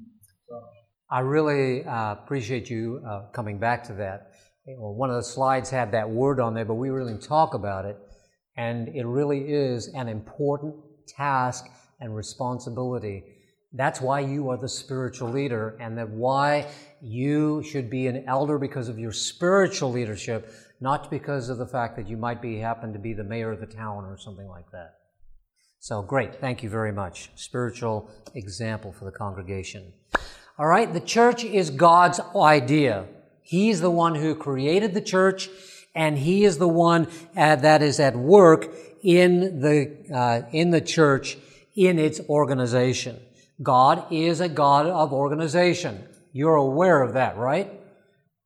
So, 0.48 0.62
I 1.10 1.20
really 1.20 1.84
uh, 1.86 2.14
appreciate 2.14 2.70
you 2.70 3.02
uh, 3.08 3.28
coming 3.32 3.58
back 3.60 3.84
to 3.86 3.94
that. 3.94 4.32
Well, 4.68 4.94
one 4.96 5.10
of 5.12 5.16
the 5.16 5.24
slides 5.24 5.70
had 5.70 5.92
that 5.92 6.10
word 6.10 6.40
on 6.40 6.56
there, 6.56 6.66
but 6.66 6.74
we 6.76 6.90
really 6.90 7.14
didn't 7.14 7.24
talk 7.28 7.54
about 7.54 7.86
it. 7.86 7.98
And 8.58 8.88
it 8.90 9.06
really 9.06 9.42
is 9.42 9.90
an 9.90 10.08
important 10.08 10.76
task 11.08 11.68
and 12.00 12.16
responsibility. 12.16 13.24
That's 13.74 14.02
why 14.02 14.22
you 14.22 14.50
are 14.50 14.58
the 14.58 14.70
spiritual 14.70 15.30
leader, 15.30 15.78
and 15.80 15.98
that 15.98 16.10
why 16.10 16.68
you 17.02 17.62
should 17.64 17.90
be 17.90 18.08
an 18.08 18.24
elder 18.28 18.58
because 18.58 18.88
of 18.90 18.98
your 18.98 19.12
spiritual 19.12 19.92
leadership, 19.92 20.50
not 20.80 21.10
because 21.10 21.50
of 21.50 21.58
the 21.58 21.68
fact 21.68 21.96
that 21.96 22.08
you 22.08 22.18
might 22.18 22.42
be 22.42 22.60
happen 22.60 22.94
to 22.94 23.00
be 23.00 23.14
the 23.14 23.24
mayor 23.24 23.52
of 23.52 23.60
the 23.60 23.66
town 23.66 24.06
or 24.06 24.18
something 24.18 24.48
like 24.48 24.70
that. 24.72 24.96
So 25.80 26.02
great, 26.02 26.36
thank 26.42 26.64
you 26.64 26.70
very 26.70 26.92
much. 26.92 27.30
Spiritual 27.36 28.10
example 28.34 28.92
for 28.92 29.06
the 29.06 29.12
congregation. 29.12 29.94
All 30.58 30.68
right, 30.68 30.92
the 30.92 31.00
church 31.00 31.44
is 31.44 31.70
God's 31.70 32.20
idea. 32.36 33.06
He's 33.44 33.82
the 33.82 33.92
one 33.92 34.16
who 34.16 34.34
created 34.36 34.94
the 34.94 35.02
church, 35.02 35.50
and 35.94 36.18
He 36.18 36.44
is 36.44 36.58
the 36.58 36.68
one 36.68 37.08
uh, 37.38 37.58
that 37.58 37.84
is 37.84 38.00
at 38.00 38.16
work 38.16 38.74
in 39.04 39.62
the 39.62 39.96
uh, 40.12 40.50
in 40.52 40.72
the 40.72 40.82
church 40.82 41.38
in 41.76 42.00
its 42.00 42.20
organization. 42.30 43.20
God 43.62 44.12
is 44.12 44.42
a 44.42 44.50
God 44.50 44.88
of 44.88 45.14
organization. 45.14 46.04
You're 46.34 46.56
aware 46.56 47.02
of 47.02 47.14
that, 47.14 47.38
right? 47.38 47.72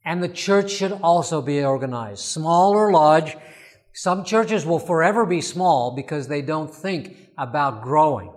And 0.10 0.24
the 0.24 0.28
church 0.28 0.72
should 0.72 0.94
also 1.04 1.40
be 1.40 1.64
organized, 1.64 2.24
small 2.24 2.72
or 2.72 2.92
large. 2.92 3.38
Some 3.94 4.24
churches 4.24 4.66
will 4.66 4.80
forever 4.80 5.24
be 5.24 5.40
small 5.40 5.96
because 5.96 6.28
they 6.28 6.42
don't 6.42 6.74
think 6.74 7.16
about 7.38 7.84
growing. 7.84 8.34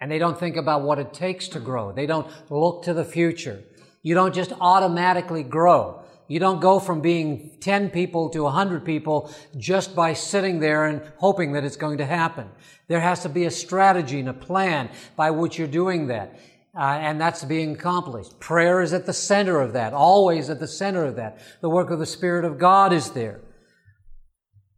And 0.00 0.12
they 0.12 0.20
don't 0.20 0.38
think 0.38 0.54
about 0.54 0.82
what 0.82 1.00
it 1.00 1.12
takes 1.12 1.48
to 1.48 1.58
grow. 1.58 1.90
They 1.90 2.06
don't 2.06 2.28
look 2.50 2.84
to 2.84 2.94
the 2.94 3.04
future. 3.04 3.64
You 4.04 4.14
don't 4.14 4.32
just 4.32 4.52
automatically 4.60 5.42
grow. 5.42 6.04
You 6.28 6.38
don't 6.38 6.60
go 6.60 6.78
from 6.78 7.00
being 7.00 7.58
10 7.60 7.90
people 7.90 8.30
to 8.30 8.44
100 8.44 8.84
people 8.84 9.34
just 9.58 9.96
by 9.96 10.12
sitting 10.12 10.60
there 10.60 10.86
and 10.86 11.02
hoping 11.16 11.50
that 11.54 11.64
it's 11.64 11.74
going 11.74 11.98
to 11.98 12.06
happen. 12.06 12.48
There 12.86 13.00
has 13.00 13.22
to 13.24 13.28
be 13.28 13.46
a 13.46 13.50
strategy 13.50 14.20
and 14.20 14.28
a 14.28 14.32
plan 14.32 14.88
by 15.16 15.32
which 15.32 15.58
you're 15.58 15.66
doing 15.66 16.06
that. 16.06 16.38
Uh, 16.74 16.98
and 17.00 17.20
that's 17.20 17.44
being 17.44 17.74
accomplished. 17.74 18.40
Prayer 18.40 18.80
is 18.80 18.94
at 18.94 19.04
the 19.04 19.12
center 19.12 19.60
of 19.60 19.74
that, 19.74 19.92
always 19.92 20.48
at 20.48 20.58
the 20.58 20.66
center 20.66 21.04
of 21.04 21.16
that. 21.16 21.38
The 21.60 21.68
work 21.68 21.90
of 21.90 21.98
the 21.98 22.06
Spirit 22.06 22.46
of 22.46 22.58
God 22.58 22.94
is 22.94 23.10
there. 23.10 23.40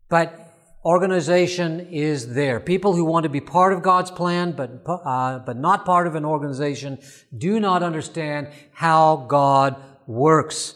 But 0.09 0.45
organization 0.85 1.89
is 1.93 2.35
there. 2.35 2.59
People 2.59 2.95
who 2.95 3.05
want 3.05 3.23
to 3.23 3.29
be 3.29 3.41
part 3.41 3.73
of 3.73 3.83
God's 3.83 4.11
plan, 4.11 4.53
but, 4.53 4.83
uh, 4.87 5.39
but 5.39 5.57
not 5.57 5.85
part 5.85 6.07
of 6.07 6.17
an 6.17 6.25
organization, 6.25 6.99
do 7.37 7.61
not 7.61 7.83
understand 7.83 8.49
how 8.73 9.27
God 9.29 9.77
works. 10.07 10.75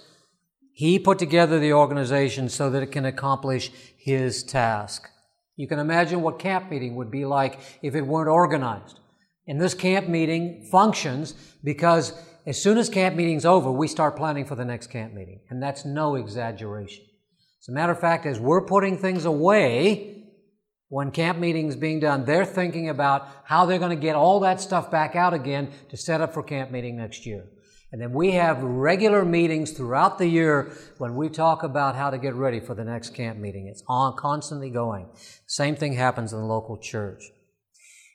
He 0.72 1.00
put 1.00 1.18
together 1.18 1.58
the 1.58 1.72
organization 1.72 2.48
so 2.48 2.70
that 2.70 2.82
it 2.82 2.92
can 2.92 3.04
accomplish 3.04 3.72
His 3.98 4.44
task. 4.44 5.10
You 5.56 5.66
can 5.66 5.80
imagine 5.80 6.22
what 6.22 6.38
camp 6.38 6.70
meeting 6.70 6.94
would 6.94 7.10
be 7.10 7.24
like 7.24 7.58
if 7.82 7.96
it 7.96 8.02
weren't 8.02 8.28
organized. 8.28 9.00
And 9.48 9.60
this 9.60 9.74
camp 9.74 10.08
meeting 10.08 10.68
functions 10.70 11.34
because 11.64 12.12
as 12.46 12.62
soon 12.62 12.78
as 12.78 12.88
camp 12.88 13.16
meeting's 13.16 13.44
over, 13.44 13.72
we 13.72 13.88
start 13.88 14.16
planning 14.16 14.44
for 14.44 14.54
the 14.54 14.64
next 14.64 14.88
camp 14.88 15.12
meeting. 15.12 15.40
And 15.50 15.62
that's 15.62 15.84
no 15.84 16.14
exaggeration. 16.14 17.04
As 17.60 17.68
a 17.68 17.72
matter 17.72 17.92
of 17.92 18.00
fact, 18.00 18.24
as 18.26 18.38
we're 18.38 18.64
putting 18.64 18.96
things 18.96 19.24
away, 19.24 20.18
when 20.88 21.10
camp 21.10 21.38
meeting's 21.38 21.76
being 21.76 22.00
done, 22.00 22.24
they're 22.24 22.46
thinking 22.46 22.88
about 22.88 23.28
how 23.44 23.66
they're 23.66 23.78
going 23.78 23.96
to 23.96 24.02
get 24.02 24.14
all 24.14 24.40
that 24.40 24.60
stuff 24.60 24.90
back 24.90 25.16
out 25.16 25.34
again 25.34 25.70
to 25.90 25.96
set 25.96 26.20
up 26.20 26.32
for 26.32 26.42
camp 26.42 26.70
meeting 26.70 26.96
next 26.96 27.26
year. 27.26 27.44
And 27.90 28.00
then 28.00 28.12
we 28.12 28.32
have 28.32 28.62
regular 28.62 29.24
meetings 29.24 29.72
throughout 29.72 30.18
the 30.18 30.26
year 30.26 30.72
when 30.98 31.16
we 31.16 31.28
talk 31.30 31.62
about 31.62 31.96
how 31.96 32.10
to 32.10 32.18
get 32.18 32.34
ready 32.34 32.60
for 32.60 32.74
the 32.74 32.84
next 32.84 33.10
camp 33.14 33.38
meeting. 33.38 33.66
It's 33.66 33.82
on 33.88 34.14
constantly 34.16 34.70
going. 34.70 35.08
Same 35.46 35.74
thing 35.74 35.94
happens 35.94 36.32
in 36.32 36.38
the 36.38 36.46
local 36.46 36.76
church. 36.76 37.22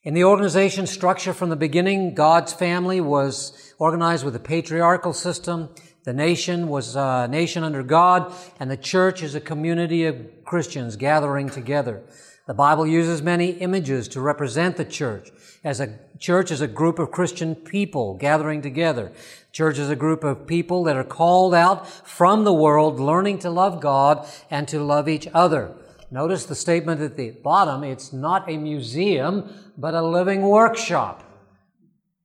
In 0.06 0.14
the 0.14 0.26
organization 0.26 0.86
structure 0.86 1.32
from 1.32 1.50
the 1.50 1.56
beginning, 1.56 2.14
God's 2.14 2.52
family 2.52 3.00
was 3.00 3.74
organized 3.80 4.26
with 4.26 4.36
a 4.36 4.40
patriarchal 4.40 5.14
system. 5.14 5.70
The 6.04 6.12
nation 6.12 6.68
was 6.68 6.98
a 6.98 7.26
nation 7.30 7.64
under 7.64 7.84
God, 7.84 8.34
and 8.60 8.70
the 8.70 8.76
church 8.76 9.24
is 9.24 9.34
a 9.34 9.40
community 9.40 10.04
of 10.04 10.44
Christians 10.44 10.98
gathering 10.98 11.50
together. 11.50 12.04
The 12.48 12.54
Bible 12.54 12.86
uses 12.86 13.22
many 13.22 13.52
images 13.52 14.10
to 14.10 14.20
represent 14.20 14.76
the 14.76 14.84
church. 14.84 15.32
As 15.64 15.80
a 15.80 15.98
church 16.20 16.52
is 16.52 16.60
a 16.60 16.68
group 16.68 17.00
of 17.00 17.10
Christian 17.10 17.56
people 17.56 18.16
gathering 18.16 18.62
together. 18.62 19.14
Church 19.54 19.80
is 19.80 19.90
a 19.90 19.96
group 19.96 20.26
of 20.26 20.46
people 20.46 20.84
that 20.84 20.98
are 20.98 21.06
called 21.06 21.56
out 21.56 21.88
from 21.88 22.44
the 22.44 22.52
world, 22.52 23.00
learning 23.00 23.40
to 23.40 23.50
love 23.50 23.80
God 23.80 24.28
and 24.52 24.68
to 24.68 24.84
love 24.84 25.08
each 25.08 25.30
other. 25.34 25.74
Notice 26.14 26.46
the 26.46 26.54
statement 26.54 27.02
at 27.02 27.18
the 27.18 27.32
bottom. 27.32 27.84
It's 27.84 28.14
not 28.14 28.48
a 28.48 28.56
museum, 28.56 29.63
but 29.78 29.94
a 29.94 30.02
living 30.02 30.42
workshop. 30.42 31.24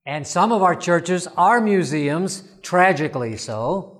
And 0.06 0.26
some 0.26 0.52
of 0.52 0.62
our 0.62 0.74
churches 0.74 1.28
are 1.36 1.60
museums, 1.60 2.42
tragically 2.62 3.36
so. 3.36 3.94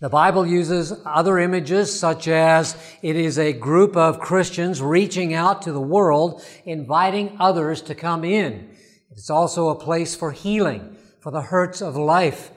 The 0.00 0.08
Bible 0.08 0.46
uses 0.46 0.94
other 1.04 1.38
images 1.38 1.98
such 1.98 2.26
as 2.26 2.74
it 3.02 3.16
is 3.16 3.38
a 3.38 3.52
group 3.52 3.96
of 3.96 4.18
Christians 4.18 4.80
reaching 4.80 5.34
out 5.34 5.62
to 5.62 5.72
the 5.72 5.80
world, 5.80 6.42
inviting 6.64 7.36
others 7.38 7.82
to 7.82 7.94
come 7.94 8.24
in. 8.24 8.74
It's 9.10 9.28
also 9.28 9.68
a 9.68 9.78
place 9.78 10.14
for 10.14 10.32
healing, 10.32 10.96
for 11.20 11.30
the 11.30 11.42
hurts 11.42 11.82
of 11.82 11.96
life. 11.96 12.50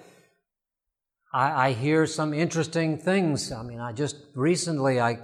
I, 1.33 1.67
I 1.67 1.71
hear 1.73 2.05
some 2.05 2.33
interesting 2.33 2.97
things. 2.97 3.51
I 3.51 3.61
mean, 3.61 3.79
I 3.79 3.91
just 3.91 4.15
recently, 4.35 5.01
I, 5.01 5.19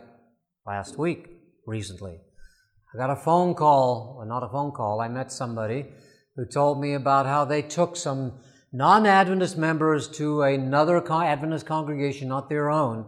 last 0.67 0.97
week, 0.97 1.29
recently, 1.65 2.19
I 2.93 2.97
got 2.97 3.11
a 3.11 3.15
phone 3.15 3.53
call, 3.53 4.15
or 4.17 4.25
not 4.25 4.41
a 4.41 4.49
phone 4.49 4.71
call, 4.71 4.99
I 4.99 5.07
met 5.07 5.31
somebody 5.31 5.85
who 6.35 6.45
told 6.45 6.81
me 6.81 6.95
about 6.95 7.27
how 7.27 7.45
they 7.45 7.61
took 7.61 7.95
some 7.95 8.39
non-Adventist 8.71 9.57
members 9.57 10.07
to 10.07 10.41
another 10.41 10.97
Adventist 11.11 11.67
congregation, 11.67 12.29
not 12.29 12.49
their 12.49 12.71
own. 12.71 13.05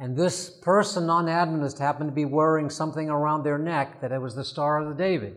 And 0.00 0.16
this 0.16 0.50
person, 0.50 1.06
non-Adventist, 1.06 1.78
happened 1.78 2.10
to 2.10 2.14
be 2.14 2.24
wearing 2.24 2.68
something 2.68 3.08
around 3.08 3.44
their 3.44 3.58
neck 3.58 4.00
that 4.00 4.10
it 4.10 4.20
was 4.20 4.34
the 4.34 4.44
Star 4.44 4.82
of 4.82 4.88
the 4.88 5.02
David. 5.02 5.36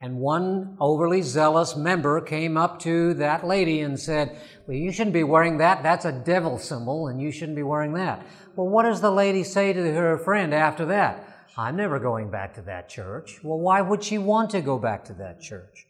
And 0.00 0.18
one 0.18 0.76
overly 0.78 1.22
zealous 1.22 1.74
member 1.74 2.20
came 2.20 2.56
up 2.56 2.78
to 2.80 3.14
that 3.14 3.44
lady 3.44 3.80
and 3.80 3.98
said, 3.98 4.38
Well, 4.66 4.76
you 4.76 4.92
shouldn't 4.92 5.14
be 5.14 5.24
wearing 5.24 5.58
that. 5.58 5.82
That's 5.82 6.04
a 6.04 6.12
devil 6.12 6.58
symbol, 6.58 7.08
and 7.08 7.20
you 7.20 7.32
shouldn't 7.32 7.56
be 7.56 7.62
wearing 7.62 7.94
that. 7.94 8.24
Well, 8.54 8.68
what 8.68 8.84
does 8.84 9.00
the 9.00 9.10
lady 9.10 9.42
say 9.42 9.72
to 9.72 9.92
her 9.94 10.18
friend 10.18 10.54
after 10.54 10.84
that? 10.86 11.33
I'm 11.56 11.76
never 11.76 11.98
going 11.98 12.30
back 12.30 12.54
to 12.54 12.62
that 12.62 12.88
church. 12.88 13.38
Well, 13.42 13.58
why 13.58 13.80
would 13.80 14.02
she 14.02 14.18
want 14.18 14.50
to 14.50 14.60
go 14.60 14.78
back 14.78 15.04
to 15.06 15.12
that 15.14 15.40
church? 15.40 15.86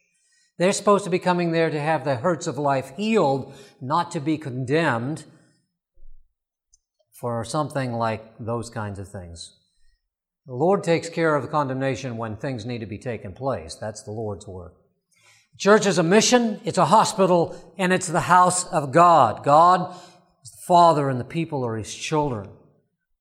They're 0.58 0.72
supposed 0.72 1.04
to 1.04 1.10
be 1.10 1.18
coming 1.18 1.52
there 1.52 1.70
to 1.70 1.80
have 1.80 2.04
the 2.04 2.16
hurts 2.16 2.46
of 2.46 2.58
life 2.58 2.92
healed, 2.96 3.54
not 3.80 4.10
to 4.12 4.20
be 4.20 4.38
condemned 4.38 5.24
for 7.12 7.44
something 7.44 7.92
like 7.92 8.22
those 8.38 8.70
kinds 8.70 8.98
of 8.98 9.08
things. 9.08 9.56
The 10.46 10.54
Lord 10.54 10.84
takes 10.84 11.08
care 11.08 11.34
of 11.34 11.42
the 11.42 11.48
condemnation 11.48 12.18
when 12.18 12.36
things 12.36 12.66
need 12.66 12.80
to 12.80 12.86
be 12.86 12.98
taken 12.98 13.32
place. 13.32 13.74
That's 13.74 14.02
the 14.02 14.10
Lord's 14.10 14.46
work. 14.46 14.74
Church 15.56 15.86
is 15.86 15.98
a 15.98 16.02
mission, 16.02 16.60
it's 16.64 16.78
a 16.78 16.84
hospital, 16.84 17.74
and 17.78 17.92
it's 17.92 18.08
the 18.08 18.20
house 18.20 18.66
of 18.66 18.92
God. 18.92 19.44
God 19.44 19.94
is 20.42 20.50
the 20.50 20.62
Father 20.66 21.08
and 21.08 21.18
the 21.18 21.24
people 21.24 21.64
are 21.64 21.76
His 21.76 21.94
children. 21.94 22.50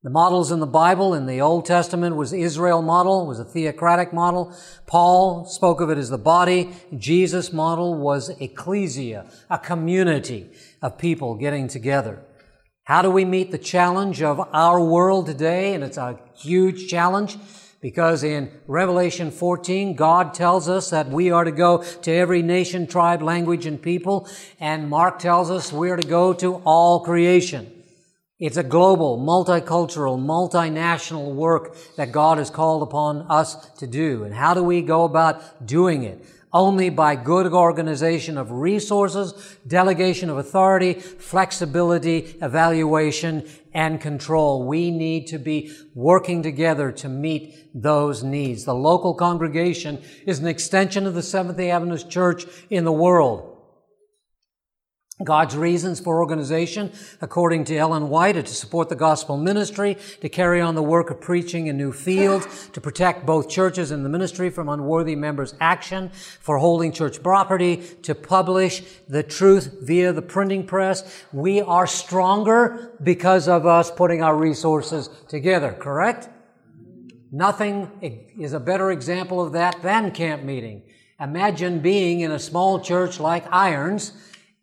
The 0.03 0.09
models 0.09 0.51
in 0.51 0.59
the 0.59 0.67
Bible 0.67 1.13
in 1.13 1.27
the 1.27 1.39
Old 1.39 1.65
Testament 1.65 2.17
was 2.17 2.33
Israel 2.33 2.81
model, 2.81 3.25
was 3.25 3.39
a 3.39 3.45
theocratic 3.45 4.11
model. 4.11 4.53
Paul 4.85 5.45
spoke 5.45 5.79
of 5.79 5.89
it 5.89 5.97
as 5.97 6.09
the 6.09 6.17
body. 6.17 6.75
Jesus 6.97 7.53
model 7.53 7.95
was 7.95 8.27
ecclesia, 8.41 9.25
a 9.49 9.57
community 9.57 10.51
of 10.81 10.97
people 10.97 11.35
getting 11.35 11.69
together. 11.69 12.21
How 12.83 13.01
do 13.01 13.09
we 13.09 13.23
meet 13.23 13.51
the 13.51 13.57
challenge 13.57 14.21
of 14.21 14.45
our 14.51 14.83
world 14.83 15.25
today? 15.25 15.73
And 15.73 15.85
it's 15.85 15.95
a 15.95 16.19
huge 16.35 16.89
challenge 16.89 17.37
because 17.79 18.25
in 18.25 18.51
Revelation 18.67 19.31
14, 19.31 19.95
God 19.95 20.33
tells 20.33 20.67
us 20.67 20.89
that 20.89 21.07
we 21.07 21.31
are 21.31 21.45
to 21.45 21.51
go 21.53 21.81
to 21.81 22.11
every 22.11 22.41
nation, 22.41 22.87
tribe, 22.87 23.21
language, 23.21 23.65
and 23.65 23.81
people. 23.81 24.27
And 24.59 24.89
Mark 24.89 25.19
tells 25.19 25.49
us 25.49 25.71
we're 25.71 25.95
to 25.95 26.05
go 26.05 26.33
to 26.33 26.55
all 26.65 27.05
creation. 27.05 27.82
It's 28.39 28.57
a 28.57 28.63
global, 28.63 29.19
multicultural, 29.19 30.17
multinational 30.19 31.33
work 31.35 31.77
that 31.97 32.11
God 32.11 32.39
has 32.39 32.49
called 32.49 32.81
upon 32.81 33.27
us 33.29 33.69
to 33.73 33.85
do. 33.85 34.23
And 34.23 34.33
how 34.33 34.53
do 34.53 34.63
we 34.63 34.81
go 34.81 35.03
about 35.03 35.65
doing 35.65 36.03
it? 36.03 36.25
Only 36.51 36.89
by 36.89 37.15
good 37.15 37.51
organization 37.51 38.37
of 38.37 38.51
resources, 38.51 39.57
delegation 39.65 40.29
of 40.29 40.37
authority, 40.37 40.93
flexibility, 40.93 42.35
evaluation, 42.41 43.47
and 43.73 44.01
control. 44.01 44.65
We 44.65 44.91
need 44.91 45.27
to 45.27 45.39
be 45.39 45.71
working 45.95 46.43
together 46.43 46.91
to 46.91 47.09
meet 47.09 47.71
those 47.73 48.23
needs. 48.23 48.65
The 48.65 48.75
local 48.75 49.15
congregation 49.15 50.01
is 50.27 50.39
an 50.39 50.47
extension 50.47 51.07
of 51.07 51.13
the 51.15 51.23
Seventh-day 51.23 51.71
Adventist 51.71 52.09
Church 52.09 52.45
in 52.69 52.83
the 52.83 52.91
world. 52.91 53.52
God's 55.23 55.55
reasons 55.55 55.99
for 55.99 56.19
organization, 56.19 56.91
according 57.21 57.65
to 57.65 57.75
Ellen 57.75 58.09
White, 58.09 58.37
are 58.37 58.41
to 58.41 58.53
support 58.53 58.89
the 58.89 58.95
gospel 58.95 59.37
ministry, 59.37 59.97
to 60.21 60.29
carry 60.29 60.61
on 60.61 60.75
the 60.75 60.83
work 60.83 61.09
of 61.09 61.21
preaching 61.21 61.67
in 61.67 61.77
new 61.77 61.91
fields, 61.91 62.69
to 62.73 62.81
protect 62.81 63.25
both 63.25 63.49
churches 63.49 63.91
and 63.91 64.03
the 64.03 64.09
ministry 64.09 64.49
from 64.49 64.69
unworthy 64.69 65.15
members' 65.15 65.55
action, 65.59 66.09
for 66.39 66.57
holding 66.57 66.91
church 66.91 67.23
property, 67.23 67.77
to 68.03 68.13
publish 68.13 68.81
the 69.07 69.23
truth 69.23 69.77
via 69.81 70.13
the 70.13 70.21
printing 70.21 70.65
press. 70.65 71.25
We 71.31 71.61
are 71.61 71.87
stronger 71.87 72.93
because 73.01 73.47
of 73.47 73.65
us 73.65 73.89
putting 73.89 74.21
our 74.21 74.35
resources 74.35 75.09
together, 75.27 75.71
correct? 75.73 76.29
Nothing 77.31 77.89
is 78.37 78.53
a 78.53 78.59
better 78.59 78.91
example 78.91 79.41
of 79.41 79.53
that 79.53 79.81
than 79.81 80.11
camp 80.11 80.43
meeting. 80.43 80.83
Imagine 81.19 81.79
being 81.79 82.19
in 82.19 82.31
a 82.31 82.37
small 82.39 82.79
church 82.79 83.19
like 83.19 83.45
Irons, 83.51 84.13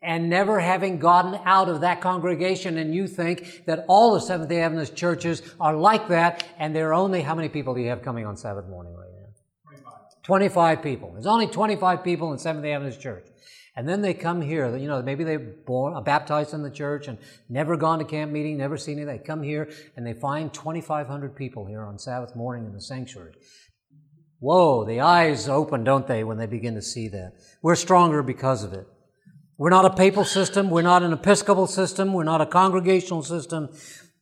and 0.03 0.31
never 0.31 0.61
having 0.61 0.99
gotten 0.99 1.39
out 1.45 1.69
of 1.69 1.83
that 1.83 2.01
congregation 2.01 2.79
and 2.79 2.95
you 2.95 3.07
think 3.07 3.65
that 3.67 3.85
all 3.89 4.15
the 4.15 4.21
Seventh-day 4.21 4.63
Adventist 4.63 4.97
churches 4.97 5.43
are 5.61 5.77
like 5.77 6.09
that 6.09 6.45
and 6.59 6.75
there 6.75 6.89
are 6.89 6.95
only, 6.95 7.23
how 7.23 7.35
many 7.35 7.49
people 7.49 7.75
do 7.75 7.81
you 7.81 7.89
have 7.89 8.03
coming 8.03 8.27
on 8.27 8.37
Sabbath 8.37 8.67
morning 8.67 8.95
right 8.95 9.09
now? 9.13 9.27
25. 9.65 10.23
25 10.23 10.83
people. 10.83 11.13
There's 11.13 11.27
only 11.27 11.47
25 11.47 12.03
people 12.03 12.33
in 12.33 12.39
Seventh-day 12.39 12.73
Adventist 12.73 13.01
church. 13.01 13.27
And 13.77 13.89
then 13.89 14.03
they 14.03 14.15
come 14.15 14.41
here, 14.41 14.77
you 14.77 14.89
know, 14.89 15.01
maybe 15.01 15.23
they're 15.23 15.39
born, 15.39 15.95
uh, 15.95 16.01
baptized 16.01 16.55
in 16.55 16.63
the 16.63 16.71
church 16.71 17.07
and 17.07 17.19
never 17.49 17.77
gone 17.77 17.99
to 18.01 18.05
camp 18.05 18.33
meeting, 18.33 18.57
never 18.57 18.77
seen 18.77 18.99
it. 18.99 19.05
They 19.05 19.19
come 19.19 19.43
here 19.43 19.71
and 19.97 20.07
they 20.07 20.13
find 20.13 20.53
2,500 20.53 21.37
people 21.37 21.67
here 21.67 21.83
on 21.83 21.99
Sabbath 21.99 22.35
morning 22.35 22.67
in 22.67 22.73
the 22.73 22.81
sanctuary. 22.81 23.35
Whoa, 24.41 24.85
the 24.85 25.01
eyes 25.01 25.49
open, 25.49 25.85
don't 25.85 26.07
they, 26.07 26.25
when 26.25 26.39
they 26.39 26.47
begin 26.47 26.75
to 26.75 26.83
see 26.83 27.09
that. 27.09 27.35
We're 27.63 27.77
stronger 27.77 28.23
because 28.23 28.65
of 28.65 28.73
it. 28.73 28.87
We're 29.61 29.69
not 29.69 29.85
a 29.85 29.91
papal 29.91 30.25
system. 30.25 30.71
We're 30.71 30.81
not 30.81 31.03
an 31.03 31.13
episcopal 31.13 31.67
system. 31.67 32.15
We're 32.15 32.25
not 32.25 32.41
a 32.41 32.47
congregational 32.47 33.23
system. 33.23 33.69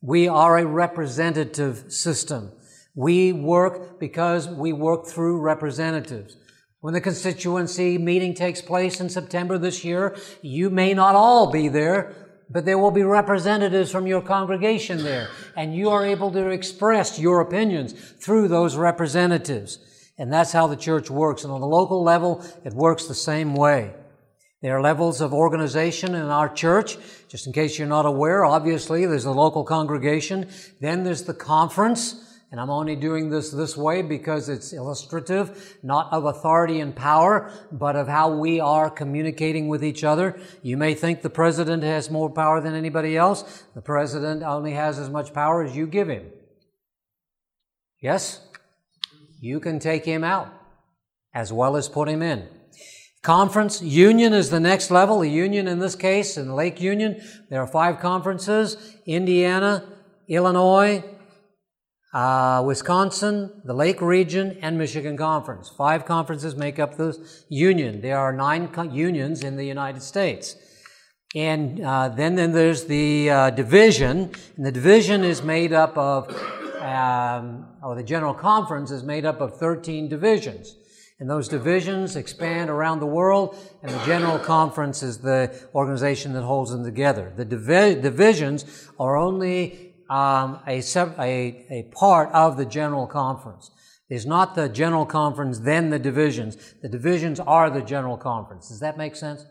We 0.00 0.26
are 0.26 0.58
a 0.58 0.66
representative 0.66 1.92
system. 1.92 2.50
We 2.96 3.32
work 3.32 4.00
because 4.00 4.48
we 4.48 4.72
work 4.72 5.06
through 5.06 5.38
representatives. 5.40 6.36
When 6.80 6.92
the 6.92 7.00
constituency 7.00 7.98
meeting 7.98 8.34
takes 8.34 8.60
place 8.60 9.00
in 9.00 9.08
September 9.08 9.58
this 9.58 9.84
year, 9.84 10.16
you 10.42 10.70
may 10.70 10.92
not 10.92 11.14
all 11.14 11.52
be 11.52 11.68
there, 11.68 12.16
but 12.50 12.64
there 12.64 12.76
will 12.76 12.90
be 12.90 13.04
representatives 13.04 13.92
from 13.92 14.08
your 14.08 14.22
congregation 14.22 15.04
there, 15.04 15.28
and 15.56 15.72
you 15.72 15.88
are 15.90 16.04
able 16.04 16.32
to 16.32 16.48
express 16.48 17.16
your 17.16 17.42
opinions 17.42 17.92
through 17.92 18.48
those 18.48 18.74
representatives. 18.74 19.78
And 20.18 20.32
that's 20.32 20.50
how 20.50 20.66
the 20.66 20.74
church 20.74 21.10
works. 21.10 21.44
And 21.44 21.52
on 21.52 21.60
the 21.60 21.68
local 21.68 22.02
level, 22.02 22.44
it 22.64 22.72
works 22.72 23.06
the 23.06 23.14
same 23.14 23.54
way. 23.54 23.94
There 24.60 24.76
are 24.76 24.82
levels 24.82 25.20
of 25.20 25.32
organization 25.32 26.16
in 26.16 26.22
our 26.22 26.48
church. 26.48 26.98
Just 27.28 27.46
in 27.46 27.52
case 27.52 27.78
you're 27.78 27.86
not 27.86 28.06
aware, 28.06 28.44
obviously 28.44 29.06
there's 29.06 29.24
the 29.24 29.32
local 29.32 29.62
congregation. 29.62 30.48
Then 30.80 31.04
there's 31.04 31.22
the 31.22 31.34
conference. 31.34 32.24
And 32.50 32.58
I'm 32.58 32.70
only 32.70 32.96
doing 32.96 33.28
this 33.28 33.50
this 33.50 33.76
way 33.76 34.00
because 34.00 34.48
it's 34.48 34.72
illustrative, 34.72 35.76
not 35.82 36.10
of 36.12 36.24
authority 36.24 36.80
and 36.80 36.96
power, 36.96 37.52
but 37.70 37.94
of 37.94 38.08
how 38.08 38.30
we 38.30 38.58
are 38.58 38.88
communicating 38.88 39.68
with 39.68 39.84
each 39.84 40.02
other. 40.02 40.40
You 40.62 40.78
may 40.78 40.94
think 40.94 41.20
the 41.20 41.30
president 41.30 41.82
has 41.82 42.10
more 42.10 42.30
power 42.30 42.60
than 42.62 42.74
anybody 42.74 43.18
else. 43.18 43.64
The 43.74 43.82
president 43.82 44.42
only 44.42 44.72
has 44.72 44.98
as 44.98 45.10
much 45.10 45.34
power 45.34 45.62
as 45.62 45.76
you 45.76 45.86
give 45.86 46.08
him. 46.08 46.24
Yes? 48.00 48.40
You 49.40 49.60
can 49.60 49.78
take 49.78 50.06
him 50.06 50.24
out 50.24 50.52
as 51.34 51.52
well 51.52 51.76
as 51.76 51.88
put 51.88 52.08
him 52.08 52.22
in. 52.22 52.48
Conference, 53.28 53.82
union 53.82 54.32
is 54.32 54.48
the 54.48 54.58
next 54.58 54.90
level. 54.90 55.18
The 55.18 55.28
union 55.28 55.68
in 55.68 55.80
this 55.80 55.94
case, 55.94 56.38
in 56.38 56.54
Lake 56.54 56.80
Union, 56.80 57.20
there 57.50 57.60
are 57.60 57.66
five 57.66 58.00
conferences. 58.00 58.96
Indiana, 59.04 59.84
Illinois, 60.28 61.04
uh, 62.14 62.62
Wisconsin, 62.64 63.60
the 63.66 63.74
Lake 63.74 64.00
Region, 64.00 64.56
and 64.62 64.78
Michigan 64.78 65.18
Conference. 65.18 65.68
Five 65.68 66.06
conferences 66.06 66.56
make 66.56 66.78
up 66.78 66.96
the 66.96 67.22
union. 67.50 68.00
There 68.00 68.16
are 68.16 68.32
nine 68.32 68.68
co- 68.68 68.84
unions 68.84 69.44
in 69.44 69.56
the 69.56 69.64
United 69.66 70.02
States. 70.02 70.56
And 71.34 71.84
uh, 71.84 72.08
then, 72.08 72.34
then 72.34 72.52
there's 72.52 72.86
the 72.86 73.28
uh, 73.28 73.50
division, 73.50 74.30
and 74.56 74.64
the 74.64 74.72
division 74.72 75.22
is 75.22 75.42
made 75.42 75.74
up 75.74 75.98
of, 75.98 76.34
um, 76.80 77.66
or 77.82 77.94
the 77.94 78.02
General 78.02 78.32
Conference 78.32 78.90
is 78.90 79.02
made 79.02 79.26
up 79.26 79.42
of 79.42 79.58
13 79.58 80.08
divisions. 80.08 80.76
And 81.20 81.28
those 81.28 81.48
divisions 81.48 82.14
expand 82.14 82.70
around 82.70 83.00
the 83.00 83.06
world, 83.06 83.56
and 83.82 83.90
the 83.90 84.04
General 84.04 84.38
Conference 84.38 85.02
is 85.02 85.18
the 85.18 85.68
organization 85.74 86.32
that 86.34 86.42
holds 86.42 86.70
them 86.70 86.84
together. 86.84 87.32
The 87.34 87.44
divi- 87.44 88.00
divisions 88.00 88.88
are 89.00 89.16
only 89.16 89.94
um, 90.08 90.60
a, 90.66 90.80
a, 90.96 91.66
a 91.70 91.90
part 91.92 92.30
of 92.32 92.56
the 92.56 92.64
General 92.64 93.08
Conference. 93.08 93.72
It's 94.08 94.24
not 94.24 94.54
the 94.54 94.68
General 94.68 95.04
Conference, 95.04 95.58
then 95.58 95.90
the 95.90 95.98
divisions. 95.98 96.56
The 96.82 96.88
divisions 96.88 97.40
are 97.40 97.68
the 97.68 97.82
General 97.82 98.16
Conference. 98.16 98.68
Does 98.68 98.80
that 98.80 98.96
make 98.96 99.16
sense? 99.16 99.44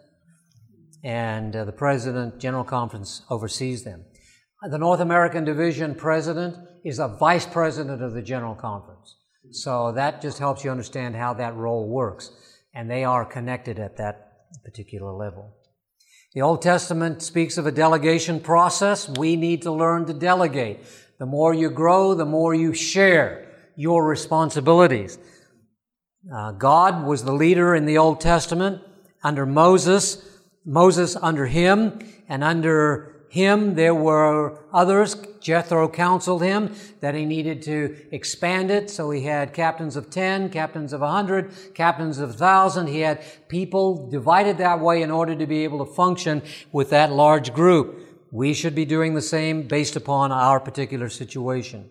And 1.04 1.54
uh, 1.54 1.66
the 1.66 1.74
President, 1.74 2.40
General 2.40 2.64
Conference, 2.64 3.24
oversees 3.30 3.84
them. 3.84 4.06
The 4.64 4.78
North 4.80 5.02
American 5.02 5.44
Division 5.44 5.94
President 5.96 6.58
is 6.84 6.98
a 6.98 7.10
Vice 7.10 7.46
President 7.46 8.02
of 8.02 8.14
the 8.14 8.22
General 8.24 8.56
Conference. 8.56 9.17
So 9.52 9.92
that 9.94 10.22
just 10.22 10.40
helps 10.40 10.64
you 10.64 10.72
understand 10.72 11.16
how 11.16 11.34
that 11.36 11.56
role 11.56 11.88
works. 11.88 12.32
And 12.74 12.90
they 12.90 13.04
are 13.04 13.26
connected 13.26 13.80
at 13.80 13.98
that 13.98 14.28
particular 14.64 15.12
level. 15.12 15.56
The 16.34 16.42
Old 16.42 16.62
Testament 16.62 17.22
speaks 17.22 17.58
of 17.58 17.66
a 17.66 17.72
delegation 17.72 18.40
process. 18.40 19.10
We 19.10 19.36
need 19.36 19.64
to 19.64 19.72
learn 19.72 20.06
to 20.06 20.14
delegate. 20.14 20.82
The 21.20 21.26
more 21.26 21.54
you 21.54 21.70
grow, 21.70 22.14
the 22.14 22.26
more 22.26 22.54
you 22.54 22.74
share 22.74 23.52
your 23.76 24.06
responsibilities. 24.06 25.18
Uh, 26.34 26.52
God 26.52 27.06
was 27.06 27.24
the 27.24 27.34
leader 27.34 27.74
in 27.74 27.86
the 27.86 27.98
Old 27.98 28.20
Testament 28.20 28.82
under 29.24 29.46
Moses, 29.46 30.24
Moses 30.66 31.16
under 31.16 31.46
him, 31.46 32.00
and 32.28 32.44
under 32.44 33.17
him, 33.30 33.76
there 33.76 33.96
were 33.96 34.60
others. 34.74 35.16
Jethro 35.42 35.88
counseled 35.88 36.42
him 36.42 36.74
that 37.02 37.16
he 37.16 37.26
needed 37.26 37.62
to 37.64 37.96
expand 38.12 38.72
it. 38.72 38.90
So 38.90 39.12
he 39.12 39.22
had 39.22 39.54
captains 39.54 39.96
of 39.96 40.10
10, 40.10 40.50
captains 40.50 40.94
of 40.94 41.02
100, 41.02 41.74
captains 41.74 42.20
of 42.20 42.30
1,000. 42.30 42.88
He 42.88 43.02
had 43.02 43.24
people 43.48 44.10
divided 44.10 44.58
that 44.58 44.80
way 44.80 45.02
in 45.02 45.12
order 45.12 45.36
to 45.36 45.46
be 45.46 45.64
able 45.64 45.86
to 45.86 45.94
function 45.94 46.42
with 46.72 46.90
that 46.90 47.12
large 47.12 47.54
group. 47.54 48.00
We 48.32 48.54
should 48.54 48.76
be 48.76 48.86
doing 48.86 49.14
the 49.14 49.22
same 49.22 49.64
based 49.64 49.96
upon 49.96 50.32
our 50.32 50.60
particular 50.60 51.10
situation. 51.10 51.90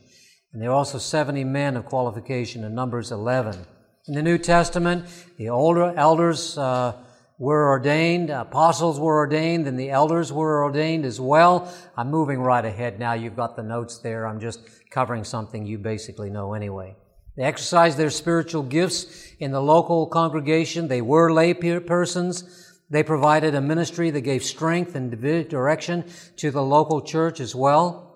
And 0.52 0.62
there 0.62 0.70
are 0.70 0.74
also 0.74 0.98
70 0.98 1.44
men 1.44 1.76
of 1.76 1.86
qualification 1.86 2.64
in 2.64 2.74
Numbers 2.74 3.10
11. 3.12 3.66
In 4.08 4.14
the 4.14 4.22
New 4.22 4.38
Testament, 4.38 5.06
the 5.36 5.48
older 5.48 5.92
elders, 5.96 6.56
uh, 6.56 6.92
were 7.38 7.68
ordained, 7.68 8.30
apostles 8.30 8.98
were 8.98 9.16
ordained, 9.16 9.66
and 9.66 9.78
the 9.78 9.90
elders 9.90 10.32
were 10.32 10.64
ordained 10.64 11.04
as 11.04 11.20
well. 11.20 11.72
I'm 11.96 12.10
moving 12.10 12.40
right 12.40 12.64
ahead 12.64 12.98
now. 12.98 13.12
You've 13.12 13.36
got 13.36 13.56
the 13.56 13.62
notes 13.62 13.98
there. 13.98 14.26
I'm 14.26 14.40
just 14.40 14.60
covering 14.90 15.24
something 15.24 15.66
you 15.66 15.78
basically 15.78 16.30
know 16.30 16.54
anyway. 16.54 16.96
They 17.36 17.42
exercised 17.42 17.98
their 17.98 18.08
spiritual 18.08 18.62
gifts 18.62 19.32
in 19.38 19.50
the 19.50 19.60
local 19.60 20.06
congregation. 20.06 20.88
They 20.88 21.02
were 21.02 21.30
lay 21.30 21.52
persons. 21.52 22.62
They 22.88 23.02
provided 23.02 23.54
a 23.54 23.60
ministry 23.60 24.10
that 24.10 24.22
gave 24.22 24.42
strength 24.42 24.94
and 24.94 25.10
direction 25.10 26.04
to 26.36 26.50
the 26.50 26.62
local 26.62 27.02
church 27.02 27.40
as 27.40 27.54
well. 27.54 28.06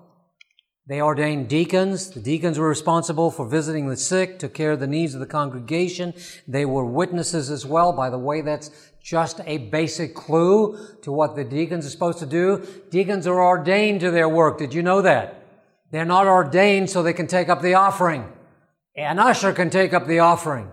They 0.91 1.03
ordained 1.03 1.49
deacons. 1.49 2.11
The 2.11 2.21
deacons 2.21 2.59
were 2.59 2.69
responsible 2.69 3.31
for 3.31 3.47
visiting 3.47 3.89
the 3.89 3.97
sick, 3.97 4.39
took 4.39 4.55
care 4.55 4.73
of 4.73 4.81
the 4.81 4.89
needs 4.89 5.15
of 5.15 5.21
the 5.21 5.27
congregation. 5.27 6.15
They 6.49 6.65
were 6.65 6.85
witnesses 6.85 7.49
as 7.51 7.65
well. 7.65 7.93
By 7.93 8.11
the 8.11 8.19
way, 8.19 8.41
that's 8.41 8.90
just 9.03 9.41
a 9.47 9.59
basic 9.59 10.15
clue 10.15 10.79
to 11.03 11.11
what 11.11 11.35
the 11.37 11.45
deacons 11.45 11.87
are 11.87 11.91
supposed 11.91 12.19
to 12.19 12.27
do. 12.27 12.67
Deacons 12.91 13.27
are 13.27 13.43
ordained 13.43 14.01
to 14.01 14.11
their 14.11 14.29
work. 14.29 14.59
Did 14.59 14.75
you 14.75 14.83
know 14.83 15.03
that? 15.03 15.43
They're 15.91 16.05
not 16.05 16.27
ordained 16.27 16.91
so 16.91 17.03
they 17.03 17.13
can 17.13 17.27
take 17.27 17.49
up 17.49 17.63
the 17.63 17.75
offering. 17.75 18.31
An 18.97 19.19
usher 19.19 19.53
can 19.53 19.71
take 19.71 19.93
up 19.93 20.07
the 20.07 20.19
offering. 20.21 20.71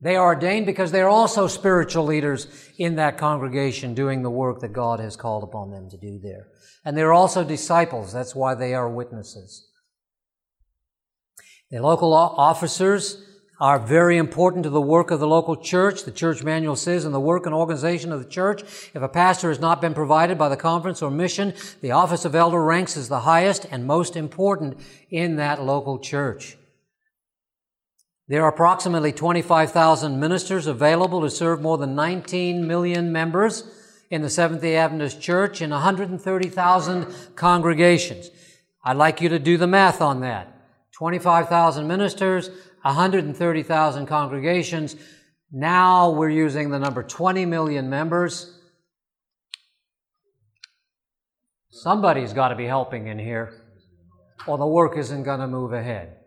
They 0.00 0.16
are 0.16 0.34
ordained 0.34 0.66
because 0.66 0.90
they're 0.90 1.08
also 1.08 1.46
spiritual 1.46 2.04
leaders 2.04 2.46
in 2.78 2.96
that 2.96 3.18
congregation 3.18 3.94
doing 3.94 4.22
the 4.22 4.30
work 4.30 4.60
that 4.60 4.72
God 4.72 4.98
has 5.00 5.16
called 5.16 5.44
upon 5.44 5.70
them 5.70 5.88
to 5.90 5.96
do 5.96 6.18
there. 6.18 6.48
And 6.84 6.96
they're 6.96 7.12
also 7.12 7.44
disciples. 7.44 8.12
That's 8.12 8.34
why 8.34 8.54
they 8.54 8.74
are 8.74 8.88
witnesses. 8.88 9.68
The 11.70 11.80
local 11.80 12.12
officers 12.12 13.24
are 13.62 13.78
very 13.78 14.16
important 14.16 14.64
to 14.64 14.70
the 14.70 14.80
work 14.80 15.12
of 15.12 15.20
the 15.20 15.26
local 15.26 15.54
church. 15.54 16.02
The 16.02 16.10
church 16.10 16.42
manual 16.42 16.74
says 16.74 17.04
in 17.04 17.12
the 17.12 17.20
work 17.20 17.46
and 17.46 17.54
organization 17.54 18.10
of 18.10 18.18
the 18.18 18.28
church, 18.28 18.62
if 18.92 18.96
a 18.96 19.08
pastor 19.08 19.50
has 19.50 19.60
not 19.60 19.80
been 19.80 19.94
provided 19.94 20.36
by 20.36 20.48
the 20.48 20.56
conference 20.56 21.00
or 21.00 21.12
mission, 21.12 21.54
the 21.80 21.92
office 21.92 22.24
of 22.24 22.34
elder 22.34 22.60
ranks 22.60 22.96
as 22.96 23.08
the 23.08 23.20
highest 23.20 23.64
and 23.70 23.86
most 23.86 24.16
important 24.16 24.80
in 25.10 25.36
that 25.36 25.62
local 25.62 26.00
church. 26.00 26.56
There 28.26 28.42
are 28.42 28.48
approximately 28.48 29.12
25,000 29.12 30.18
ministers 30.18 30.66
available 30.66 31.20
to 31.20 31.30
serve 31.30 31.62
more 31.62 31.78
than 31.78 31.94
19 31.94 32.66
million 32.66 33.12
members 33.12 33.62
in 34.10 34.22
the 34.22 34.30
Seventh-day 34.30 34.74
Adventist 34.74 35.20
Church 35.20 35.62
in 35.62 35.70
130,000 35.70 37.14
congregations. 37.36 38.28
I'd 38.82 38.96
like 38.96 39.20
you 39.20 39.28
to 39.28 39.38
do 39.38 39.56
the 39.56 39.68
math 39.68 40.00
on 40.00 40.18
that. 40.22 40.48
25,000 40.94 41.86
ministers, 41.86 42.50
130,000 42.82 44.06
congregations. 44.06 44.96
Now 45.50 46.10
we're 46.10 46.30
using 46.30 46.70
the 46.70 46.78
number 46.78 47.02
20 47.02 47.46
million 47.46 47.90
members. 47.90 48.58
Somebody's 51.70 52.32
got 52.32 52.48
to 52.48 52.54
be 52.54 52.66
helping 52.66 53.06
in 53.06 53.18
here, 53.18 53.62
or 54.46 54.58
the 54.58 54.66
work 54.66 54.96
isn't 54.96 55.22
going 55.22 55.40
to 55.40 55.46
move 55.46 55.72
ahead. 55.72 56.18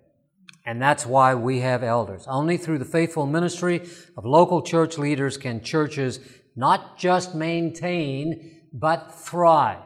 And 0.65 0.81
that's 0.81 1.05
why 1.05 1.35
we 1.35 1.59
have 1.59 1.83
elders. 1.83 2.25
Only 2.27 2.57
through 2.57 2.79
the 2.79 2.85
faithful 2.85 3.27
ministry 3.27 3.87
of 4.17 4.25
local 4.25 4.63
church 4.63 4.97
leaders 4.97 5.37
can 5.37 5.61
churches 5.61 6.19
not 6.55 6.97
just 6.97 7.35
maintain, 7.35 8.61
but 8.73 9.13
thrive. 9.13 9.79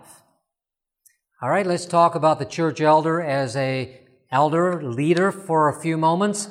All 1.41 1.49
right, 1.49 1.65
let's 1.65 1.86
talk 1.86 2.15
about 2.15 2.39
the 2.39 2.45
church 2.45 2.80
elder 2.80 3.22
as 3.22 3.55
a 3.55 3.99
elder 4.32 4.82
leader 4.82 5.32
for 5.32 5.70
a 5.70 5.82
few 5.82 5.97
moments. 5.97 6.49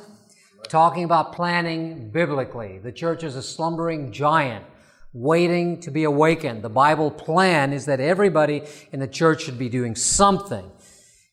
Talking 0.69 1.05
about 1.05 1.33
planning 1.33 2.11
biblically. 2.11 2.79
The 2.79 2.93
church 2.93 3.23
is 3.23 3.37
a 3.37 3.43
slumbering 3.43 4.13
giant 4.13 4.65
waiting 5.13 5.81
to 5.81 5.91
be 5.91 6.05
awakened. 6.05 6.63
The 6.63 6.69
Bible 6.69 7.11
plan 7.11 7.73
is 7.73 7.87
that 7.87 8.01
everybody 8.01 8.63
in 8.93 9.01
the 9.01 9.09
church 9.09 9.43
should 9.43 9.59
be 9.59 9.69
doing 9.69 9.95
something 9.95 10.71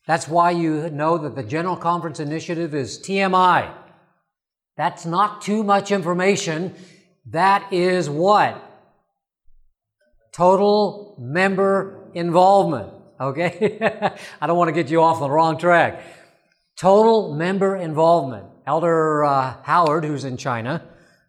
that's 0.06 0.28
why 0.28 0.52
you 0.52 0.88
know 0.90 1.18
that 1.18 1.34
the 1.34 1.42
General 1.42 1.76
Conference 1.76 2.20
Initiative 2.20 2.74
is 2.74 2.98
TMI. 3.00 3.74
That's 4.76 5.04
not 5.04 5.42
too 5.42 5.64
much 5.64 5.90
information. 5.90 6.74
That 7.26 7.72
is 7.72 8.08
what? 8.08 8.62
Total 10.32 11.16
member 11.18 12.08
involvement. 12.14 12.92
Okay? 13.20 13.78
I 14.40 14.46
don't 14.46 14.56
want 14.56 14.68
to 14.68 14.72
get 14.72 14.90
you 14.90 15.02
off 15.02 15.18
the 15.18 15.28
wrong 15.28 15.58
track. 15.58 16.02
Total 16.76 17.34
member 17.34 17.74
involvement. 17.74 18.46
Elder 18.66 19.24
uh, 19.24 19.54
Howard, 19.62 20.04
who's 20.04 20.24
in 20.24 20.36
China 20.36 20.82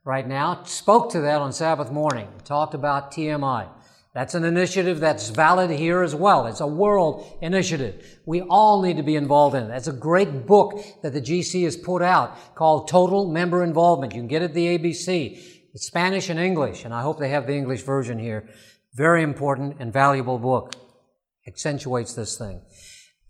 right 0.03 0.27
now, 0.27 0.63
spoke 0.63 1.11
to 1.11 1.21
that 1.21 1.39
on 1.39 1.53
Sabbath 1.53 1.91
morning, 1.91 2.27
talked 2.43 2.73
about 2.73 3.11
TMI. 3.11 3.67
That's 4.15 4.33
an 4.33 4.43
initiative 4.43 4.99
that's 4.99 5.29
valid 5.29 5.69
here 5.69 6.01
as 6.01 6.15
well. 6.15 6.47
It's 6.47 6.61
a 6.61 6.65
world 6.65 7.37
initiative. 7.39 8.19
We 8.25 8.41
all 8.41 8.81
need 8.81 8.97
to 8.97 9.03
be 9.03 9.15
involved 9.15 9.55
in 9.55 9.65
it. 9.65 9.67
That's 9.67 9.87
a 9.87 9.93
great 9.93 10.47
book 10.47 10.83
that 11.03 11.13
the 11.13 11.21
GC 11.21 11.65
has 11.65 11.77
put 11.77 12.01
out 12.01 12.55
called 12.55 12.87
Total 12.87 13.31
Member 13.31 13.63
Involvement. 13.63 14.15
You 14.15 14.21
can 14.21 14.27
get 14.27 14.41
it 14.41 14.45
at 14.45 14.53
the 14.55 14.75
ABC. 14.75 15.39
It's 15.75 15.85
Spanish 15.85 16.29
and 16.29 16.39
English, 16.39 16.85
and 16.85 16.93
I 16.95 17.03
hope 17.03 17.19
they 17.19 17.29
have 17.29 17.45
the 17.45 17.53
English 17.53 17.83
version 17.83 18.17
here. 18.17 18.49
Very 18.95 19.21
important 19.21 19.75
and 19.79 19.93
valuable 19.93 20.39
book. 20.39 20.73
Accentuates 21.45 22.15
this 22.15 22.35
thing 22.35 22.61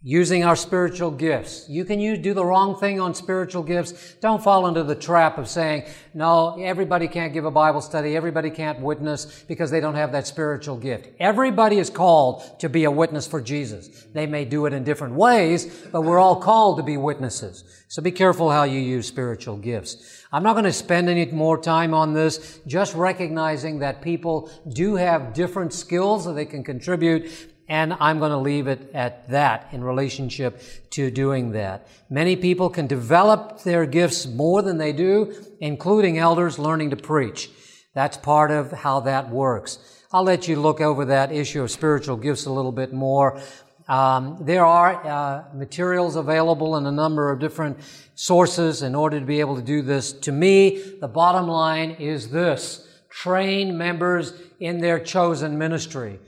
using 0.04 0.43
our 0.43 0.56
spiritual 0.56 1.10
gifts. 1.10 1.68
You 1.68 1.84
can 1.84 2.00
use, 2.00 2.20
do 2.20 2.36
the 2.36 2.45
wrong 2.45 2.80
thing 2.80 3.00
on 3.00 3.16
spiritual 3.16 3.64
gifts. 3.64 4.14
Don't 4.22 4.43
fall 4.43 4.68
into 4.68 4.84
the 4.84 4.95
trap 4.95 5.39
of 5.39 5.50
saying, 5.50 5.86
no, 6.14 6.56
everybody 6.62 7.08
can't 7.08 7.34
give 7.34 7.45
a 7.45 7.52
Bible 7.52 7.82
study, 7.82 8.16
everybody 8.16 8.52
can't 8.52 8.80
witness 8.80 9.43
because 9.48 9.72
they 9.72 9.80
don't 9.80 9.95
have 9.95 10.12
that 10.12 10.28
spiritual 10.28 10.78
gift. 10.78 11.10
Everybody 11.20 11.80
is 11.80 11.89
called 11.89 12.60
to 12.60 12.70
be 12.70 12.84
a 12.84 12.91
witness 12.91 13.26
for 13.26 13.41
Jesus. 13.41 14.06
They 14.14 14.28
may 14.28 14.45
do 14.45 14.68
it 14.68 14.74
in 14.74 14.84
different 14.84 15.16
ways, 15.16 15.88
but 15.91 16.04
we're 16.04 16.20
all 16.20 16.39
called 16.39 16.78
to 16.78 16.84
be 16.84 16.98
witnesses. 16.98 17.64
So 17.88 18.02
be 18.02 18.12
careful 18.12 18.52
how 18.52 18.64
you 18.64 18.80
use 18.80 19.08
spiritual 19.08 19.58
gifts. 19.58 20.26
I'm 20.32 20.43
not 20.43 20.54
going 20.54 20.66
to 20.66 20.74
spend 20.74 21.10
any 21.10 21.26
more 21.26 21.60
time 21.60 21.95
on 21.95 22.14
this, 22.14 22.60
just 22.68 22.93
recognizing 22.93 23.80
that 23.80 24.04
people 24.04 24.52
do 24.70 24.95
have 24.95 25.34
different 25.34 25.74
skills 25.74 26.26
that 26.26 26.34
they 26.34 26.45
can 26.45 26.64
contribute 26.64 27.57
and 27.68 27.93
I'm 27.99 28.20
going 28.20 28.32
to 28.32 28.38
leave 28.38 28.68
it 28.68 28.91
at 28.93 29.30
that 29.30 29.68
in 29.72 29.84
relationship 29.84 30.61
to 30.91 31.11
doing 31.11 31.51
that. 31.51 31.88
Many 32.09 32.36
people 32.36 32.70
can 32.70 32.88
develop 32.88 33.63
their 33.63 33.86
gifts 33.86 34.26
more 34.26 34.61
than 34.61 34.78
they 34.78 34.93
do, 34.93 35.34
including 35.59 36.18
elders 36.18 36.57
learning 36.57 36.91
to 36.91 36.95
preach. 36.95 37.49
That's 37.93 38.15
part 38.15 38.51
of 38.51 38.72
how 38.72 39.01
that 39.01 39.30
works. 39.30 39.80
I'll 40.13 40.24
let 40.24 40.47
you 40.47 40.59
look 40.59 40.80
over 40.80 41.05
that 41.05 41.32
issue 41.32 41.63
of 41.63 41.72
spiritual 41.72 42.15
gifts 42.15 42.45
a 42.45 42.51
little 42.51 42.72
bit 42.72 42.93
more. 42.93 43.41
Um, 43.89 44.38
there 44.41 44.65
are 44.65 45.05
uh, 45.05 45.43
materials 45.53 46.15
available 46.15 46.76
in 46.78 46.86
a 46.86 46.91
number 46.91 47.32
of 47.32 47.39
different 47.39 47.78
sources 48.15 48.82
in 48.82 48.95
order 48.95 49.20
to 49.20 49.26
be 49.26 49.39
able 49.39 49.55
to 49.55 49.61
do 49.61 49.82
this. 49.82 50.13
To 50.13 50.32
me, 50.32 50.95
the 50.99 51.07
bottom 51.07 51.47
line 51.47 51.91
is 51.91 52.30
this. 52.30 52.88
Train 53.09 53.78
members 53.78 54.34
in 54.59 54.80
their 54.80 54.99
chosen 54.99 55.57
ministry. 55.57 56.20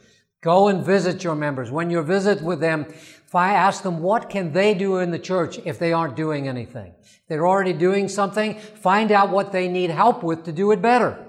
Go 0.41 0.69
and 0.69 0.85
visit 0.85 1.23
your 1.23 1.35
members. 1.35 1.69
When 1.69 1.89
you 1.89 2.01
visit 2.01 2.41
with 2.41 2.59
them, 2.59 2.85
if 2.89 3.35
I 3.35 3.53
ask 3.53 3.83
them 3.83 3.99
what 4.01 4.29
can 4.29 4.53
they 4.53 4.73
do 4.73 4.97
in 4.97 5.11
the 5.11 5.19
church 5.19 5.59
if 5.65 5.77
they 5.77 5.93
aren't 5.93 6.15
doing 6.15 6.47
anything. 6.47 6.93
They're 7.27 7.47
already 7.47 7.73
doing 7.73 8.07
something, 8.07 8.55
find 8.55 9.11
out 9.11 9.29
what 9.29 9.51
they 9.51 9.67
need 9.67 9.91
help 9.91 10.23
with 10.23 10.45
to 10.45 10.51
do 10.51 10.71
it 10.71 10.81
better. 10.81 11.27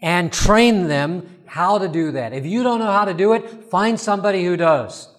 And 0.00 0.32
train 0.32 0.88
them 0.88 1.28
how 1.44 1.78
to 1.78 1.88
do 1.88 2.12
that. 2.12 2.32
If 2.32 2.46
you 2.46 2.62
don't 2.62 2.78
know 2.78 2.86
how 2.86 3.04
to 3.04 3.12
do 3.12 3.34
it, 3.34 3.64
find 3.64 4.00
somebody 4.00 4.44
who 4.44 4.56
does. 4.56 5.14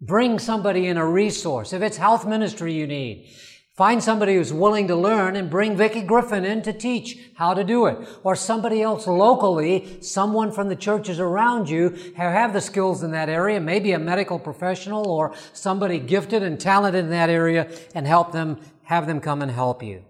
Bring 0.00 0.38
somebody 0.38 0.88
in 0.88 0.96
a 0.96 1.06
resource. 1.06 1.72
If 1.72 1.80
it's 1.80 1.96
health 1.96 2.26
ministry 2.26 2.74
you 2.74 2.86
need, 2.86 3.30
Find 3.80 4.02
somebody 4.02 4.34
who's 4.34 4.52
willing 4.52 4.88
to 4.88 4.94
learn 4.94 5.36
and 5.36 5.48
bring 5.48 5.74
Vicki 5.74 6.02
Griffin 6.02 6.44
in 6.44 6.60
to 6.64 6.72
teach 6.74 7.18
how 7.36 7.54
to 7.54 7.64
do 7.64 7.86
it. 7.86 7.96
Or 8.22 8.36
somebody 8.36 8.82
else 8.82 9.06
locally, 9.06 10.02
someone 10.02 10.52
from 10.52 10.68
the 10.68 10.76
churches 10.76 11.18
around 11.18 11.70
you 11.70 11.88
who 11.88 12.12
have 12.22 12.52
the 12.52 12.60
skills 12.60 13.02
in 13.02 13.12
that 13.12 13.30
area, 13.30 13.58
maybe 13.58 13.92
a 13.92 13.98
medical 13.98 14.38
professional 14.38 15.08
or 15.08 15.34
somebody 15.54 15.98
gifted 15.98 16.42
and 16.42 16.60
talented 16.60 17.04
in 17.04 17.10
that 17.12 17.30
area 17.30 17.70
and 17.94 18.06
help 18.06 18.32
them, 18.32 18.60
have 18.82 19.06
them 19.06 19.18
come 19.18 19.40
and 19.40 19.50
help 19.50 19.82
you. 19.82 20.04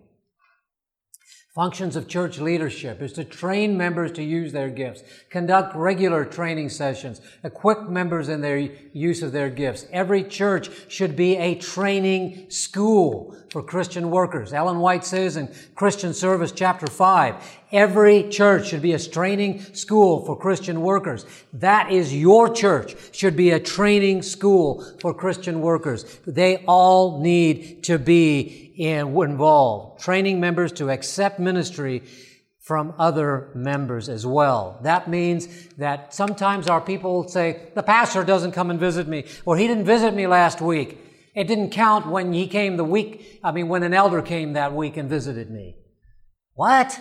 Functions 1.54 1.94
of 1.94 2.08
church 2.08 2.38
leadership 2.38 3.02
is 3.02 3.12
to 3.12 3.24
train 3.24 3.76
members 3.76 4.12
to 4.12 4.22
use 4.22 4.52
their 4.52 4.70
gifts, 4.70 5.02
conduct 5.30 5.74
regular 5.74 6.24
training 6.24 6.68
sessions, 6.68 7.20
equip 7.42 7.88
members 7.88 8.28
in 8.28 8.40
their 8.40 8.58
use 8.92 9.20
of 9.20 9.32
their 9.32 9.50
gifts. 9.50 9.84
Every 9.92 10.22
church 10.22 10.70
should 10.88 11.16
be 11.16 11.36
a 11.36 11.56
training 11.56 12.50
school 12.50 13.36
for 13.51 13.62
Christian 13.62 14.11
workers. 14.11 14.53
Ellen 14.53 14.78
White 14.78 15.05
says 15.05 15.36
in 15.36 15.53
Christian 15.74 16.14
Service 16.14 16.53
chapter 16.53 16.86
5, 16.86 17.59
every 17.72 18.28
church 18.28 18.68
should 18.68 18.80
be 18.80 18.92
a 18.92 18.98
training 18.98 19.61
school 19.74 20.24
for 20.24 20.36
Christian 20.36 20.82
workers. 20.82 21.26
That 21.53 21.90
is 21.90 22.14
your 22.14 22.55
church 22.55 22.94
should 23.12 23.36
be 23.36 23.51
a 23.51 23.59
training 23.59 24.22
school 24.22 24.84
for 25.01 25.12
Christian 25.12 25.61
workers. 25.61 26.05
They 26.26 26.64
all 26.68 27.20
need 27.20 27.82
to 27.84 27.98
be 27.98 28.72
involved, 28.76 30.01
training 30.01 30.38
members 30.38 30.72
to 30.72 30.88
accept 30.88 31.40
ministry 31.40 32.03
from 32.61 32.94
other 32.98 33.51
members 33.55 34.09
as 34.09 34.24
well. 34.24 34.78
That 34.82 35.09
means 35.09 35.48
that 35.78 36.14
sometimes 36.14 36.68
our 36.68 36.80
people 36.80 37.26
say, 37.26 37.62
the 37.74 37.82
pastor 37.82 38.22
doesn't 38.22 38.53
come 38.53 38.70
and 38.70 38.78
visit 38.78 39.09
me, 39.09 39.24
or 39.44 39.57
he 39.57 39.66
didn't 39.66 39.86
visit 39.86 40.14
me 40.14 40.28
last 40.28 40.61
week. 40.61 40.98
It 41.41 41.49
didn't 41.49 41.70
count 41.70 42.07
when 42.07 42.34
he 42.34 42.47
came 42.47 42.76
the 42.76 42.84
week, 42.84 43.41
I 43.43 43.51
mean, 43.51 43.68
when 43.68 43.82
an 43.82 43.95
elder 43.95 44.20
came 44.20 44.53
that 44.53 44.74
week 44.74 44.99
and 44.99 45.09
visited 45.09 45.51
me. 45.51 45.74
What? 46.53 47.01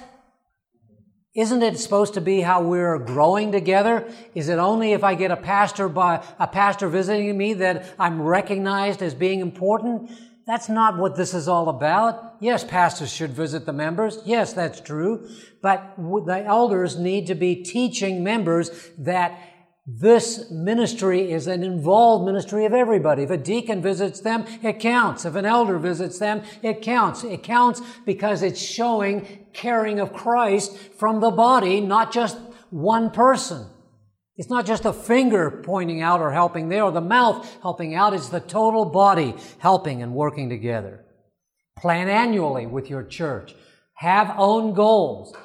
Isn't 1.35 1.61
it 1.61 1.77
supposed 1.77 2.13
to 2.13 2.21
be 2.21 2.39
how 2.39 2.61
we're 2.61 2.99
growing 2.99 3.51
together? 3.51 4.09
Is 4.33 4.47
it 4.47 4.57
only 4.57 4.93
if 4.93 5.03
I 5.03 5.15
get 5.15 5.31
a 5.31 5.35
pastor 5.35 5.89
by 5.89 6.23
a 6.39 6.47
pastor 6.47 6.87
visiting 6.87 7.37
me 7.37 7.55
that 7.55 7.93
I'm 7.99 8.21
recognized 8.21 9.01
as 9.01 9.13
being 9.13 9.41
important? 9.41 10.09
That's 10.47 10.69
not 10.69 10.97
what 10.97 11.17
this 11.17 11.33
is 11.33 11.49
all 11.49 11.67
about. 11.67 12.37
Yes, 12.39 12.63
pastors 12.63 13.11
should 13.11 13.31
visit 13.31 13.65
the 13.65 13.73
members. 13.73 14.19
Yes, 14.23 14.53
that's 14.53 14.79
true. 14.79 15.27
But 15.61 15.95
the 15.97 16.43
elders 16.45 16.97
need 16.97 17.27
to 17.27 17.35
be 17.35 17.55
teaching 17.57 18.23
members 18.23 18.71
that 18.99 19.37
this 19.97 20.51
ministry 20.51 21.31
is 21.31 21.47
an 21.47 21.63
involved 21.63 22.25
ministry 22.25 22.65
of 22.65 22.73
everybody. 22.73 23.23
If 23.23 23.31
a 23.31 23.37
deacon 23.37 23.81
visits 23.81 24.19
them, 24.19 24.45
it 24.61 24.79
counts. 24.79 25.25
If 25.25 25.33
an 25.35 25.45
elder 25.45 25.79
visits 25.79 26.19
them, 26.19 26.43
it 26.61 26.83
counts. 26.83 27.23
It 27.23 27.41
counts 27.41 27.81
because 28.05 28.43
it's 28.43 28.61
showing 28.61 29.47
caring 29.53 29.99
of 29.99 30.13
Christ 30.13 30.77
from 30.77 31.21
the 31.21 31.31
body, 31.31 31.81
not 31.81 32.11
just 32.11 32.37
one 32.69 33.09
person. 33.09 33.67
It's 34.37 34.49
not 34.49 34.65
just 34.65 34.85
a 34.85 34.93
finger 34.93 35.61
pointing 35.65 36.01
out 36.01 36.21
or 36.21 36.31
helping 36.31 36.69
there 36.69 36.83
or 36.83 36.91
the 36.91 37.01
mouth 37.01 37.57
helping 37.61 37.95
out. 37.95 38.13
It's 38.13 38.29
the 38.29 38.39
total 38.39 38.85
body 38.85 39.33
helping 39.57 40.03
and 40.03 40.13
working 40.13 40.49
together. 40.49 41.03
Plan 41.77 42.09
annually 42.09 42.67
with 42.67 42.89
your 42.89 43.03
church. 43.03 43.55
Have 43.95 44.35
own 44.37 44.73
goals. 44.73 45.35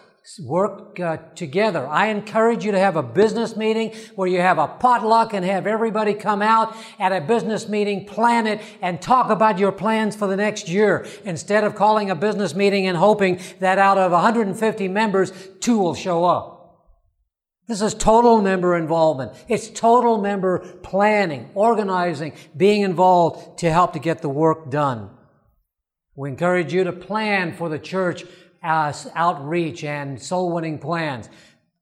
Work 0.41 0.99
uh, 1.01 1.19
together. 1.35 1.87
I 1.87 2.07
encourage 2.07 2.65
you 2.65 2.73
to 2.73 2.79
have 2.79 2.97
a 2.97 3.03
business 3.03 3.59
meeting 3.59 3.93
where 4.15 4.27
you 4.27 4.41
have 4.41 4.57
a 4.57 4.67
potluck 4.67 5.35
and 5.35 5.45
have 5.45 5.67
everybody 5.67 6.15
come 6.15 6.41
out 6.41 6.75
at 6.99 7.13
a 7.13 7.21
business 7.21 7.69
meeting, 7.69 8.07
plan 8.07 8.47
it, 8.47 8.63
and 8.81 9.03
talk 9.03 9.29
about 9.29 9.59
your 9.59 9.71
plans 9.71 10.17
for 10.17 10.27
the 10.27 10.37
next 10.37 10.67
year 10.67 11.07
instead 11.27 11.63
of 11.63 11.75
calling 11.75 12.09
a 12.09 12.15
business 12.15 12.55
meeting 12.55 12.87
and 12.87 12.97
hoping 12.97 13.39
that 13.61 13.79
out 13.79 13.99
of 13.99 14.13
150 14.13 14.89
members, 14.89 15.31
two 15.61 15.79
will 15.79 15.95
show 15.95 16.25
up. 16.25 16.89
This 17.69 17.83
is 17.83 17.93
total 17.93 18.41
member 18.41 18.77
involvement. 18.77 19.33
It's 19.47 19.69
total 19.69 20.17
member 20.17 20.61
planning, 20.83 21.51
organizing, 21.55 22.33
being 22.57 22.81
involved 22.81 23.59
to 23.59 23.71
help 23.71 23.93
to 23.93 23.99
get 23.99 24.23
the 24.23 24.31
work 24.31 24.71
done. 24.71 25.11
We 26.17 26.31
encourage 26.31 26.73
you 26.73 26.85
to 26.85 26.93
plan 26.93 27.57
for 27.57 27.69
the 27.69 27.79
church 27.79 28.25
outreach 28.65 29.85
and 29.85 30.21
soul 30.21 30.53
winning 30.53 30.79
plans. 30.79 31.29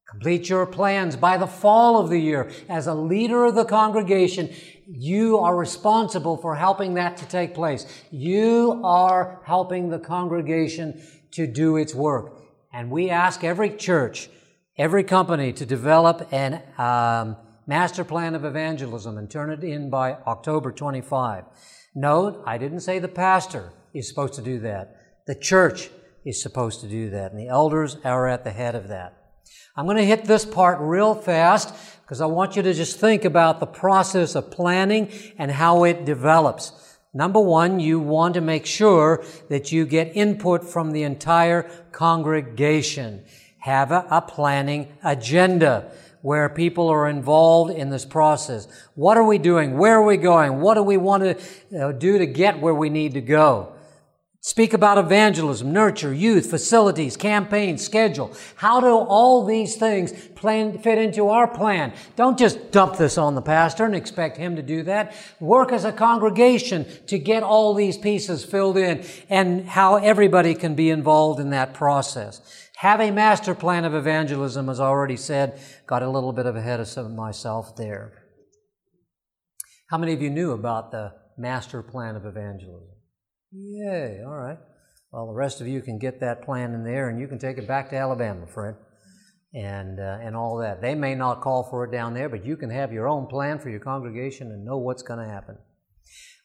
Complete 0.09 0.49
your 0.49 0.67
plans 0.67 1.17
by 1.17 1.39
the 1.39 1.47
fall 1.47 1.99
of 1.99 2.11
the 2.11 2.19
year. 2.19 2.51
As 2.69 2.87
a 2.87 2.95
leader 2.95 3.47
of 3.47 3.55
the 3.55 3.65
congregation, 3.65 4.51
you 4.87 5.39
are 5.39 5.57
responsible 5.57 6.37
for 6.37 6.55
helping 6.55 6.95
that 6.95 7.17
to 7.17 7.27
take 7.27 7.55
place. 7.55 7.87
You 8.11 8.83
are 8.85 9.41
helping 9.47 9.89
the 9.89 9.99
congregation 9.99 11.03
to 11.31 11.47
do 11.47 11.79
its 11.79 11.95
work. 11.95 12.43
And 12.75 12.91
we 12.91 13.09
ask 13.09 13.43
every 13.43 13.71
church 13.71 14.29
every 14.79 15.05
company 15.05 15.53
to 15.53 15.67
develop 15.67 16.27
an 16.33 16.63
um, 16.79 17.37
master 17.67 18.05
plan 18.05 18.35
of 18.35 18.45
evangelism 18.45 19.19
and 19.19 19.31
turn 19.31 19.51
it 19.51 19.63
in 19.63 19.91
by 19.91 20.15
October 20.27 20.73
25. 20.73 21.45
Note, 21.95 22.43
I 22.47 22.59
didn't 22.59 22.81
say 22.81 22.99
the 22.99 23.09
pastor 23.09 23.73
is 23.95 24.09
supposed 24.09 24.35
to 24.35 24.43
do 24.43 24.59
that. 24.61 24.97
The 25.27 25.35
church 25.35 25.91
is 26.25 26.43
supposed 26.43 26.81
to 26.81 26.89
do 26.89 27.11
that, 27.11 27.33
and 27.33 27.41
the 27.41 27.49
elders 27.49 27.97
are 28.05 28.29
at 28.29 28.45
the 28.45 28.51
head 28.51 28.75
of 28.75 28.89
that. 28.89 29.17
I'm 29.77 29.87
going 29.87 29.97
to 29.97 30.05
hit 30.05 30.25
this 30.25 30.45
part 30.45 30.79
real 30.81 31.15
fast 31.15 31.75
because 32.03 32.21
I 32.21 32.27
want 32.27 32.57
you 32.57 32.63
to 32.63 32.75
just 32.75 33.01
think 33.01 33.25
about 33.25 33.59
the 33.59 33.67
process 33.67 34.35
of 34.35 34.51
planning 34.51 35.11
and 35.39 35.51
how 35.51 35.85
it 35.85 36.05
develops. 36.05 36.99
Number 37.15 37.41
one, 37.41 37.81
you 37.81 38.01
want 38.01 38.35
to 38.35 38.41
make 38.41 38.67
sure 38.67 39.25
that 39.49 39.73
you 39.73 39.87
get 39.87 40.17
input 40.17 40.65
from 40.65 40.93
the 40.93 41.03
entire 41.03 41.63
congregation 41.93 43.25
have 43.63 43.93
a, 43.93 44.05
a 44.11 44.21
planning 44.21 44.89
agenda 45.05 45.91
where 46.21 46.49
people 46.49 46.89
are 46.89 47.09
involved 47.09 47.73
in 47.73 47.91
this 47.91 48.05
process. 48.05 48.67
What 48.95 49.17
are 49.17 49.25
we 49.25 49.39
doing? 49.39 49.79
Where 49.79 49.95
are 49.95 50.05
we 50.05 50.17
going? 50.17 50.61
What 50.61 50.75
do 50.75 50.83
we 50.83 50.97
want 50.97 51.23
to 51.23 51.81
uh, 51.81 51.93
do 51.93 52.19
to 52.19 52.27
get 52.27 52.61
where 52.61 52.75
we 52.75 52.91
need 52.91 53.15
to 53.15 53.21
go? 53.21 53.73
Speak 54.45 54.73
about 54.75 54.99
evangelism, 54.99 55.73
nurture, 55.73 56.13
youth, 56.13 56.51
facilities, 56.51 57.17
campaigns, 57.17 57.85
schedule. 57.85 58.35
How 58.57 58.81
do 58.81 58.89
all 58.89 59.47
these 59.47 59.77
things 59.77 60.11
plan, 60.35 60.79
fit 60.79 60.99
into 60.99 61.29
our 61.29 61.47
plan? 61.47 61.93
Don't 62.17 62.37
just 62.37 62.73
dump 62.73 62.97
this 62.97 63.17
on 63.17 63.37
the 63.37 63.41
pastor 63.41 63.85
and 63.85 63.95
expect 63.95 64.37
him 64.37 64.57
to 64.57 64.63
do 64.63 64.83
that. 64.83 65.15
Work 65.39 65.71
as 65.71 65.85
a 65.85 65.93
congregation 65.93 66.87
to 67.07 67.21
get 67.21 67.45
all 67.45 67.73
these 67.73 67.97
pieces 67.97 68.45
filled 68.45 68.77
in 68.77 69.07
and 69.31 69.65
how 69.65 69.95
everybody 69.95 70.57
can 70.57 70.75
be 70.75 70.91
involved 70.91 71.39
in 71.39 71.51
that 71.51 71.73
process. 71.73 72.69
Have 72.79 73.01
a 73.01 73.13
master 73.13 73.55
plan 73.55 73.85
of 73.85 73.95
evangelism, 73.95 74.69
as 74.69 74.81
I 74.81 74.87
already 74.87 75.17
said. 75.17 75.61
Got 75.87 76.03
a 76.03 76.11
little 76.11 76.33
bit 76.33 76.47
of 76.47 76.57
ahead 76.57 76.81
of 76.81 77.13
myself 77.13 77.77
there. 77.77 78.25
How 79.87 79.99
many 79.99 80.15
of 80.15 80.21
you 80.21 80.31
knew 80.31 80.51
about 80.51 80.91
the 80.91 81.13
master 81.39 81.81
plan 81.81 82.17
of 82.17 82.27
evangelism? 82.27 82.92
Yay, 83.55 84.23
all 84.25 84.35
right. 84.35 84.59
Well, 85.13 85.27
the 85.27 85.35
rest 85.35 85.61
of 85.61 85.69
you 85.69 85.83
can 85.83 85.99
get 85.99 86.21
that 86.21 86.43
plan 86.43 86.73
in 86.73 86.85
there 86.85 87.11
and 87.11 87.21
you 87.21 87.29
can 87.29 87.39
take 87.39 87.59
it 87.59 87.69
back 87.69 87.91
to 87.91 87.97
Alabama, 87.97 88.47
friend, 88.47 88.77
and, 89.53 90.01
uh, 90.01 90.19
and 90.23 90.35
all 90.35 90.57
that. 90.59 90.81
They 90.81 90.95
may 90.95 91.15
not 91.15 91.43
call 91.43 91.69
for 91.69 91.85
it 91.85 91.93
down 91.93 92.15
there, 92.15 92.31
but 92.31 92.47
you 92.47 92.57
can 92.57 92.71
have 92.71 92.93
your 92.93 93.07
own 93.07 93.27
plan 93.27 93.59
for 93.59 93.69
your 93.69 93.81
congregation 93.81 94.51
and 94.51 94.65
know 94.65 94.79
what's 94.79 95.03
going 95.03 95.19
to 95.19 95.31
happen. 95.31 95.59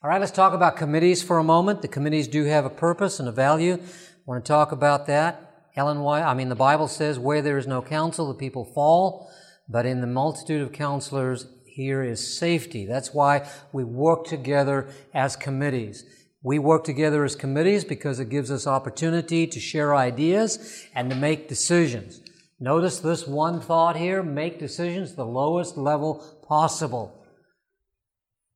All 0.03 0.10
right, 0.10 0.20
let's 0.20 0.34
talk 0.34 0.53
about 0.53 0.76
committees 0.76 1.24
for 1.24 1.38
a 1.38 1.43
moment. 1.43 1.82
The 1.82 1.88
committees 1.88 2.28
do 2.28 2.43
have 2.43 2.66
a 2.66 2.70
purpose 2.70 3.22
and 3.22 3.30
a 3.30 3.32
value. 3.32 3.76
I 3.76 3.80
want 4.26 4.43
to 4.43 4.47
talk 4.47 4.74
about 4.74 5.08
that. 5.08 5.70
Ellen 5.78 6.01
White, 6.01 6.24
I 6.24 6.34
mean, 6.34 6.49
the 6.49 6.55
Bible 6.55 6.89
says, 6.89 7.18
where 7.18 7.41
there 7.41 7.58
is 7.58 7.68
no 7.68 7.82
counsel, 7.82 8.28
the 8.28 8.34
people 8.34 8.66
fall, 8.76 9.32
but 9.70 9.86
in 9.86 10.01
the 10.01 10.08
multitude 10.08 10.62
of 10.62 10.74
counselors, 10.74 11.45
here 11.66 12.03
is 12.03 12.38
safety. 12.38 12.86
That's 12.86 13.14
why 13.14 13.47
we 13.72 13.86
work 13.86 14.26
together 14.26 14.89
as 15.14 15.36
committees. 15.36 16.03
We 16.47 16.59
work 16.59 16.85
together 16.85 17.25
as 17.25 17.35
committees 17.35 17.83
because 17.83 18.21
it 18.21 18.29
gives 18.29 18.49
us 18.51 18.65
opportunity 18.65 19.47
to 19.47 19.59
share 19.59 19.93
ideas 19.93 20.85
and 20.95 21.09
to 21.09 21.15
make 21.17 21.49
decisions. 21.49 22.21
Notice 22.57 22.99
this 22.99 23.27
one 23.27 23.59
thought 23.59 23.97
here 23.97 24.23
make 24.23 24.57
decisions 24.57 25.13
the 25.13 25.25
lowest 25.25 25.75
level 25.75 26.23
possible. 26.47 27.21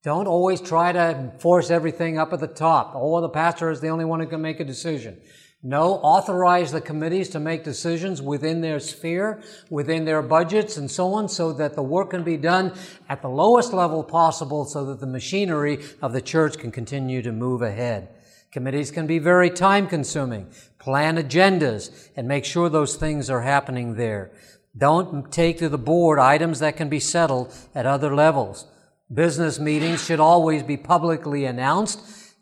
Don't 0.05 0.25
always 0.25 0.61
try 0.61 0.93
to 0.93 1.33
force 1.39 1.69
everything 1.69 2.17
up 2.17 2.31
at 2.31 2.39
the 2.39 2.47
top. 2.47 2.93
Oh, 2.95 3.19
the 3.19 3.27
pastor 3.27 3.69
is 3.69 3.81
the 3.81 3.89
only 3.89 4.05
one 4.05 4.21
who 4.21 4.27
can 4.27 4.41
make 4.41 4.61
a 4.61 4.63
decision. 4.63 5.19
No, 5.63 5.95
authorize 5.97 6.71
the 6.71 6.81
committees 6.81 7.29
to 7.29 7.39
make 7.39 7.63
decisions 7.63 8.19
within 8.19 8.61
their 8.61 8.79
sphere, 8.79 9.43
within 9.69 10.05
their 10.05 10.23
budgets 10.23 10.75
and 10.75 10.89
so 10.89 11.13
on, 11.13 11.29
so 11.29 11.53
that 11.53 11.75
the 11.75 11.83
work 11.83 12.09
can 12.09 12.23
be 12.23 12.37
done 12.37 12.73
at 13.07 13.21
the 13.21 13.29
lowest 13.29 13.71
level 13.71 14.03
possible 14.03 14.65
so 14.65 14.85
that 14.85 14.99
the 14.99 15.05
machinery 15.05 15.83
of 16.01 16.13
the 16.13 16.21
church 16.21 16.57
can 16.57 16.71
continue 16.71 17.21
to 17.21 17.31
move 17.31 17.61
ahead. 17.61 18.09
Committees 18.51 18.89
can 18.89 19.05
be 19.05 19.19
very 19.19 19.51
time 19.51 19.87
consuming. 19.87 20.49
Plan 20.79 21.17
agendas 21.17 22.09
and 22.15 22.27
make 22.27 22.43
sure 22.43 22.67
those 22.67 22.95
things 22.95 23.29
are 23.29 23.41
happening 23.41 23.95
there. 23.95 24.31
Don't 24.75 25.31
take 25.31 25.59
to 25.59 25.69
the 25.69 25.77
board 25.77 26.17
items 26.17 26.57
that 26.59 26.75
can 26.75 26.89
be 26.89 26.99
settled 26.99 27.53
at 27.75 27.85
other 27.85 28.15
levels. 28.15 28.65
Business 29.13 29.59
meetings 29.59 30.03
should 30.03 30.19
always 30.19 30.63
be 30.63 30.77
publicly 30.77 31.45
announced 31.45 31.99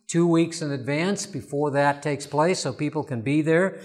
two 0.10 0.28
weeks 0.28 0.62
in 0.62 0.72
advance 0.72 1.28
before 1.28 1.72
that 1.72 2.02
takes 2.02 2.26
place 2.26 2.60
so 2.60 2.74
people 2.74 3.04
can 3.04 3.22
be 3.22 3.42
there. 3.42 3.80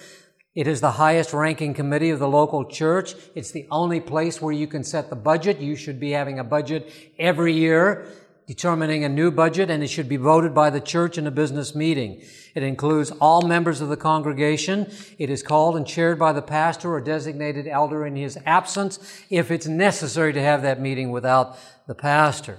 It 0.54 0.66
is 0.66 0.80
the 0.80 0.92
highest 0.92 1.32
ranking 1.32 1.74
committee 1.74 2.10
of 2.10 2.18
the 2.18 2.28
local 2.28 2.64
church. 2.64 3.14
It's 3.34 3.50
the 3.50 3.66
only 3.70 4.00
place 4.00 4.40
where 4.40 4.52
you 4.52 4.66
can 4.66 4.84
set 4.84 5.10
the 5.10 5.16
budget. 5.16 5.60
You 5.60 5.76
should 5.76 6.00
be 6.00 6.12
having 6.12 6.38
a 6.38 6.44
budget 6.44 6.90
every 7.18 7.52
year, 7.52 8.06
determining 8.46 9.04
a 9.04 9.08
new 9.08 9.30
budget, 9.30 9.68
and 9.68 9.82
it 9.82 9.88
should 9.88 10.08
be 10.08 10.16
voted 10.16 10.54
by 10.54 10.70
the 10.70 10.80
church 10.80 11.18
in 11.18 11.26
a 11.26 11.30
business 11.30 11.74
meeting. 11.74 12.22
It 12.54 12.62
includes 12.62 13.10
all 13.20 13.42
members 13.42 13.80
of 13.80 13.88
the 13.88 13.96
congregation. 13.96 14.90
It 15.18 15.28
is 15.28 15.42
called 15.42 15.76
and 15.76 15.86
chaired 15.86 16.20
by 16.20 16.32
the 16.32 16.42
pastor 16.42 16.94
or 16.94 17.00
designated 17.00 17.66
elder 17.66 18.06
in 18.06 18.16
his 18.16 18.38
absence 18.46 19.22
if 19.28 19.50
it's 19.50 19.66
necessary 19.66 20.32
to 20.32 20.40
have 20.40 20.62
that 20.62 20.80
meeting 20.80 21.10
without 21.10 21.58
the 21.86 21.96
pastor. 21.96 22.58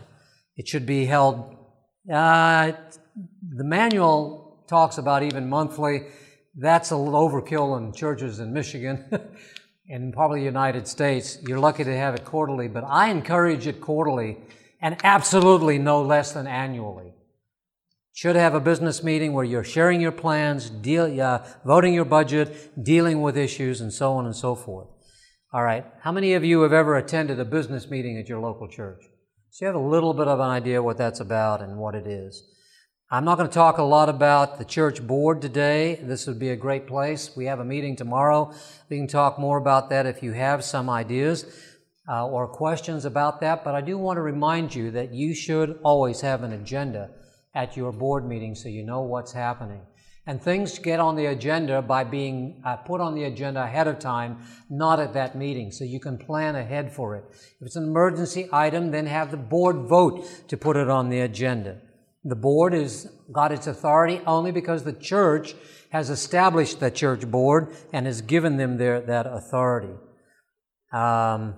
It 0.57 0.67
should 0.67 0.85
be 0.85 1.05
held 1.05 1.55
uh, 2.11 2.73
the 3.49 3.63
manual 3.63 4.63
talks 4.67 4.97
about 4.97 5.23
even 5.23 5.49
monthly. 5.49 6.03
That's 6.55 6.91
a 6.91 6.97
little 6.97 7.29
overkill 7.29 7.77
in 7.77 7.93
churches 7.93 8.39
in 8.39 8.53
Michigan 8.53 9.05
and 9.89 10.13
probably 10.13 10.39
the 10.39 10.45
United 10.45 10.87
States. 10.87 11.37
You're 11.47 11.59
lucky 11.59 11.83
to 11.83 11.95
have 11.95 12.15
it 12.15 12.25
quarterly, 12.25 12.67
but 12.67 12.83
I 12.87 13.09
encourage 13.09 13.67
it 13.67 13.81
quarterly 13.81 14.37
and 14.81 14.97
absolutely 15.03 15.77
no 15.77 16.01
less 16.01 16.33
than 16.33 16.47
annually. 16.47 17.13
Should 18.13 18.37
have 18.37 18.53
a 18.53 18.61
business 18.61 19.03
meeting 19.03 19.33
where 19.33 19.43
you're 19.43 19.63
sharing 19.63 19.99
your 19.99 20.13
plans, 20.13 20.69
deal, 20.69 21.19
uh, 21.19 21.45
voting 21.65 21.93
your 21.93 22.05
budget, 22.05 22.71
dealing 22.81 23.21
with 23.21 23.37
issues, 23.37 23.81
and 23.81 23.91
so 23.91 24.13
on 24.13 24.25
and 24.25 24.35
so 24.35 24.55
forth. 24.55 24.87
All 25.51 25.63
right. 25.63 25.85
How 26.01 26.13
many 26.13 26.33
of 26.33 26.43
you 26.43 26.61
have 26.61 26.71
ever 26.71 26.95
attended 26.95 27.39
a 27.39 27.45
business 27.45 27.89
meeting 27.89 28.17
at 28.17 28.29
your 28.29 28.39
local 28.39 28.69
church? 28.69 29.03
So 29.49 29.65
you 29.65 29.67
have 29.67 29.75
a 29.75 29.87
little 29.87 30.13
bit 30.13 30.27
of 30.27 30.39
an 30.39 30.49
idea 30.49 30.81
what 30.81 30.97
that's 30.97 31.19
about 31.19 31.61
and 31.61 31.77
what 31.77 31.95
it 31.95 32.07
is. 32.07 32.54
I'm 33.11 33.23
not 33.23 33.37
going 33.37 33.47
to 33.47 33.53
talk 33.53 33.77
a 33.77 33.83
lot 33.83 34.09
about 34.09 34.57
the 34.57 34.65
church 34.65 35.05
board 35.05 35.39
today. 35.39 35.99
This 36.01 36.25
would 36.25 36.39
be 36.39 36.49
a 36.49 36.55
great 36.55 36.87
place. 36.87 37.29
We 37.37 37.45
have 37.45 37.59
a 37.59 37.63
meeting 37.63 37.95
tomorrow. 37.95 38.51
We 38.89 38.97
can 38.97 39.05
talk 39.05 39.37
more 39.37 39.59
about 39.59 39.91
that 39.91 40.07
if 40.07 40.23
you 40.23 40.31
have 40.31 40.63
some 40.63 40.89
ideas 40.89 41.45
uh, 42.09 42.25
or 42.25 42.47
questions 42.47 43.05
about 43.05 43.41
that. 43.41 43.63
But 43.63 43.75
I 43.75 43.81
do 43.81 43.99
want 43.99 44.17
to 44.17 44.23
remind 44.23 44.73
you 44.73 44.89
that 44.89 45.13
you 45.13 45.35
should 45.35 45.77
always 45.83 46.21
have 46.21 46.41
an 46.41 46.53
agenda 46.53 47.11
at 47.53 47.77
your 47.77 47.91
board 47.91 48.27
meeting 48.27 48.55
so 48.55 48.69
you 48.69 48.83
know 48.83 49.03
what's 49.03 49.33
happening. 49.33 49.81
And 50.25 50.41
things 50.41 50.79
get 50.79 50.99
on 50.99 51.15
the 51.15 51.27
agenda 51.27 51.83
by 51.83 52.05
being 52.05 52.63
uh, 52.65 52.77
put 52.77 53.01
on 53.01 53.13
the 53.13 53.25
agenda 53.25 53.61
ahead 53.61 53.87
of 53.87 53.99
time, 53.99 54.39
not 54.67 54.99
at 54.99 55.13
that 55.13 55.37
meeting, 55.37 55.71
so 55.71 55.83
you 55.83 55.99
can 55.99 56.17
plan 56.17 56.55
ahead 56.55 56.91
for 56.91 57.15
it. 57.15 57.25
If 57.29 57.67
it's 57.67 57.75
an 57.75 57.83
emergency 57.83 58.49
item, 58.51 58.89
then 58.89 59.05
have 59.05 59.29
the 59.29 59.37
board 59.37 59.87
vote 59.87 60.27
to 60.47 60.57
put 60.57 60.75
it 60.75 60.89
on 60.89 61.09
the 61.09 61.19
agenda. 61.19 61.81
The 62.27 62.35
board 62.35 62.73
has 62.73 63.07
got 63.31 63.51
its 63.51 63.67
authority 63.67 64.19
only 64.25 64.51
because 64.51 64.83
the 64.83 64.93
church 64.93 65.53
has 65.91 66.09
established 66.09 66.79
the 66.79 66.89
church 66.89 67.29
board 67.29 67.73
and 67.93 68.07
has 68.07 68.21
given 68.21 68.57
them 68.57 68.77
their, 68.77 68.99
that 68.99 69.27
authority. 69.27 69.93
Um, 70.91 71.53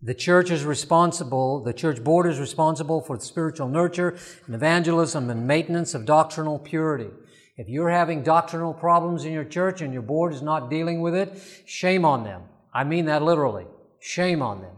the 0.00 0.14
church 0.14 0.50
is 0.50 0.64
responsible, 0.64 1.62
the 1.62 1.74
church 1.74 2.02
board 2.02 2.26
is 2.26 2.40
responsible 2.40 3.02
for 3.02 3.20
spiritual 3.20 3.68
nurture 3.68 4.16
and 4.46 4.54
evangelism 4.54 5.28
and 5.28 5.46
maintenance 5.46 5.94
of 5.94 6.06
doctrinal 6.06 6.58
purity. 6.58 7.10
If 7.58 7.68
you're 7.68 7.90
having 7.90 8.22
doctrinal 8.22 8.72
problems 8.72 9.26
in 9.26 9.32
your 9.32 9.44
church 9.44 9.82
and 9.82 9.92
your 9.92 10.02
board 10.02 10.32
is 10.32 10.40
not 10.40 10.70
dealing 10.70 11.02
with 11.02 11.14
it, 11.14 11.38
shame 11.66 12.06
on 12.06 12.24
them. 12.24 12.44
I 12.72 12.84
mean 12.84 13.04
that 13.04 13.22
literally. 13.22 13.66
Shame 14.00 14.40
on 14.40 14.62
them. 14.62 14.74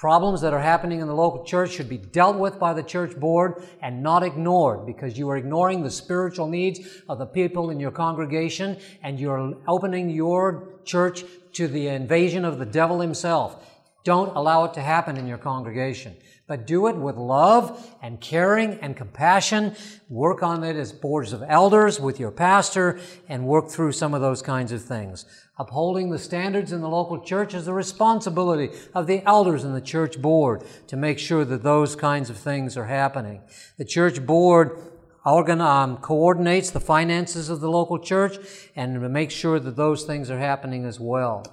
Problems 0.00 0.40
that 0.40 0.54
are 0.54 0.60
happening 0.60 1.00
in 1.00 1.08
the 1.08 1.14
local 1.14 1.44
church 1.44 1.72
should 1.72 1.90
be 1.90 1.98
dealt 1.98 2.38
with 2.38 2.58
by 2.58 2.72
the 2.72 2.82
church 2.82 3.14
board 3.20 3.62
and 3.82 4.02
not 4.02 4.22
ignored 4.22 4.86
because 4.86 5.18
you 5.18 5.28
are 5.28 5.36
ignoring 5.36 5.82
the 5.82 5.90
spiritual 5.90 6.46
needs 6.46 6.80
of 7.06 7.18
the 7.18 7.26
people 7.26 7.68
in 7.68 7.78
your 7.78 7.90
congregation 7.90 8.78
and 9.02 9.20
you're 9.20 9.58
opening 9.68 10.08
your 10.08 10.70
church 10.86 11.24
to 11.52 11.68
the 11.68 11.88
invasion 11.88 12.46
of 12.46 12.58
the 12.58 12.64
devil 12.64 12.98
himself. 12.98 13.62
Don't 14.02 14.34
allow 14.34 14.64
it 14.64 14.72
to 14.72 14.80
happen 14.80 15.18
in 15.18 15.26
your 15.26 15.36
congregation, 15.36 16.16
but 16.46 16.66
do 16.66 16.86
it 16.86 16.96
with 16.96 17.16
love 17.16 17.94
and 18.00 18.22
caring 18.22 18.78
and 18.80 18.96
compassion. 18.96 19.76
Work 20.08 20.42
on 20.42 20.64
it 20.64 20.76
as 20.76 20.94
boards 20.94 21.34
of 21.34 21.42
elders 21.46 22.00
with 22.00 22.18
your 22.18 22.30
pastor 22.30 22.98
and 23.28 23.44
work 23.44 23.68
through 23.68 23.92
some 23.92 24.14
of 24.14 24.22
those 24.22 24.40
kinds 24.40 24.72
of 24.72 24.82
things. 24.82 25.26
Upholding 25.60 26.08
the 26.08 26.18
standards 26.18 26.72
in 26.72 26.80
the 26.80 26.88
local 26.88 27.20
church 27.20 27.52
is 27.52 27.66
the 27.66 27.74
responsibility 27.74 28.70
of 28.94 29.06
the 29.06 29.22
elders 29.26 29.62
and 29.62 29.76
the 29.76 29.82
church 29.82 30.18
board 30.22 30.64
to 30.86 30.96
make 30.96 31.18
sure 31.18 31.44
that 31.44 31.62
those 31.62 31.94
kinds 31.94 32.30
of 32.30 32.38
things 32.38 32.78
are 32.78 32.86
happening. 32.86 33.42
The 33.76 33.84
church 33.84 34.24
board 34.24 34.78
organ, 35.22 35.60
um, 35.60 35.98
coordinates 35.98 36.70
the 36.70 36.80
finances 36.80 37.50
of 37.50 37.60
the 37.60 37.70
local 37.70 37.98
church 37.98 38.38
and 38.74 39.12
makes 39.12 39.34
sure 39.34 39.60
that 39.60 39.76
those 39.76 40.04
things 40.04 40.30
are 40.30 40.38
happening 40.38 40.86
as 40.86 40.98
well. 40.98 41.44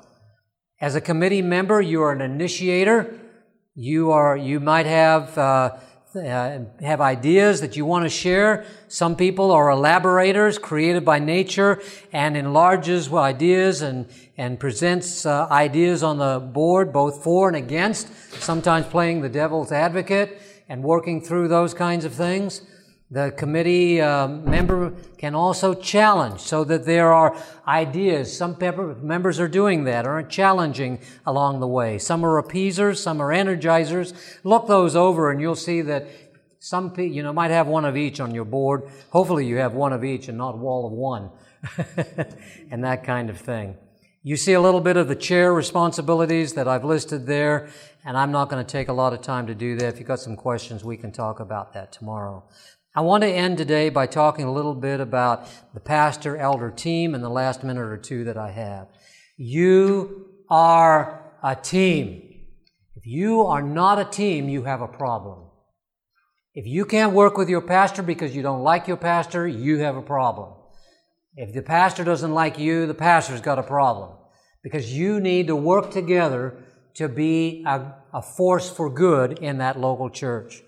As 0.79 0.95
a 0.95 1.01
committee 1.01 1.41
member, 1.41 1.81
you 1.81 2.01
are 2.01 2.13
an 2.13 2.21
initiator. 2.21 3.13
You 3.75 4.11
are, 4.11 4.37
you 4.37 4.61
might 4.61 4.85
have, 4.85 5.37
uh, 5.37 5.75
uh, 6.18 6.59
have 6.82 7.01
ideas 7.01 7.61
that 7.61 7.76
you 7.76 7.86
want 7.86 8.05
to 8.05 8.09
share. 8.09 8.65
Some 8.88 9.15
people 9.15 9.51
are 9.51 9.70
elaborators 9.70 10.57
created 10.57 11.05
by 11.05 11.20
nature 11.20 11.82
and 12.11 12.36
enlarges 12.36 13.11
ideas 13.11 13.82
and, 13.82 14.07
and 14.38 14.59
presents 14.59 15.26
uh, 15.26 15.47
ideas 15.49 16.03
on 16.03 16.18
the 16.18 16.39
board, 16.39 16.91
both 16.91 17.24
for 17.24 17.47
and 17.47 17.57
against, 17.57 18.13
sometimes 18.41 18.86
playing 18.88 19.22
the 19.22 19.30
devil's 19.30 19.72
advocate 19.72 20.41
and 20.70 20.84
working 20.84 21.22
through 21.22 21.47
those 21.47 21.74
kinds 21.74 22.05
of 22.05 22.13
things. 22.13 22.61
The 23.09 23.31
committee 23.31 24.01
uh, 24.01 24.27
member 24.27 24.91
can 25.17 25.33
also 25.33 25.73
challenge 25.73 26.41
so 26.41 26.65
that 26.65 26.85
there 26.85 27.13
are 27.13 27.37
ideas. 27.65 28.35
Some 28.35 28.57
members 29.01 29.39
are 29.39 29.47
doing 29.47 29.85
that 29.85 30.05
are 30.05 30.21
challenging 30.23 30.99
along 31.25 31.61
the 31.61 31.67
way. 31.67 31.99
Some 31.99 32.25
are 32.25 32.37
appeasers, 32.37 33.01
some 33.01 33.21
are 33.21 33.29
energizers. 33.29 34.13
Look 34.43 34.67
those 34.67 34.95
over 34.95 35.31
and 35.31 35.39
you'll 35.39 35.55
see 35.55 35.81
that 35.83 36.07
some 36.59 36.89
people, 36.89 37.15
you 37.15 37.23
know, 37.23 37.31
might 37.31 37.51
have 37.51 37.67
one 37.67 37.85
of 37.85 37.95
each 37.95 38.19
on 38.19 38.35
your 38.35 38.43
board. 38.43 38.83
Hopefully 39.11 39.45
you 39.45 39.55
have 39.57 39.73
one 39.73 39.93
of 39.93 40.03
each 40.03 40.27
and 40.27 40.37
not 40.37 40.57
wall 40.57 40.85
of 40.85 40.91
one 40.91 41.31
and 42.71 42.83
that 42.83 43.05
kind 43.05 43.29
of 43.29 43.37
thing. 43.37 43.77
You 44.21 44.35
see 44.35 44.51
a 44.51 44.59
little 44.59 44.81
bit 44.81 44.97
of 44.97 45.07
the 45.07 45.15
chair 45.15 45.53
responsibilities 45.53 46.55
that 46.55 46.67
I've 46.67 46.83
listed 46.83 47.25
there, 47.25 47.69
and 48.03 48.17
I'm 48.17 48.33
not 48.33 48.49
going 48.49 48.65
to 48.65 48.69
take 48.69 48.89
a 48.89 48.93
lot 48.93 49.13
of 49.13 49.21
time 49.21 49.47
to 49.47 49.55
do 49.55 49.77
that. 49.77 49.85
If 49.93 49.99
you've 49.99 50.07
got 50.07 50.19
some 50.19 50.35
questions, 50.35 50.83
we 50.83 50.97
can 50.97 51.13
talk 51.13 51.39
about 51.39 51.71
that 51.75 51.93
tomorrow. 51.93 52.43
I 52.97 53.01
want 53.01 53.21
to 53.21 53.29
end 53.29 53.59
today 53.59 53.89
by 53.89 54.07
talking 54.07 54.45
a 54.45 54.51
little 54.51 54.73
bit 54.73 54.99
about 54.99 55.47
the 55.75 55.79
pastor 55.79 56.35
elder 56.35 56.71
team 56.71 57.13
in 57.13 57.21
the 57.21 57.29
last 57.29 57.63
minute 57.63 57.83
or 57.83 57.95
two 57.95 58.23
that 58.23 58.37
I 58.37 58.49
have. 58.49 58.87
You 59.37 60.31
are 60.49 61.31
a 61.43 61.55
team. 61.55 62.23
If 62.95 63.05
you 63.05 63.43
are 63.43 63.61
not 63.61 63.99
a 63.99 64.05
team, 64.05 64.49
you 64.49 64.63
have 64.63 64.81
a 64.81 64.87
problem. 64.87 65.47
If 66.55 66.65
you 66.65 66.85
can't 66.85 67.13
work 67.13 67.37
with 67.37 67.49
your 67.49 67.61
pastor 67.61 68.01
because 68.01 68.35
you 68.35 68.41
don't 68.41 68.63
like 68.63 68.87
your 68.87 68.97
pastor, 68.97 69.47
you 69.47 69.77
have 69.77 69.95
a 69.95 70.01
problem. 70.01 70.55
If 71.35 71.53
the 71.53 71.61
pastor 71.61 72.03
doesn't 72.03 72.33
like 72.33 72.57
you, 72.57 72.87
the 72.87 72.95
pastor's 72.95 73.41
got 73.41 73.59
a 73.59 73.63
problem. 73.63 74.17
Because 74.63 74.91
you 74.91 75.19
need 75.19 75.45
to 75.47 75.55
work 75.55 75.91
together 75.91 76.63
to 76.95 77.07
be 77.07 77.63
a, 77.67 77.93
a 78.11 78.23
force 78.23 78.71
for 78.71 78.89
good 78.89 79.37
in 79.37 79.59
that 79.59 79.79
local 79.79 80.09
church. 80.09 80.63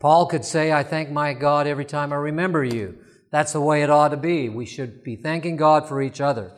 Paul 0.00 0.26
could 0.26 0.44
say, 0.44 0.72
I 0.72 0.84
thank 0.84 1.10
my 1.10 1.34
God 1.34 1.66
every 1.66 1.84
time 1.84 2.12
I 2.12 2.16
remember 2.16 2.62
you. 2.62 2.98
That's 3.32 3.52
the 3.52 3.60
way 3.60 3.82
it 3.82 3.90
ought 3.90 4.10
to 4.10 4.16
be. 4.16 4.48
We 4.48 4.64
should 4.64 5.02
be 5.02 5.16
thanking 5.16 5.56
God 5.56 5.88
for 5.88 6.00
each 6.00 6.20
other. 6.20 6.52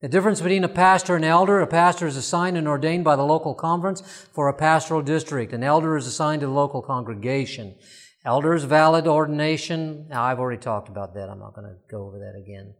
The 0.00 0.08
difference 0.08 0.40
between 0.40 0.64
a 0.64 0.68
pastor 0.68 1.14
and 1.14 1.24
elder, 1.24 1.60
a 1.60 1.66
pastor 1.68 2.08
is 2.08 2.16
assigned 2.16 2.56
and 2.56 2.66
ordained 2.66 3.04
by 3.04 3.14
the 3.14 3.22
local 3.22 3.54
conference 3.54 4.00
for 4.32 4.48
a 4.48 4.52
pastoral 4.52 5.00
district. 5.00 5.52
An 5.52 5.62
elder 5.62 5.96
is 5.96 6.08
assigned 6.08 6.40
to 6.40 6.46
the 6.46 6.52
local 6.52 6.82
congregation. 6.82 7.76
Elders, 8.24 8.64
valid 8.64 9.06
ordination. 9.06 10.08
Now, 10.08 10.24
I've 10.24 10.40
already 10.40 10.60
talked 10.60 10.88
about 10.88 11.14
that. 11.14 11.28
I'm 11.28 11.38
not 11.38 11.54
going 11.54 11.68
to 11.68 11.76
go 11.88 12.06
over 12.06 12.18
that 12.18 12.36
again. 12.36 12.74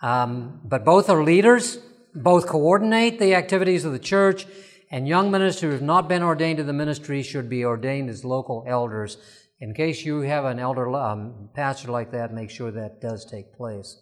Um, 0.00 0.62
but 0.64 0.82
both 0.82 1.10
are 1.10 1.22
leaders. 1.22 1.78
Both 2.14 2.46
coordinate 2.46 3.18
the 3.18 3.34
activities 3.34 3.84
of 3.84 3.92
the 3.92 3.98
church 3.98 4.46
and 4.90 5.08
young 5.08 5.30
ministers 5.30 5.60
who 5.60 5.70
have 5.70 5.82
not 5.82 6.08
been 6.08 6.22
ordained 6.22 6.58
to 6.58 6.64
the 6.64 6.72
ministry 6.72 7.22
should 7.22 7.48
be 7.48 7.64
ordained 7.64 8.08
as 8.08 8.24
local 8.24 8.64
elders. 8.66 9.18
In 9.58 9.74
case 9.74 10.04
you 10.04 10.20
have 10.20 10.44
an 10.44 10.58
elder 10.58 10.88
um, 10.94 11.48
pastor 11.54 11.90
like 11.90 12.12
that, 12.12 12.32
make 12.32 12.50
sure 12.50 12.70
that 12.70 13.00
does 13.00 13.24
take 13.24 13.56
place. 13.56 13.98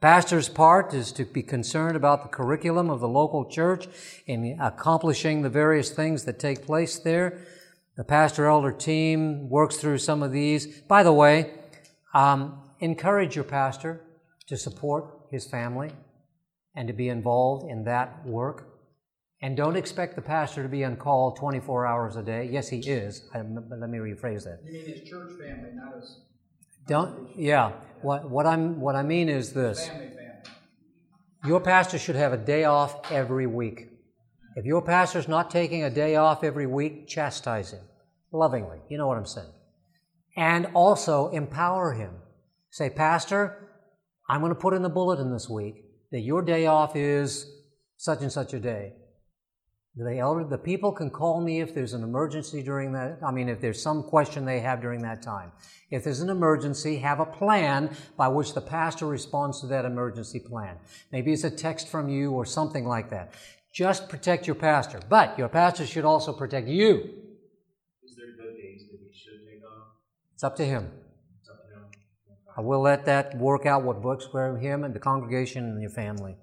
Pastor's 0.00 0.48
part 0.48 0.94
is 0.94 1.10
to 1.12 1.24
be 1.24 1.42
concerned 1.42 1.96
about 1.96 2.22
the 2.22 2.28
curriculum 2.28 2.88
of 2.88 3.00
the 3.00 3.08
local 3.08 3.44
church 3.44 3.88
in 4.26 4.56
accomplishing 4.60 5.42
the 5.42 5.48
various 5.48 5.90
things 5.90 6.24
that 6.24 6.38
take 6.38 6.64
place 6.64 6.98
there. 7.00 7.40
The 7.96 8.04
pastor 8.04 8.46
elder 8.46 8.70
team 8.70 9.50
works 9.50 9.76
through 9.76 9.98
some 9.98 10.22
of 10.22 10.30
these. 10.30 10.66
By 10.82 11.02
the 11.02 11.12
way, 11.12 11.52
um, 12.14 12.62
encourage 12.78 13.34
your 13.34 13.44
pastor 13.44 14.00
to 14.46 14.56
support 14.56 15.18
his 15.32 15.46
family 15.46 15.90
and 16.76 16.86
to 16.86 16.94
be 16.94 17.08
involved 17.08 17.68
in 17.68 17.82
that 17.84 18.24
work. 18.24 18.67
And 19.40 19.56
don't 19.56 19.76
expect 19.76 20.16
the 20.16 20.22
pastor 20.22 20.62
to 20.62 20.68
be 20.68 20.84
on 20.84 20.96
call 20.96 21.32
24 21.32 21.86
hours 21.86 22.16
a 22.16 22.22
day. 22.22 22.48
Yes, 22.50 22.68
he 22.68 22.78
is. 22.78 23.28
I, 23.32 23.38
let 23.38 23.88
me 23.88 23.98
rephrase 23.98 24.44
that. 24.44 24.60
You 24.64 24.72
mean 24.72 24.86
his 24.86 25.08
church 25.08 25.30
family, 25.38 25.70
not 25.74 25.94
his. 25.94 26.20
Don't. 26.88 27.28
Yeah. 27.36 27.72
What 28.02 28.28
what 28.30 28.46
I'm 28.46 28.80
what 28.80 28.96
I 28.96 29.02
mean 29.02 29.28
is 29.28 29.52
this. 29.52 29.86
Family, 29.86 30.08
family. 30.08 30.22
Your 31.44 31.60
pastor 31.60 31.98
should 31.98 32.16
have 32.16 32.32
a 32.32 32.36
day 32.36 32.64
off 32.64 33.12
every 33.12 33.46
week. 33.46 33.90
If 34.56 34.64
your 34.64 34.82
pastor's 34.82 35.28
not 35.28 35.50
taking 35.50 35.84
a 35.84 35.90
day 35.90 36.16
off 36.16 36.42
every 36.42 36.66
week, 36.66 37.06
chastise 37.06 37.72
him 37.72 37.82
lovingly. 38.32 38.78
You 38.88 38.98
know 38.98 39.06
what 39.06 39.18
I'm 39.18 39.26
saying. 39.26 39.52
And 40.36 40.66
also 40.74 41.28
empower 41.30 41.92
him. 41.92 42.10
Say, 42.70 42.90
Pastor, 42.90 43.68
I'm 44.28 44.40
going 44.40 44.54
to 44.54 44.60
put 44.60 44.74
in 44.74 44.82
the 44.82 44.88
bulletin 44.88 45.32
this 45.32 45.48
week 45.48 45.84
that 46.12 46.20
your 46.20 46.42
day 46.42 46.66
off 46.66 46.96
is 46.96 47.50
such 47.96 48.20
and 48.20 48.30
such 48.30 48.54
a 48.54 48.60
day. 48.60 48.92
The 49.98 50.18
elder, 50.18 50.44
the 50.44 50.58
people 50.58 50.92
can 50.92 51.10
call 51.10 51.40
me 51.40 51.60
if 51.60 51.74
there's 51.74 51.92
an 51.92 52.04
emergency 52.04 52.62
during 52.62 52.92
that. 52.92 53.18
I 53.20 53.32
mean, 53.32 53.48
if 53.48 53.60
there's 53.60 53.82
some 53.82 54.04
question 54.04 54.44
they 54.44 54.60
have 54.60 54.80
during 54.80 55.02
that 55.02 55.22
time. 55.22 55.50
If 55.90 56.04
there's 56.04 56.20
an 56.20 56.30
emergency, 56.30 56.98
have 56.98 57.18
a 57.18 57.26
plan 57.26 57.90
by 58.16 58.28
which 58.28 58.54
the 58.54 58.60
pastor 58.60 59.06
responds 59.06 59.60
to 59.60 59.66
that 59.66 59.84
emergency 59.84 60.38
plan. 60.38 60.76
Maybe 61.10 61.32
it's 61.32 61.42
a 61.42 61.50
text 61.50 61.88
from 61.88 62.08
you 62.08 62.30
or 62.30 62.44
something 62.44 62.86
like 62.86 63.10
that. 63.10 63.34
Just 63.72 64.08
protect 64.08 64.46
your 64.46 64.54
pastor. 64.54 65.00
But 65.08 65.36
your 65.36 65.48
pastor 65.48 65.84
should 65.84 66.04
also 66.04 66.32
protect 66.32 66.68
you. 66.68 66.98
Is 68.04 68.14
there 68.14 68.26
good 68.36 68.56
days 68.56 68.86
that 68.92 69.00
we 69.00 69.12
should 69.12 69.44
take 69.50 69.64
off? 69.64 69.88
It's 70.32 70.44
up 70.44 70.54
to 70.56 70.64
him. 70.64 70.92
It's 71.40 71.50
up 71.50 71.68
to 71.70 71.74
him. 71.74 71.86
I 72.56 72.60
will 72.60 72.82
let 72.82 73.04
that 73.06 73.36
work 73.36 73.66
out 73.66 73.82
what 73.82 74.00
works 74.00 74.26
for 74.30 74.58
him 74.58 74.84
and 74.84 74.94
the 74.94 75.00
congregation 75.00 75.64
and 75.64 75.82
your 75.82 75.90
family 75.90 76.36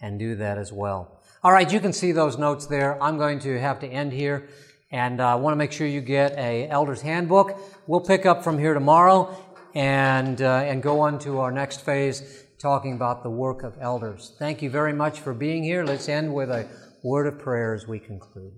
and 0.00 0.18
do 0.18 0.34
that 0.34 0.58
as 0.58 0.72
well. 0.72 1.15
All 1.46 1.52
right, 1.52 1.72
you 1.72 1.78
can 1.78 1.92
see 1.92 2.10
those 2.10 2.38
notes 2.38 2.66
there. 2.66 3.00
I'm 3.00 3.18
going 3.18 3.38
to 3.38 3.56
have 3.60 3.78
to 3.78 3.86
end 3.86 4.12
here 4.12 4.48
And 4.90 5.20
I 5.20 5.36
want 5.36 5.52
to 5.52 5.56
make 5.56 5.70
sure 5.70 5.86
you 5.86 6.00
get 6.00 6.32
a 6.36 6.66
elder's 6.68 7.00
handbook. 7.00 7.56
We'll 7.86 8.00
pick 8.00 8.26
up 8.26 8.42
from 8.42 8.58
here 8.58 8.74
tomorrow 8.74 9.32
and, 9.72 10.42
uh, 10.42 10.64
and 10.66 10.82
go 10.82 10.98
on 10.98 11.20
to 11.20 11.38
our 11.38 11.52
next 11.52 11.82
phase, 11.82 12.46
talking 12.58 12.94
about 12.94 13.22
the 13.22 13.30
work 13.30 13.62
of 13.62 13.76
elders. 13.80 14.34
Thank 14.40 14.60
you 14.60 14.70
very 14.70 14.92
much 14.92 15.20
for 15.20 15.32
being 15.32 15.62
here. 15.62 15.84
Let's 15.84 16.08
end 16.08 16.34
with 16.34 16.50
a 16.50 16.66
word 17.04 17.28
of 17.28 17.38
prayer 17.38 17.74
as 17.74 17.86
we 17.86 18.00
conclude. 18.00 18.54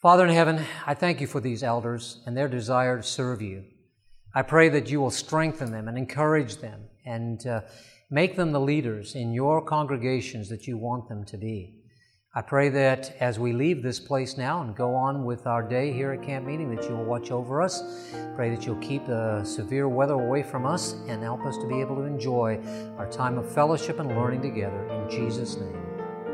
Father 0.00 0.24
in 0.24 0.32
heaven, 0.32 0.64
I 0.86 0.94
thank 0.94 1.20
you 1.20 1.26
for 1.26 1.40
these 1.40 1.64
elders 1.64 2.22
and 2.24 2.36
their 2.36 2.46
desire 2.46 2.98
to 2.98 3.02
serve 3.02 3.42
you. 3.42 3.64
I 4.32 4.42
pray 4.42 4.68
that 4.68 4.92
you 4.92 5.00
will 5.00 5.10
strengthen 5.10 5.72
them 5.72 5.88
and 5.88 5.98
encourage 5.98 6.58
them 6.58 6.82
and 7.04 7.44
uh, 7.44 7.62
make 8.12 8.36
them 8.36 8.52
the 8.52 8.60
leaders 8.60 9.14
in 9.14 9.32
your 9.32 9.64
congregations 9.64 10.50
that 10.50 10.66
you 10.66 10.76
want 10.76 11.08
them 11.08 11.24
to 11.24 11.38
be. 11.38 11.74
I 12.34 12.42
pray 12.42 12.68
that 12.68 13.16
as 13.20 13.38
we 13.38 13.54
leave 13.54 13.82
this 13.82 13.98
place 13.98 14.36
now 14.36 14.60
and 14.60 14.76
go 14.76 14.94
on 14.94 15.24
with 15.24 15.46
our 15.46 15.62
day 15.62 15.90
here 15.94 16.12
at 16.12 16.22
camp 16.22 16.46
meeting, 16.46 16.74
that 16.74 16.86
you 16.86 16.94
will 16.94 17.06
watch 17.06 17.30
over 17.30 17.62
us. 17.62 17.82
Pray 18.36 18.50
that 18.50 18.66
you'll 18.66 18.76
keep 18.76 19.06
the 19.06 19.42
severe 19.44 19.88
weather 19.88 20.12
away 20.12 20.42
from 20.42 20.66
us 20.66 20.92
and 21.08 21.22
help 21.22 21.40
us 21.46 21.56
to 21.56 21.66
be 21.66 21.80
able 21.80 21.96
to 21.96 22.02
enjoy 22.02 22.60
our 22.98 23.10
time 23.10 23.38
of 23.38 23.50
fellowship 23.50 23.98
and 23.98 24.10
learning 24.10 24.42
together. 24.42 24.86
In 24.88 25.10
Jesus' 25.10 25.56
name, 25.56 25.82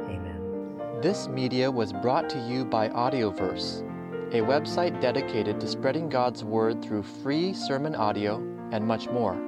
amen. 0.07 1.01
This 1.01 1.29
media 1.29 1.71
was 1.71 1.93
brought 1.93 2.29
to 2.31 2.41
you 2.41 2.65
by 2.65 2.89
Audioverse, 2.89 3.83
a 4.33 4.41
website 4.41 5.01
dedicated 5.01 5.61
to 5.61 5.69
spreading 5.69 6.09
God's 6.09 6.43
Word 6.43 6.83
through 6.83 7.05
free 7.05 7.53
sermon 7.53 7.95
audio 7.95 8.39
and 8.73 8.85
much 8.85 9.09
more. 9.11 9.48